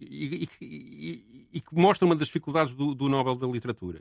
e, 0.00 0.48
e- 0.60 0.66
e- 0.66 1.48
e 1.54 1.60
que 1.60 1.74
mostra 1.74 2.06
uma 2.06 2.14
das 2.14 2.28
dificuldades 2.28 2.72
do, 2.74 2.94
do 2.94 3.08
Nobel 3.08 3.34
da 3.34 3.46
Literatura. 3.48 4.00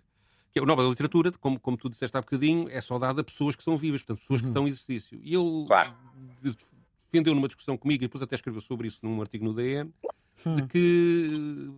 Que 0.54 0.60
é 0.60 0.62
o 0.62 0.66
Nobel 0.66 0.86
da 0.86 0.90
Literatura, 0.92 1.32
como, 1.34 1.60
como 1.60 1.76
tu 1.78 1.90
disseste 1.90 2.16
há 2.16 2.22
bocadinho, 2.22 2.68
é 2.70 2.80
só 2.82 2.98
dado 3.00 3.20
a 3.22 3.24
pessoas 3.24 3.56
que 3.56 3.64
são 3.64 3.76
vivas, 3.78 4.02
portanto, 4.04 4.22
pessoas 4.22 4.42
que 4.42 4.48
estão 4.48 4.66
em 4.66 4.70
exercício. 4.70 5.20
E 5.24 5.34
ele 5.36 5.66
Claro. 5.68 5.94
de- 6.42 6.56
defendeu 7.12 7.34
numa 7.34 7.48
discussão 7.48 7.76
comigo, 7.78 8.04
e 8.04 8.08
depois 8.08 8.22
até 8.22 8.36
escreveu 8.36 8.62
sobre 8.62 8.88
isso 8.88 9.00
num 9.02 9.20
artigo 9.22 9.44
no 9.46 9.54
DN, 9.54 9.92
de 10.56 10.68
que 10.68 11.72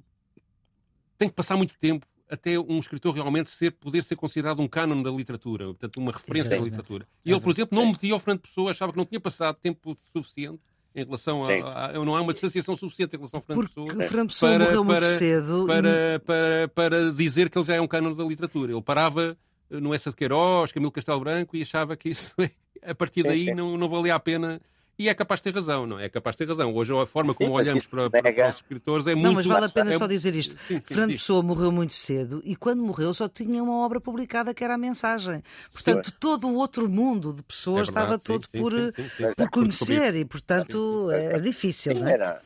tem 1.18 1.30
que 1.30 1.36
passar 1.36 1.55
muito 1.55 1.74
tempo 1.80 2.05
até 2.30 2.59
um 2.59 2.80
escritor 2.80 3.13
realmente 3.13 3.49
ser, 3.49 3.71
poder 3.71 4.03
ser 4.03 4.15
considerado 4.15 4.59
um 4.61 4.67
cânon 4.67 5.01
da 5.01 5.09
literatura, 5.09 5.65
portanto, 5.65 5.97
uma 5.97 6.11
referência 6.11 6.47
Exatamente. 6.49 6.59
da 6.71 6.77
literatura. 6.77 7.07
E 7.25 7.32
ele, 7.32 7.41
por 7.41 7.51
exemplo, 7.51 7.77
não 7.80 7.88
metia 7.88 8.13
ao 8.13 8.19
Fernando 8.19 8.41
Pessoa, 8.41 8.71
achava 8.71 8.91
que 8.91 8.97
não 8.97 9.05
tinha 9.05 9.19
passado 9.19 9.55
tempo 9.55 9.97
suficiente 10.13 10.59
em 10.95 11.03
relação 11.05 11.43
Sim. 11.45 11.61
a, 11.61 11.88
a- 11.88 11.93
Não 12.05 12.15
há 12.15 12.21
uma 12.21 12.34
distanciação 12.34 12.75
suficiente 12.77 13.15
em 13.15 13.17
relação 13.17 13.39
ao 13.39 13.43
Fernando 13.45 13.67
Porque 13.67 13.82
Pessoa. 13.82 14.05
o 14.05 14.07
Fernando 14.09 14.27
Pessoa 14.30 14.51
para- 14.53 14.65
morreu 14.65 14.84
muito 14.84 14.99
para- 14.99 15.17
cedo. 15.17 15.63
e- 15.63 15.67
Para, 15.67 16.19
para, 16.25 16.67
para 16.73 17.11
dizer 17.13 17.49
que 17.49 17.57
ele 17.57 17.65
já 17.65 17.75
é 17.75 17.82
um 17.82 17.88
cânon 17.88 18.13
da 18.13 18.23
literatura. 18.23 18.71
Ele 18.71 18.82
parava 18.82 19.38
eh, 19.71 19.80
no 19.80 19.93
Essa 19.93 20.09
de 20.09 20.15
Queiroz, 20.15 20.71
Camilo 20.71 20.91
Castelo 20.91 21.19
Branco 21.19 21.55
e 21.55 21.61
achava 21.61 21.95
que 21.95 22.09
isso, 22.09 22.34
a 22.84 22.95
partir 22.95 23.21
Sim, 23.21 23.27
daí, 23.27 23.45
sim. 23.45 23.53
Não, 23.53 23.77
não 23.77 23.89
valia 23.89 24.15
a 24.15 24.19
pena. 24.19 24.59
E 25.00 25.08
é 25.08 25.14
capaz 25.14 25.39
de 25.39 25.43
ter 25.45 25.56
razão, 25.56 25.88
não 25.88 25.97
é? 25.97 26.06
É 26.06 26.10
capaz 26.10 26.36
de 26.36 26.39
ter 26.39 26.50
razão. 26.50 26.76
Hoje 26.76 26.91
a 26.93 27.06
forma 27.06 27.34
como 27.34 27.52
Sim, 27.52 27.56
olhamos 27.56 27.88
para, 27.88 28.10
para, 28.10 28.50
os 28.50 28.56
escritores 28.56 29.08
é 29.08 29.16
Não, 29.16 29.22
muito... 29.22 29.36
mas 29.36 29.45
vale 29.45 29.66
a 29.68 29.70
pena 29.70 29.93
é- 29.93 29.97
só 29.97 30.06
dizer 30.06 30.36
isto. 30.36 30.58
Sim, 30.68 30.76
sim, 30.76 30.82
Fernando. 30.82 31.12
Pessoa 31.12 31.41
morreu 31.41 31.72
muito 31.72 31.93
cedo 31.93 32.41
e 32.43 32.54
quando 32.54 32.84
morreu 32.84 33.14
só 33.14 33.30
tinha 33.30 33.64
uma 33.64 33.78
obra 33.86 34.02
publicada 34.02 34.54
que 34.54 34.62
era 34.62 34.74
a 34.74 34.78
mensagem. 34.78 35.41
Portanto, 35.72 36.12
todo 36.20 36.50
o 36.50 36.56
outro 36.56 36.89
mundo 36.89 37.32
de 37.32 37.41
pessoas 37.43 37.88
É 37.88 37.91
verdade, 37.93 38.16
estava 38.18 38.20
todo 38.20 38.50
por, 38.50 38.74
sim, 38.74 38.91
sim, 38.93 39.10
sim. 39.30 39.34
por 39.38 39.50
conhecer 39.50 40.16
e, 40.18 40.26
portanto, 40.26 41.10
é 41.12 41.39
difícil, 41.39 41.93
Sim, 41.93 42.00
não 42.02 42.08
é? 42.10 42.14
era. 42.16 42.41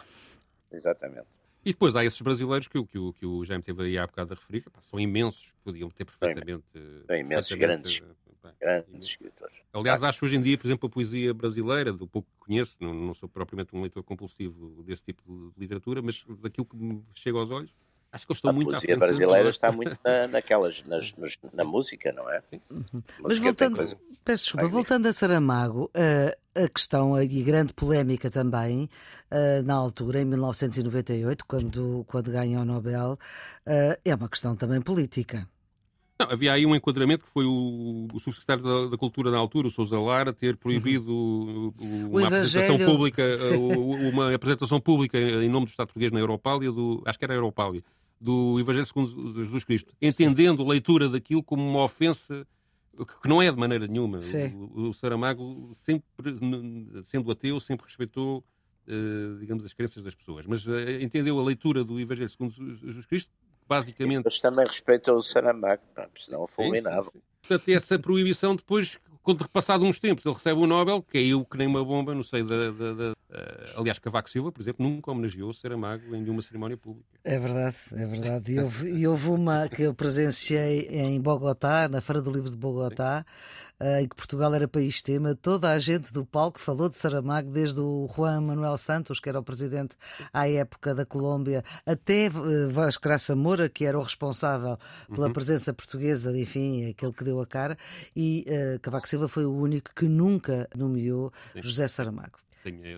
Exatamente. 0.72 1.26
E 1.66 1.72
depois 1.72 1.96
há 1.96 2.06
esses 2.06 2.22
brasileiros 2.22 2.68
que, 2.68 2.78
o- 2.78 2.86
que, 2.86 3.00
o- 3.00 3.14
que 3.14 3.26
o 3.26 3.44
Jaime 3.46 3.64
teve 3.64 3.82
aí 3.84 3.98
há 3.98 4.06
bocado 4.06 4.34
a 4.34 4.36
referir, 4.36 4.62
que, 4.62 4.70
pá, 4.70 4.80
são 4.92 5.00
imensos, 5.00 5.46
podiam 5.64 5.90
ter 5.90 6.06
perfeitamente... 6.06 6.66
São 7.08 7.16
imensos, 7.16 7.48
perfeitamente, 7.50 8.00
grandes. 8.00 8.04
Grandes 8.60 9.06
escritores. 9.08 9.56
Aliás, 9.74 10.04
acho 10.04 10.26
hoje 10.26 10.36
em 10.36 10.42
dia, 10.42 10.58
por 10.58 10.68
exemplo, 10.68 10.88
a 10.88 10.90
poesia 10.90 11.34
brasileira, 11.34 11.92
do 11.92 12.06
pouco 12.08 12.28
que 12.40 12.46
conheço, 12.46 12.76
não, 12.80 12.94
não 12.94 13.14
sou 13.14 13.28
propriamente 13.28 13.76
um 13.76 13.82
leitor 13.82 14.04
compulsivo 14.04 14.84
desse 14.84 15.04
tipo 15.04 15.22
de 15.56 15.60
literatura, 15.60 16.02
mas 16.02 16.24
daquilo 16.42 16.66
que 16.66 16.76
me 16.76 17.04
chega 17.16 17.40
aos 17.40 17.50
olhos, 17.50 17.74
acho 18.12 18.28
que 18.28 18.32
eles 18.32 18.38
estão 18.38 18.52
A 18.52 18.54
muito 18.54 18.70
poesia 18.70 18.96
brasileira 18.98 19.50
está 19.50 19.72
muito 19.72 19.98
na, 20.06 20.28
naquelas, 20.28 20.84
nas, 20.86 21.12
nos- 21.18 21.38
na 21.54 21.64
música, 21.64 22.12
não 22.12 22.30
é? 22.30 22.40
Sim. 22.42 22.62
Mas 22.70 22.94
música 23.20 23.20
tem 23.20 23.40
voltando, 23.42 23.76
coisa- 23.78 23.98
peço 24.24 24.44
desculpa, 24.44 24.68
voltando 24.68 25.08
a 25.08 25.14
Saramago, 25.14 25.90
eh, 25.96 26.38
a 26.54 26.70
questão 26.70 27.20
e 27.20 27.42
grande 27.44 27.74
polémica 27.74 28.30
também, 28.30 28.88
eh, 29.32 29.64
na 29.64 29.74
altura, 29.74 30.22
em 30.22 30.26
1998, 30.26 31.46
quando, 31.48 32.06
quando 32.08 32.32
ganha 32.32 32.60
o 32.62 32.66
Nobel, 32.66 33.18
eh, 33.66 34.00
é 34.06 34.14
uma 34.14 34.30
questão 34.30 34.56
também 34.56 34.80
política. 34.82 35.50
Não, 36.20 36.28
havia 36.30 36.54
aí 36.54 36.66
um 36.66 36.76
enquadramento 36.76 37.26
que 37.26 37.32
foi 37.32 37.44
o, 37.46 38.08
o 38.14 38.20
subsecretário 38.20 38.64
da, 38.64 38.88
da 38.92 38.98
Cultura 38.98 39.32
na 39.32 39.38
altura, 39.38 39.68
o 39.68 39.72
Sousa 39.72 40.00
Lara, 40.00 40.32
ter 40.32 40.56
proibido 40.56 41.12
o- 41.12 41.74
o- 41.80 42.10
uma 42.12 42.22
apresentação 42.28 42.78
pública, 42.86 43.24
uma 44.14 44.34
apresentação 44.36 44.80
pública 44.80 45.18
em 45.18 45.50
nome 45.50 45.66
do 45.66 45.70
Estado 45.70 45.88
português 45.88 46.12
na 46.12 46.20
Europália, 46.20 46.72
do, 46.72 47.02
acho 47.06 47.18
que 47.18 47.26
era 47.26 47.34
a 47.34 47.38
Europália, 47.38 47.84
do 48.22 48.60
Evangelho 48.60 48.86
segundo 48.86 49.44
Jesus 49.44 49.64
Cristo, 49.64 49.92
entendendo 50.02 50.62
a 50.62 50.68
leitura 50.68 51.10
daquilo 51.10 51.42
como 51.44 51.68
uma 51.68 51.84
ofensa 51.84 52.46
que 53.22 53.28
não 53.28 53.42
é 53.42 53.52
de 53.52 53.58
maneira 53.58 53.88
nenhuma. 53.88 54.22
O, 54.54 54.90
o 54.90 54.94
Saramago, 54.94 55.72
sempre, 55.74 56.06
sendo 57.06 57.32
ateu, 57.32 57.60
sempre 57.60 57.88
respeitou, 57.88 58.44
eh, 58.88 59.38
digamos, 59.40 59.66
as 59.66 59.74
crenças 59.74 60.04
das 60.04 60.14
pessoas, 60.14 60.46
mas 60.46 60.66
eh, 60.68 61.02
entendeu 61.02 61.40
a 61.40 61.44
leitura 61.44 61.84
do 61.84 62.00
Evangelho 62.00 62.30
segundo 62.30 62.54
Jesus 62.78 63.06
Cristo, 63.08 63.32
basicamente 63.68 64.24
Mas 64.26 64.40
também 64.40 64.66
respeitam 64.66 65.16
o 65.16 65.22
Saramago, 65.22 65.82
pá, 65.96 66.08
senão 66.20 66.48
Sim, 66.48 66.54
fulminavam. 66.56 67.06
sim, 67.12 67.20
sim. 67.20 67.22
Portanto, 67.48 67.70
essa 67.70 68.00
proibição 68.00 68.56
depois, 68.56 68.98
quando 69.22 69.48
passado 69.50 69.84
uns 69.86 70.00
tempos 70.00 70.26
ele 70.26 70.34
recebe 70.36 70.60
o 70.62 70.68
Nobel, 70.68 71.02
caiu 71.04 71.44
que 71.46 71.58
nem 71.58 71.68
uma 71.68 71.84
bomba, 71.84 72.16
não 72.16 72.24
sei, 72.24 72.44
da... 72.44 72.72
da- 72.72 72.94
da- 72.94 73.14
eh, 73.36 73.74
aliás, 73.76 73.98
Cavaco 74.00 74.30
Silva, 74.30 74.52
por 74.52 74.62
exemplo, 74.62 74.86
nunca 74.88 75.10
homenageou 75.12 75.50
o 75.50 75.54
Saramago 75.54 76.16
em 76.16 76.22
nenhuma 76.22 76.42
cerimónia 76.44 76.78
pública. 76.78 77.10
É 77.24 77.40
verdade, 77.40 77.76
é 77.94 78.06
verdade. 78.06 78.54
E 78.54 78.60
houve, 78.60 78.92
e 78.92 79.08
houve 79.08 79.30
uma 79.30 79.68
que 79.68 79.82
eu 79.82 79.94
presenciei 79.94 80.88
em 80.90 81.20
Bogotá, 81.20 81.88
na 81.90 82.00
Feira 82.00 82.22
do 82.22 82.32
Livro 82.32 82.50
de 82.52 82.56
Bogotá, 82.56 83.26
em 84.02 84.08
que 84.08 84.16
Portugal 84.16 84.54
era 84.54 84.68
país 84.68 85.02
tema. 85.02 85.36
Toda 85.36 85.72
a 85.72 85.80
gente 85.80 86.14
do 86.14 86.26
palco 86.26 86.60
falou 86.60 86.90
de 86.90 86.98
Saramago, 86.98 87.52
desde 87.52 87.80
o 87.80 88.08
Juan 88.16 88.42
Manuel 88.42 88.78
Santos, 88.78 89.20
que 89.20 89.30
era 89.30 89.40
o 89.40 89.44
presidente 89.44 89.96
à 90.32 90.48
época 90.48 90.96
da 90.96 91.06
Colômbia, 91.06 91.64
até 91.86 92.26
eh, 92.26 92.30
Vaz 92.70 92.98
Graça 92.98 93.36
Moura, 93.36 93.70
que 93.70 93.86
era 93.86 93.98
o 93.98 94.02
responsável 94.02 94.78
pela 95.08 95.32
presença 95.32 95.74
portuguesa, 95.74 96.36
enfim, 96.38 96.90
aquele 96.90 97.14
que 97.14 97.24
deu 97.24 97.42
a 97.42 97.46
cara. 97.46 97.78
E 98.16 98.46
eh, 98.48 98.80
Cavaco 98.82 99.08
Silva 99.08 99.28
foi 99.28 99.46
o 99.46 99.54
único 99.54 99.92
que 99.96 100.06
nunca 100.06 100.68
nomeou 100.76 101.32
José 101.56 101.88
Saramago. 101.88 102.40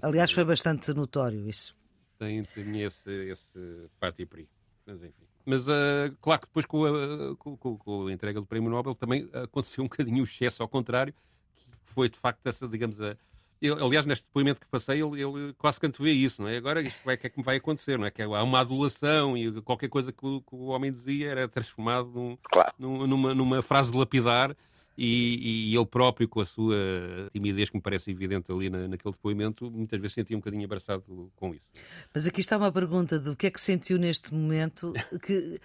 Aliás, 0.01 0.31
foi 0.31 0.45
bastante 0.45 0.93
notório 0.93 1.47
isso. 1.47 1.75
tem, 2.19 2.43
tem 2.43 2.81
esse, 2.81 3.11
esse 3.29 3.89
parti 3.99 4.25
pri. 4.25 4.47
Mas 4.85 5.01
enfim. 5.03 5.25
Mas 5.45 5.67
ah, 5.69 6.11
claro 6.21 6.41
que 6.41 6.47
depois 6.47 6.65
com 6.65 6.85
a, 6.85 7.35
com, 7.37 7.55
com- 7.77 8.07
a 8.07 8.11
entrega 8.11 8.39
do 8.39 8.47
Prémio 8.47 8.69
Nobel 8.69 8.95
também 8.95 9.29
aconteceu 9.33 9.83
um 9.83 9.87
bocadinho 9.89 10.21
o 10.21 10.23
excesso 10.25 10.63
ao 10.63 10.67
contrário, 10.69 11.13
que 11.13 11.93
foi 11.93 12.09
de 12.09 12.17
facto 12.17 12.45
essa, 12.47 12.67
digamos, 12.67 12.99
a. 12.99 13.15
eu, 13.61 13.83
aliás, 13.85 14.05
neste 14.05 14.25
depoimento 14.25 14.59
que 14.59 14.67
passei, 14.67 15.01
ele, 15.03 15.21
ele 15.21 15.53
quase 15.53 15.79
que 15.79 15.85
antevê 15.85 16.11
isso, 16.11 16.41
não 16.41 16.49
é? 16.49 16.57
Agora, 16.57 16.81
isto 16.81 16.97
o 16.99 17.17
que 17.17 17.27
é 17.27 17.29
que 17.29 17.37
me 17.37 17.43
vai 17.43 17.57
acontecer, 17.57 17.97
não 17.99 18.05
é? 18.07 18.11
Que 18.11 18.21
há 18.23 18.43
uma 18.43 18.59
adulação 18.59 19.37
e 19.37 19.61
qualquer 19.61 19.87
coisa 19.89 20.11
que 20.11 20.25
o, 20.25 20.41
que 20.41 20.55
o 20.55 20.65
homem 20.67 20.91
dizia 20.91 21.29
era 21.29 21.47
transformado 21.47 22.09
num, 22.13 22.37
Claro. 22.43 22.73
num- 22.79 23.05
numa, 23.07 23.33
numa 23.35 23.61
frase 23.61 23.95
lapidar 23.95 24.55
e, 24.97 25.71
e 25.71 25.75
ele 25.75 25.85
próprio, 25.85 26.27
com 26.27 26.41
a 26.41 26.45
sua 26.45 26.75
timidez 27.33 27.69
que 27.69 27.77
me 27.77 27.81
parece 27.81 28.11
evidente 28.11 28.51
ali 28.51 28.69
na, 28.69 28.87
naquele 28.87 29.13
depoimento, 29.13 29.69
muitas 29.69 29.99
vezes 29.99 30.13
sentia 30.13 30.37
um 30.37 30.39
bocadinho 30.39 30.65
abraçado 30.65 31.03
com 31.35 31.53
isso. 31.53 31.63
Mas 32.13 32.27
aqui 32.27 32.39
está 32.39 32.57
uma 32.57 32.71
pergunta 32.71 33.19
do 33.19 33.35
que 33.35 33.47
é 33.47 33.51
que 33.51 33.59
sentiu 33.59 33.97
neste 33.97 34.33
momento, 34.33 34.93
que 35.21 35.59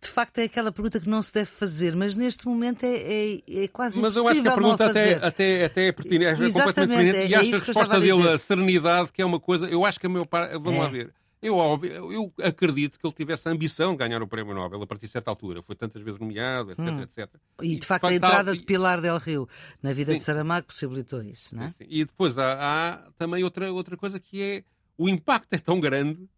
de 0.00 0.08
facto 0.08 0.38
é 0.38 0.44
aquela 0.44 0.70
pergunta 0.70 1.00
que 1.00 1.08
não 1.08 1.20
se 1.20 1.32
deve 1.32 1.50
fazer, 1.50 1.96
mas 1.96 2.14
neste 2.14 2.46
momento 2.46 2.84
é, 2.84 2.94
é, 2.94 3.64
é 3.64 3.68
quase 3.68 4.00
Mas 4.00 4.14
eu 4.14 4.22
impossível 4.22 4.30
acho 4.30 4.42
que 4.42 4.48
a 4.48 4.54
pergunta 4.54 4.86
até, 4.86 5.14
até, 5.14 5.64
até 5.64 5.86
é 5.88 5.92
pertinente, 5.92 6.44
é 6.44 6.50
completamente 6.52 6.96
pertinente. 6.96 7.16
é 7.18 7.28
E 7.28 7.34
acho 7.34 7.50
a 7.50 7.56
eu 7.56 7.58
resposta 7.58 7.96
a 7.96 7.98
dele, 7.98 8.28
a 8.28 8.38
serenidade, 8.38 9.12
que 9.12 9.20
é 9.20 9.24
uma 9.26 9.40
coisa. 9.40 9.66
Eu 9.66 9.84
acho 9.84 9.98
que 9.98 10.06
a 10.06 10.08
meu 10.08 10.24
par... 10.24 10.50
Vamos 10.58 10.78
lá 10.78 10.86
ver. 10.86 11.12
Eu, 11.40 11.56
óbvio, 11.56 11.92
eu 12.12 12.32
acredito 12.42 12.98
que 12.98 13.06
ele 13.06 13.14
tivesse 13.14 13.48
a 13.48 13.52
ambição 13.52 13.92
de 13.92 13.98
ganhar 13.98 14.20
o 14.22 14.26
Prémio 14.26 14.54
Nobel 14.54 14.82
a 14.82 14.86
partir 14.86 15.06
de 15.06 15.12
certa 15.12 15.30
altura. 15.30 15.62
Foi 15.62 15.76
tantas 15.76 16.02
vezes 16.02 16.18
nomeado, 16.18 16.72
etc, 16.72 16.84
Hum. 16.84 17.00
etc. 17.02 17.30
E 17.62 17.78
de 17.78 17.86
facto 17.86 18.06
a 18.06 18.14
entrada 18.14 18.52
e- 18.54 18.58
de 18.58 18.64
Pilar 18.64 19.00
del 19.00 19.16
Rio 19.18 19.48
na 19.82 19.92
vida 19.92 20.12
Sim. 20.12 20.18
de 20.18 20.24
Saramago 20.24 20.66
possibilitou 20.66 21.22
isso, 21.22 21.54
não 21.56 21.64
é? 21.64 21.70
Sim, 21.70 21.76
sim. 21.78 21.86
E 21.88 22.04
depois 22.04 22.36
há, 22.38 22.54
há 22.94 23.10
também 23.16 23.44
outra, 23.44 23.72
outra 23.72 23.96
coisa 23.96 24.18
que 24.18 24.42
é 24.42 24.64
o 24.96 25.08
impacto 25.08 25.52
é 25.52 25.58
tão 25.58 25.78
grande, 25.78 26.28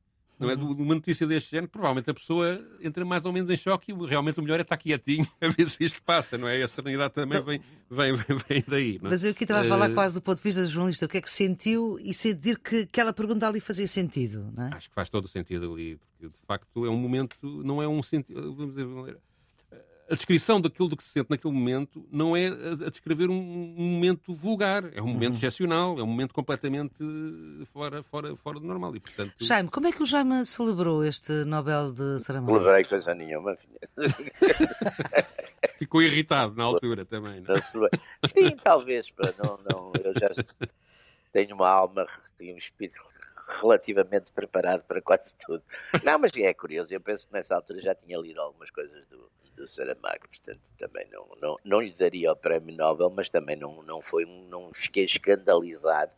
não 0.40 0.50
é? 0.50 0.54
Uhum. 0.54 0.74
De 0.74 0.82
uma 0.82 0.94
notícia 0.94 1.26
deste 1.26 1.50
género, 1.50 1.68
provavelmente 1.68 2.10
a 2.10 2.14
pessoa 2.14 2.66
entra 2.80 3.04
mais 3.04 3.26
ou 3.26 3.32
menos 3.32 3.50
em 3.50 3.56
choque 3.56 3.92
e 3.92 4.06
realmente 4.06 4.40
o 4.40 4.42
melhor 4.42 4.58
é 4.58 4.62
estar 4.62 4.78
quietinho 4.78 5.28
a 5.40 5.48
ver 5.48 5.68
se 5.68 5.84
isto 5.84 6.02
passa, 6.02 6.38
não 6.38 6.48
é? 6.48 6.58
E 6.58 6.62
a 6.62 6.68
serenidade 6.68 7.12
também 7.12 7.42
vem, 7.42 7.60
vem, 7.90 8.14
vem, 8.14 8.38
vem 8.48 8.64
daí. 8.66 8.98
Não 8.98 9.08
é? 9.08 9.10
Mas 9.10 9.22
eu 9.22 9.32
aqui 9.32 9.44
estava 9.44 9.60
a 9.60 9.68
falar 9.68 9.90
Eh, 9.90 9.94
quase 9.94 10.14
do 10.14 10.22
ponto 10.22 10.38
de 10.38 10.44
vista 10.44 10.62
do 10.62 10.68
jornalista, 10.68 11.06
o 11.06 11.08
que 11.08 11.18
é 11.18 11.20
que 11.20 11.30
sentiu 11.30 11.98
e 12.00 12.14
sentir 12.14 12.58
que 12.58 12.80
aquela 12.80 13.12
pergunta 13.12 13.46
ali 13.46 13.60
fazia 13.60 13.86
sentido, 13.86 14.50
não 14.56 14.66
é? 14.66 14.70
Acho 14.74 14.88
que 14.88 14.94
faz 14.94 15.10
todo 15.10 15.24
o 15.24 15.28
sentido 15.28 15.72
ali, 15.72 15.96
porque 15.96 16.28
de 16.28 16.46
facto 16.46 16.86
é 16.86 16.90
um 16.90 16.96
momento, 16.96 17.36
não 17.42 17.82
é 17.82 17.88
um 17.88 18.02
sentido. 18.02 18.54
Vamos 18.54 18.74
dizer, 18.74 18.86
a 20.10 20.14
descrição 20.14 20.60
daquilo 20.60 20.88
do 20.88 20.96
que 20.96 21.04
se 21.04 21.10
sente 21.10 21.30
naquele 21.30 21.54
momento 21.54 22.04
não 22.10 22.36
é 22.36 22.48
a, 22.48 22.86
a 22.86 22.90
descrever 22.90 23.30
um, 23.30 23.34
um 23.78 23.86
momento 23.86 24.34
vulgar, 24.34 24.84
é 24.92 25.00
um 25.00 25.06
momento 25.06 25.36
excepcional, 25.36 25.98
é 25.98 26.02
um 26.02 26.06
momento 26.06 26.34
completamente 26.34 26.96
fora, 27.72 28.02
fora, 28.02 28.34
fora 28.36 28.58
do 28.58 28.66
normal. 28.66 28.96
E, 28.96 29.00
portanto, 29.00 29.34
Jaime, 29.38 29.70
como 29.70 29.86
é 29.86 29.92
que 29.92 30.02
o 30.02 30.06
Jaime 30.06 30.44
celebrou 30.44 31.04
este 31.04 31.32
Nobel 31.44 31.92
de 31.92 32.18
Saramago? 32.18 32.58
levarei 32.58 32.84
coisa 32.84 33.14
nenhuma, 33.14 33.56
filha. 33.56 33.80
ficou 35.78 36.02
irritado 36.02 36.56
na 36.56 36.64
altura 36.64 37.04
também. 37.04 37.40
Não? 37.40 37.54
é? 37.54 37.60
Sim, 38.26 38.56
talvez, 38.62 39.10
pá, 39.10 39.32
não, 39.42 39.60
não, 39.70 39.92
eu 40.02 40.12
já 40.18 40.30
tenho 41.32 41.54
uma 41.54 41.68
alma 41.68 42.04
e 42.40 42.52
um 42.52 42.58
espírito 42.58 43.00
relativamente 43.60 44.32
preparado 44.32 44.82
para 44.82 45.00
quase 45.00 45.34
tudo. 45.36 45.62
Não, 46.02 46.18
mas 46.18 46.32
é 46.36 46.52
curioso, 46.52 46.92
eu 46.92 47.00
penso 47.00 47.26
que 47.26 47.32
nessa 47.32 47.54
altura 47.54 47.80
já 47.80 47.94
tinha 47.94 48.18
lido 48.18 48.40
algumas 48.40 48.70
coisas 48.70 49.06
do, 49.06 49.30
do 49.60 49.68
Saramago, 49.68 50.28
portanto 50.28 50.60
também 50.78 51.06
não, 51.12 51.28
não, 51.40 51.56
não 51.64 51.80
lhe 51.80 51.92
daria 51.92 52.32
o 52.32 52.36
prémio 52.36 52.74
Nobel, 52.74 53.10
mas 53.10 53.28
também 53.28 53.56
não, 53.56 53.82
não 53.82 54.00
foi 54.00 54.24
não 54.24 54.72
fiquei 54.72 55.04
escandalizado, 55.04 56.12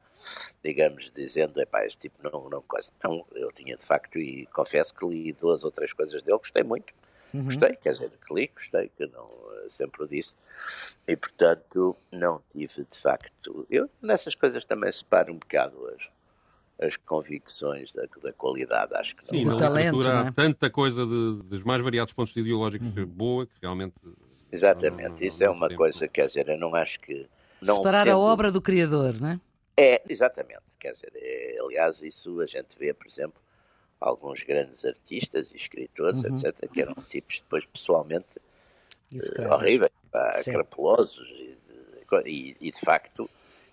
digamos, 0.63 1.11
dizendo, 1.15 1.61
epá, 1.61 1.85
este 1.85 2.03
tipo 2.03 2.31
não, 2.31 2.49
não 2.49 2.63
coisa. 2.63 2.91
Não, 3.03 3.27
eu 3.33 3.51
tinha 3.53 3.77
de 3.77 3.85
facto, 3.85 4.19
e 4.19 4.47
confesso 4.47 4.95
que 4.95 5.05
li 5.07 5.33
duas 5.33 5.65
ou 5.65 5.71
três 5.71 5.93
coisas 5.93 6.23
dele, 6.23 6.39
gostei 6.39 6.63
muito. 6.63 6.95
Uhum. 7.35 7.45
Gostei, 7.45 7.75
quer 7.77 7.93
dizer, 7.93 8.11
que 8.11 8.35
li, 8.35 8.51
gostei, 8.55 8.91
que 8.97 9.07
não 9.07 9.29
eh, 9.55 9.69
sempre 9.69 10.03
o 10.03 10.07
disse. 10.07 10.35
E, 11.09 11.17
portanto, 11.17 11.97
não 12.11 12.43
tive, 12.53 12.85
de 12.85 12.99
facto... 12.99 13.67
Eu, 13.71 13.89
nessas 14.03 14.35
coisas, 14.35 14.65
também 14.67 14.93
separo 14.93 15.33
um 15.33 15.39
bocado 15.39 15.89
as, 15.89 16.09
as 16.81 16.97
convicções 16.97 17.93
da, 17.93 18.05
da 18.23 18.33
qualidade, 18.33 18.95
acho 18.95 19.15
que 19.17 19.23
não. 19.23 19.39
Sim, 19.39 19.45
na 19.45 19.57
talento, 19.59 19.97
literatura 19.97 20.09
é? 20.09 20.29
há 20.29 20.33
tanta 20.33 20.71
coisa 20.71 21.07
de- 21.07 21.43
dos 21.45 21.63
mais 21.63 21.83
variados 21.83 22.13
pontos 22.13 22.35
ideológicos 22.37 22.89
boa 23.07 23.47
que 23.47 23.53
realmente. 23.61 23.95
Exatamente, 24.51 25.03
não, 25.03 25.17
não, 25.17 25.27
isso 25.27 25.45
é 25.45 25.49
uma 25.49 25.69
tem- 25.69 25.77
coisa, 25.77 26.09
quer 26.09 26.27
dizer, 26.27 26.49
eu 26.49 26.59
não 26.59 26.75
acho 26.75 27.01
que... 27.01 27.27
Não 27.65 27.77
Separar 27.77 28.09
a 28.09 28.19
obra 28.19 28.51
do 28.51 28.61
criador, 28.61 29.19
não 29.21 29.29
é? 29.31 29.41
É, 29.77 30.03
exatamente, 30.09 30.61
quer 30.79 30.93
dizer, 30.93 31.13
é, 31.15 31.57
aliás, 31.61 32.03
isso 32.03 32.41
a 32.41 32.47
gente 32.47 32.77
vê, 32.79 32.93
por 32.93 33.07
exemplo, 33.07 33.41
alguns 33.99 34.43
grandes 34.43 34.85
artistas 34.85 35.51
e 35.53 35.57
escritores, 35.57 36.23
uhum. 36.23 36.35
etc., 36.35 36.69
que 36.71 36.83
eram 36.83 36.95
tipos 37.09 37.41
depois 37.41 37.65
pessoalmente 37.65 38.27
uh, 39.13 39.53
horríveis, 39.53 39.93
crapulosos 40.45 41.27
e, 41.31 41.57
e, 42.27 42.57
e, 42.61 42.71
de 42.71 42.81
facto, 42.81 43.31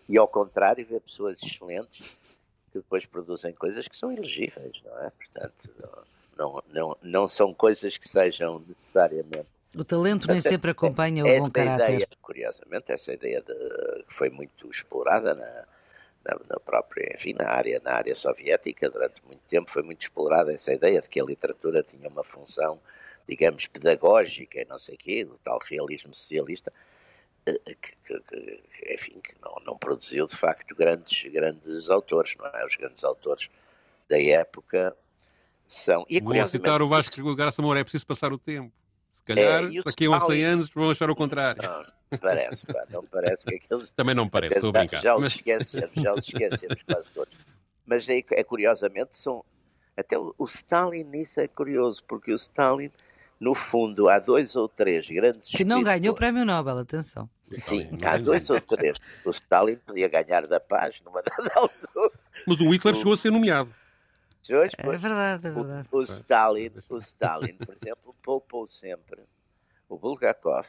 e 0.08 0.18
ao 0.18 0.28
contrário, 0.28 0.86
ver 0.86 1.02
pessoas 1.02 1.38
excelentes 1.44 2.18
que 2.70 2.80
depois 2.80 3.06
produzem 3.06 3.54
coisas 3.54 3.88
que 3.88 3.98
são 3.98 4.12
elegíveis, 4.12 4.82
não 4.86 5.00
é? 5.00 5.10
Portanto, 5.10 5.70
não, 6.38 6.64
não, 6.72 6.98
não 7.02 7.28
são 7.28 7.54
coisas 7.54 7.98
que 7.98 8.08
sejam 8.08 8.60
necessariamente. 8.68 9.48
O 9.76 9.84
talento 9.84 10.28
nem 10.28 10.42
sempre 10.42 10.72
acompanha 10.72 11.24
o 11.24 11.40
bom 11.40 11.52
caráter. 11.52 11.94
Ideia, 11.94 12.08
curiosamente, 12.22 12.92
essa 12.92 13.14
ideia 13.14 13.42
de, 13.42 13.54
que 14.04 14.14
foi 14.14 14.30
muito 14.30 14.70
explorada 14.72 15.36
na, 15.36 15.66
na, 16.26 16.40
na, 16.50 16.60
própria, 16.60 17.14
enfim, 17.14 17.34
na 17.34 17.50
área, 17.50 17.80
na 17.84 17.94
área 17.94 18.16
soviética, 18.16 18.90
durante 18.90 19.24
muito 19.26 19.42
tempo 19.48 19.70
foi 19.70 19.84
muito 19.84 20.02
explorada 20.02 20.52
essa 20.52 20.74
ideia 20.74 21.00
de 21.02 21.08
que 21.08 21.22
a 21.22 21.24
literatura 21.24 21.84
tinha 21.84 22.10
uma 22.10 22.24
função, 22.24 22.80
digamos, 23.28 23.68
pedagógica 23.68 24.60
e 24.60 24.66
não 24.66 24.80
sei 24.80 24.96
o 24.96 24.98
quê, 24.98 25.24
do 25.24 25.38
tal 25.44 25.60
realismo 25.70 26.16
socialista, 26.16 26.74
que, 27.46 27.96
que, 28.06 28.20
que 28.20 28.94
enfim, 28.94 29.20
que 29.22 29.34
não, 29.42 29.56
não 29.66 29.78
produziu 29.78 30.26
de 30.26 30.36
facto 30.36 30.76
grandes, 30.76 31.32
grandes 31.32 31.90
autores, 31.90 32.36
não 32.38 32.48
é? 32.48 32.66
Os 32.66 32.76
grandes 32.76 33.04
autores 33.04 33.50
da 34.10 34.22
época 34.22 34.96
são... 35.68 36.06
E, 36.10 36.20
Vou 36.20 36.46
citar 36.48 36.82
o 36.82 36.90
Vasco 36.90 37.36
Graça 37.36 37.62
Moura, 37.62 37.80
é 37.80 37.84
preciso 37.84 38.06
passar 38.06 38.34
o 38.34 38.38
tempo. 38.38 38.74
Se 39.14 39.24
calhar, 39.24 39.64
é, 39.66 39.82
daqui 39.84 40.06
a 40.06 40.10
uns 40.10 40.26
100 40.26 40.44
anos 40.46 40.70
vão 40.70 40.90
achar 40.90 41.10
o 41.10 41.16
contrário. 41.16 41.62
Não, 41.62 42.18
parece, 42.18 42.66
pá, 42.66 42.86
não 42.90 43.06
parece 43.06 43.46
que 43.46 43.56
aqueles... 43.56 43.92
Também 43.94 44.16
não 44.16 44.28
parece, 44.28 44.56
estou 44.56 44.70
a 44.70 44.74
brincar. 44.74 45.02
Já 45.02 45.16
os 45.16 45.22
mas... 45.22 45.36
esquecemos, 45.36 45.92
já 45.96 46.14
os 46.14 46.28
esquecemos 46.28 46.82
quase 46.88 47.10
todos. 47.12 47.38
Mas 47.86 48.10
é, 48.10 48.24
é 48.32 48.44
curiosamente, 48.44 49.16
são... 49.16 49.46
Até 49.96 50.18
o, 50.18 50.34
o 50.38 50.46
Stalin 50.46 51.04
nisso 51.04 51.42
é 51.42 51.48
curioso, 51.48 52.04
porque 52.06 52.32
o 52.32 52.36
Stalin 52.36 52.90
no 53.40 53.56
fundo, 53.56 54.10
há 54.10 54.20
dois 54.20 54.56
ou 54.56 54.68
três 54.68 55.08
grandes. 55.08 55.48
Que 55.48 55.64
não 55.64 55.82
ganhou 55.82 56.14
o 56.14 56.16
prémio 56.16 56.44
Nobel, 56.44 56.80
atenção. 56.80 57.30
Sim, 57.52 57.90
há 58.04 58.18
dois 58.18 58.50
ou 58.50 58.60
três. 58.60 58.98
O 59.26 59.30
Stalin 59.30 59.78
podia 59.78 60.08
ganhar 60.08 60.46
da 60.46 60.60
paz 60.60 61.02
numa 61.06 61.22
dada 61.24 61.52
altura. 61.56 62.12
Mas 62.46 62.60
o 62.60 62.70
Hitler 62.70 62.96
chegou 62.96 63.14
a 63.14 63.18
ser 63.18 63.32
nomeado. 63.32 63.74
Hoje, 64.50 64.72
é 64.78 64.98
verdade, 64.98 65.48
é 65.48 65.52
verdade. 65.52 65.88
O, 65.92 65.98
o, 65.98 66.02
Stalin, 66.02 66.72
o 66.90 66.98
Stalin, 66.98 67.54
por 67.54 67.74
exemplo, 67.74 68.16
poupou 68.22 68.68
sempre 68.68 69.22
o 69.88 69.98
Bulgakov, 69.98 70.68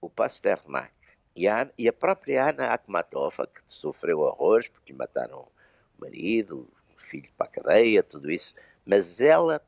o 0.00 0.08
Pasternak 0.08 0.92
e 1.34 1.48
a, 1.48 1.68
e 1.76 1.88
a 1.88 1.92
própria 1.92 2.50
Ana 2.50 2.68
Akhmatova, 2.68 3.46
que 3.46 3.60
sofreu 3.66 4.20
horrores 4.20 4.68
porque 4.68 4.92
mataram 4.92 5.40
o 5.40 6.00
marido, 6.00 6.68
o 6.96 7.00
filho 7.00 7.28
para 7.36 7.46
a 7.46 7.50
cadeia, 7.50 8.02
tudo 8.02 8.30
isso, 8.30 8.54
mas 8.84 9.20
ela 9.20 9.60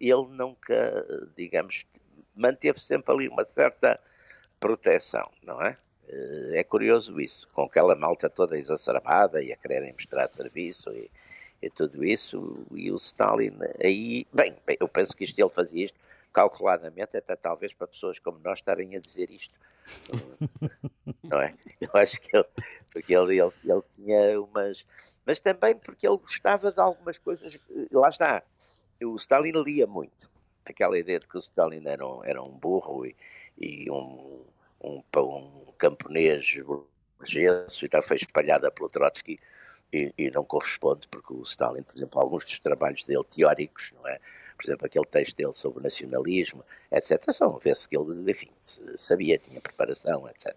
ele 0.00 0.26
nunca, 0.28 1.04
digamos, 1.36 1.84
manteve 2.34 2.80
sempre 2.80 3.12
ali 3.12 3.28
uma 3.28 3.44
certa 3.44 4.00
proteção, 4.60 5.30
não 5.42 5.60
é? 5.62 5.76
Eh, 6.08 6.60
é 6.60 6.64
curioso 6.64 7.20
isso, 7.20 7.46
com 7.52 7.62
aquela 7.62 7.94
malta 7.94 8.30
toda 8.30 8.58
exacerbada 8.58 9.42
e 9.42 9.52
a 9.52 9.56
quererem 9.56 9.92
mostrar 9.92 10.28
serviço 10.28 10.90
e, 10.92 11.10
e 11.60 11.70
tudo 11.70 12.04
isso, 12.04 12.66
e 12.72 12.90
o 12.90 12.96
Stalin 12.96 13.52
aí, 13.82 14.26
bem, 14.32 14.56
eu 14.80 14.88
penso 14.88 15.16
que 15.16 15.24
isto 15.24 15.38
ele 15.38 15.50
fazia 15.50 15.84
isto 15.84 15.98
calculadamente, 16.32 17.16
até 17.16 17.34
talvez 17.36 17.72
para 17.74 17.86
pessoas 17.86 18.18
como 18.18 18.38
nós 18.38 18.58
estarem 18.58 18.96
a 18.96 19.00
dizer 19.00 19.30
isto, 19.30 19.54
não 21.24 21.40
é? 21.40 21.54
Eu 21.80 21.90
acho 21.94 22.20
que 22.20 22.36
ele, 22.36 22.46
porque 22.92 23.14
ele, 23.14 23.40
ele, 23.40 23.52
ele 23.64 23.82
tinha 23.96 24.40
umas, 24.40 24.86
mas 25.26 25.40
também 25.40 25.74
porque 25.76 26.06
ele 26.06 26.18
gostava 26.18 26.70
de 26.70 26.80
algumas 26.80 27.18
coisas, 27.18 27.58
lá 27.90 28.08
está, 28.08 28.42
o 29.04 29.16
Stalin 29.16 29.52
lia 29.62 29.86
muito. 29.86 30.28
Aquela 30.64 30.98
ideia 30.98 31.18
de 31.18 31.28
que 31.28 31.36
o 31.36 31.38
Stalin 31.38 31.86
era 31.86 32.06
um, 32.06 32.24
era 32.24 32.42
um 32.42 32.50
burro 32.50 33.06
e, 33.06 33.16
e 33.58 33.90
um, 33.90 34.44
um, 34.82 35.02
um 35.16 35.72
camponês 35.78 36.56
burgueso 37.18 37.84
e 37.84 37.88
tal, 37.88 38.02
foi 38.02 38.16
espalhada 38.16 38.70
pelo 38.70 38.88
Trotsky 38.88 39.38
e, 39.92 40.12
e, 40.18 40.30
não 40.30 40.44
corresponde, 40.44 41.08
porque 41.08 41.32
o 41.32 41.42
Stalin, 41.42 41.82
por 41.82 41.96
exemplo, 41.96 42.20
alguns 42.20 42.44
dos 42.44 42.58
trabalhos 42.58 43.04
dele 43.04 43.24
teóricos, 43.24 43.92
não 43.96 44.06
é? 44.06 44.18
Por 44.56 44.66
exemplo, 44.66 44.86
aquele 44.86 45.06
texto 45.06 45.36
dele 45.36 45.52
sobre 45.52 45.82
nacionalismo, 45.82 46.64
etc., 46.90 47.30
são, 47.32 47.58
vê-se 47.58 47.88
que 47.88 47.96
ele, 47.96 48.30
enfim, 48.30 48.50
sabia, 48.96 49.38
tinha 49.38 49.60
preparação, 49.60 50.28
etc. 50.28 50.54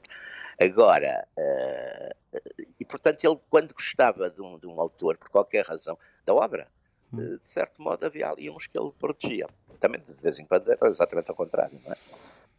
Agora, 0.60 1.28
uh, 1.38 2.40
e 2.80 2.84
portanto, 2.84 3.24
ele, 3.24 3.40
quando 3.50 3.74
gostava 3.74 4.30
de 4.30 4.42
um, 4.42 4.58
de 4.58 4.68
um 4.68 4.82
autor, 4.82 5.18
por 5.18 5.30
qualquer 5.30 5.66
razão, 5.66 5.98
da 6.26 6.34
obra, 6.34 6.68
de 7.12 7.40
certo 7.44 7.82
modo 7.82 8.06
havia 8.06 8.30
ali 8.30 8.50
uns 8.50 8.68
que 8.68 8.78
ele 8.78 8.92
protegia. 9.00 9.48
Também 9.80 10.02
de 10.02 10.14
vez 10.14 10.40
em 10.40 10.46
quando 10.46 10.72
era 10.72 10.88
exatamente 10.88 11.30
ao 11.30 11.36
contrário, 11.36 11.80
não 11.84 11.92
é? 11.92 11.98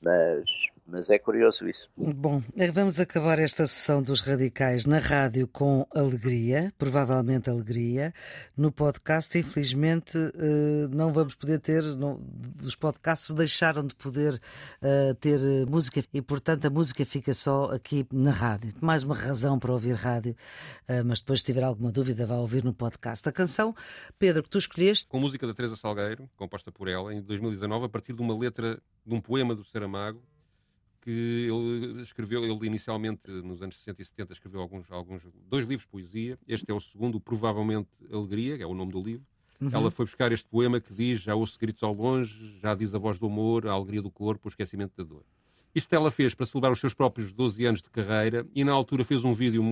Mas, 0.01 0.45
mas 0.87 1.09
é 1.09 1.19
curioso 1.19 1.69
isso. 1.69 1.89
Bom, 1.97 2.43
eh, 2.57 2.71
vamos 2.71 2.99
acabar 2.99 3.39
esta 3.39 3.67
sessão 3.67 4.03
dos 4.03 4.21
radicais 4.21 4.85
na 4.85 4.99
rádio 4.99 5.47
com 5.47 5.87
alegria, 5.95 6.73
provavelmente 6.77 7.49
alegria. 7.49 8.13
No 8.57 8.73
podcast, 8.73 9.39
infelizmente, 9.39 10.19
eh, 10.19 10.89
não 10.91 11.13
vamos 11.13 11.35
poder 11.35 11.61
ter. 11.61 11.83
os 12.63 12.75
podcasts 12.75 13.31
deixaram 13.31 13.87
de 13.87 13.95
poder 13.95 14.41
eh, 14.81 15.15
ter 15.15 15.39
música 15.67 16.03
e, 16.13 16.21
portanto, 16.21 16.67
a 16.67 16.71
música 16.71 17.07
fica 17.07 17.33
só 17.33 17.73
aqui 17.73 18.07
na 18.13 18.33
rádio. 18.33 18.75
Mais 18.81 19.05
uma 19.05 19.15
razão 19.15 19.59
para 19.59 19.73
ouvir 19.73 19.95
rádio, 19.95 20.37
mas 21.05 21.21
depois, 21.21 21.41
se 21.41 21.47
tiver 21.47 21.63
alguma 21.63 21.91
dúvida, 21.93 22.27
vá 22.27 22.37
ouvir 22.37 22.65
no 22.65 22.75
podcast. 22.75 23.29
A 23.29 23.33
canção, 23.33 23.75
Pedro, 24.19 24.43
que 24.43 24.51
tu 24.51 24.59
escolheste. 24.59 25.07
Com 25.09 25.21
música 25.21 25.47
da 25.47 25.55
Teresa 25.55 25.77
Salgueiro, 25.77 26.29
composta 26.37 26.71
por 26.73 26.89
ela, 26.89 27.15
em 27.15 27.23
2019, 27.23 27.87
a 27.87 27.89
partir 27.89 28.13
de 28.13 28.21
uma 28.21 28.37
letra 28.37 28.81
de 29.07 29.15
um 29.15 29.21
poema 29.21 29.55
do 29.55 29.65
Saramago 29.65 30.23
que 31.03 31.11
ele 31.11 32.03
escreveu, 32.03 32.45
ele 32.45 32.67
inicialmente 32.67 33.29
nos 33.29 33.61
anos 33.61 33.77
60 33.77 34.03
e 34.03 34.05
70 34.05 34.33
escreveu 34.33 34.61
alguns, 34.61 34.91
alguns 34.91 35.23
dois 35.49 35.67
livros 35.67 35.83
de 35.83 35.89
poesia, 35.89 36.39
este 36.47 36.71
é 36.71 36.75
o 36.75 36.81
segundo, 36.81 37.21
provavelmente 37.21 37.89
Alegria, 38.11 38.57
que 38.57 38.63
é 38.63 38.67
o 38.67 38.73
nome 38.73 38.93
do 38.93 39.03
livro. 39.03 39.27
Uhum. 39.61 39.71
Ela 39.73 39.91
foi 39.91 40.07
buscar 40.07 40.33
este 40.33 40.49
poema 40.49 40.81
que 40.81 40.93
diz, 40.93 41.21
já 41.21 41.35
ouço 41.35 41.59
gritos 41.59 41.83
ao 41.83 41.93
longe, 41.93 42.57
já 42.61 42.75
diz 42.75 42.95
a 42.95 42.99
voz 42.99 43.19
do 43.19 43.27
amor, 43.27 43.67
a 43.67 43.73
alegria 43.73 44.01
do 44.01 44.11
corpo, 44.11 44.49
o 44.49 44.49
esquecimento 44.49 44.93
da 44.97 45.05
dor. 45.05 45.25
Isto 45.75 45.93
ela 45.95 46.11
fez 46.11 46.35
para 46.35 46.47
celebrar 46.47 46.73
os 46.73 46.79
seus 46.79 46.95
próprios 46.95 47.33
12 47.33 47.65
anos 47.65 47.83
de 47.83 47.91
carreira 47.91 48.47
e 48.55 48.63
na 48.63 48.73
altura 48.73 49.05
fez 49.05 49.25
um 49.25 49.35
vídeo 49.35 49.63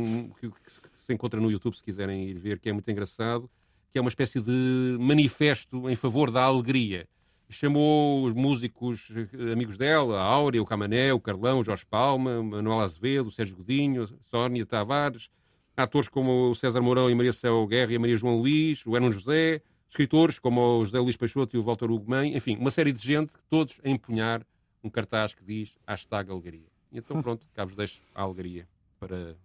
que, 0.41 0.49
que 0.49 0.73
se 1.07 1.13
encontra 1.13 1.41
no 1.41 1.51
YouTube 1.51 1.77
se 1.77 1.83
quiserem 1.83 2.25
ir 2.25 2.39
ver, 2.39 2.59
que 2.59 2.69
é 2.69 2.73
muito 2.73 2.91
engraçado, 2.91 3.49
que 3.93 3.99
é 3.99 4.01
uma 4.01 4.09
espécie 4.09 4.41
de 4.41 4.97
manifesto 4.99 5.89
em 5.91 5.97
favor 5.97 6.31
da 6.31 6.43
alegria 6.43 7.07
chamou 7.51 8.25
os 8.25 8.33
músicos 8.33 9.09
eh, 9.11 9.53
amigos 9.53 9.77
dela, 9.77 10.21
a 10.21 10.25
Áurea, 10.25 10.63
o 10.63 10.67
Camané, 10.67 11.13
o 11.13 11.21
Carlão, 11.21 11.59
o 11.59 11.65
Jorge 11.65 11.85
Palma, 11.85 12.43
Manuel 12.43 12.81
Azevedo, 12.81 13.29
o 13.29 13.33
Sérgio 13.33 13.57
Godinho, 13.57 14.09
Sónia 14.31 14.65
Tavares, 14.65 15.29
atores 15.77 16.09
como 16.09 16.51
o 16.51 16.55
César 16.55 16.81
Mourão 16.81 17.11
e 17.11 17.15
Maria 17.15 17.33
Céu 17.33 17.67
Guerra 17.67 17.93
e 17.93 17.97
a 17.97 18.01
Maria 18.01 18.17
João 18.17 18.39
Luís, 18.39 18.85
o 18.87 18.95
Herman 18.95 19.13
José, 19.13 19.63
escritores 19.89 20.39
como 20.39 20.61
o 20.61 20.85
José 20.85 20.99
Luís 20.99 21.17
Peixoto 21.17 21.57
e 21.57 21.59
o 21.59 21.63
Walter 21.63 21.89
Mãe, 22.07 22.37
enfim, 22.37 22.57
uma 22.57 22.71
série 22.71 22.93
de 22.93 23.03
gente, 23.03 23.33
todos 23.49 23.77
a 23.85 23.89
empunhar 23.89 24.47
um 24.83 24.89
cartaz 24.89 25.35
que 25.35 25.45
diz 25.45 25.77
hashtag 25.87 26.31
alegria. 26.31 26.67
E 26.93 26.99
então 26.99 27.21
pronto, 27.21 27.47
cá 27.55 27.65
vos 27.65 27.75
deixo 27.75 28.01
a 28.15 28.23
alegria 28.23 28.69
para 28.99 29.37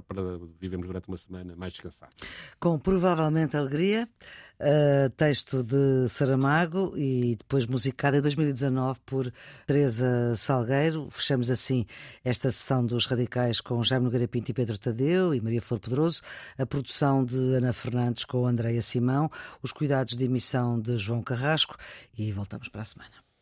para 0.00 0.22
vivermos 0.60 0.86
durante 0.86 1.08
uma 1.08 1.16
semana 1.16 1.54
mais 1.56 1.72
descansados. 1.72 2.16
Com 2.58 2.78
provavelmente 2.78 3.56
alegria, 3.56 4.08
uh, 4.60 5.10
texto 5.10 5.62
de 5.62 6.08
Saramago 6.08 6.94
e 6.96 7.36
depois 7.36 7.66
musicado 7.66 8.16
em 8.16 8.20
2019 8.20 8.98
por 9.04 9.32
Teresa 9.66 10.34
Salgueiro. 10.34 11.08
Fechamos 11.10 11.50
assim 11.50 11.86
esta 12.24 12.50
sessão 12.50 12.84
dos 12.84 13.06
Radicais 13.06 13.60
com 13.60 13.82
Jaime 13.82 14.04
Nogueira 14.04 14.28
Pinto 14.28 14.50
e 14.50 14.54
Pedro 14.54 14.78
Tadeu 14.78 15.34
e 15.34 15.40
Maria 15.40 15.62
Flor 15.62 15.80
Pedroso, 15.80 16.22
a 16.58 16.66
produção 16.66 17.24
de 17.24 17.54
Ana 17.54 17.72
Fernandes 17.72 18.24
com 18.24 18.46
Andréia 18.46 18.82
Simão, 18.82 19.30
os 19.62 19.72
cuidados 19.72 20.16
de 20.16 20.24
emissão 20.24 20.80
de 20.80 20.96
João 20.96 21.22
Carrasco 21.22 21.76
e 22.16 22.30
voltamos 22.32 22.68
para 22.68 22.82
a 22.82 22.84
semana. 22.84 23.25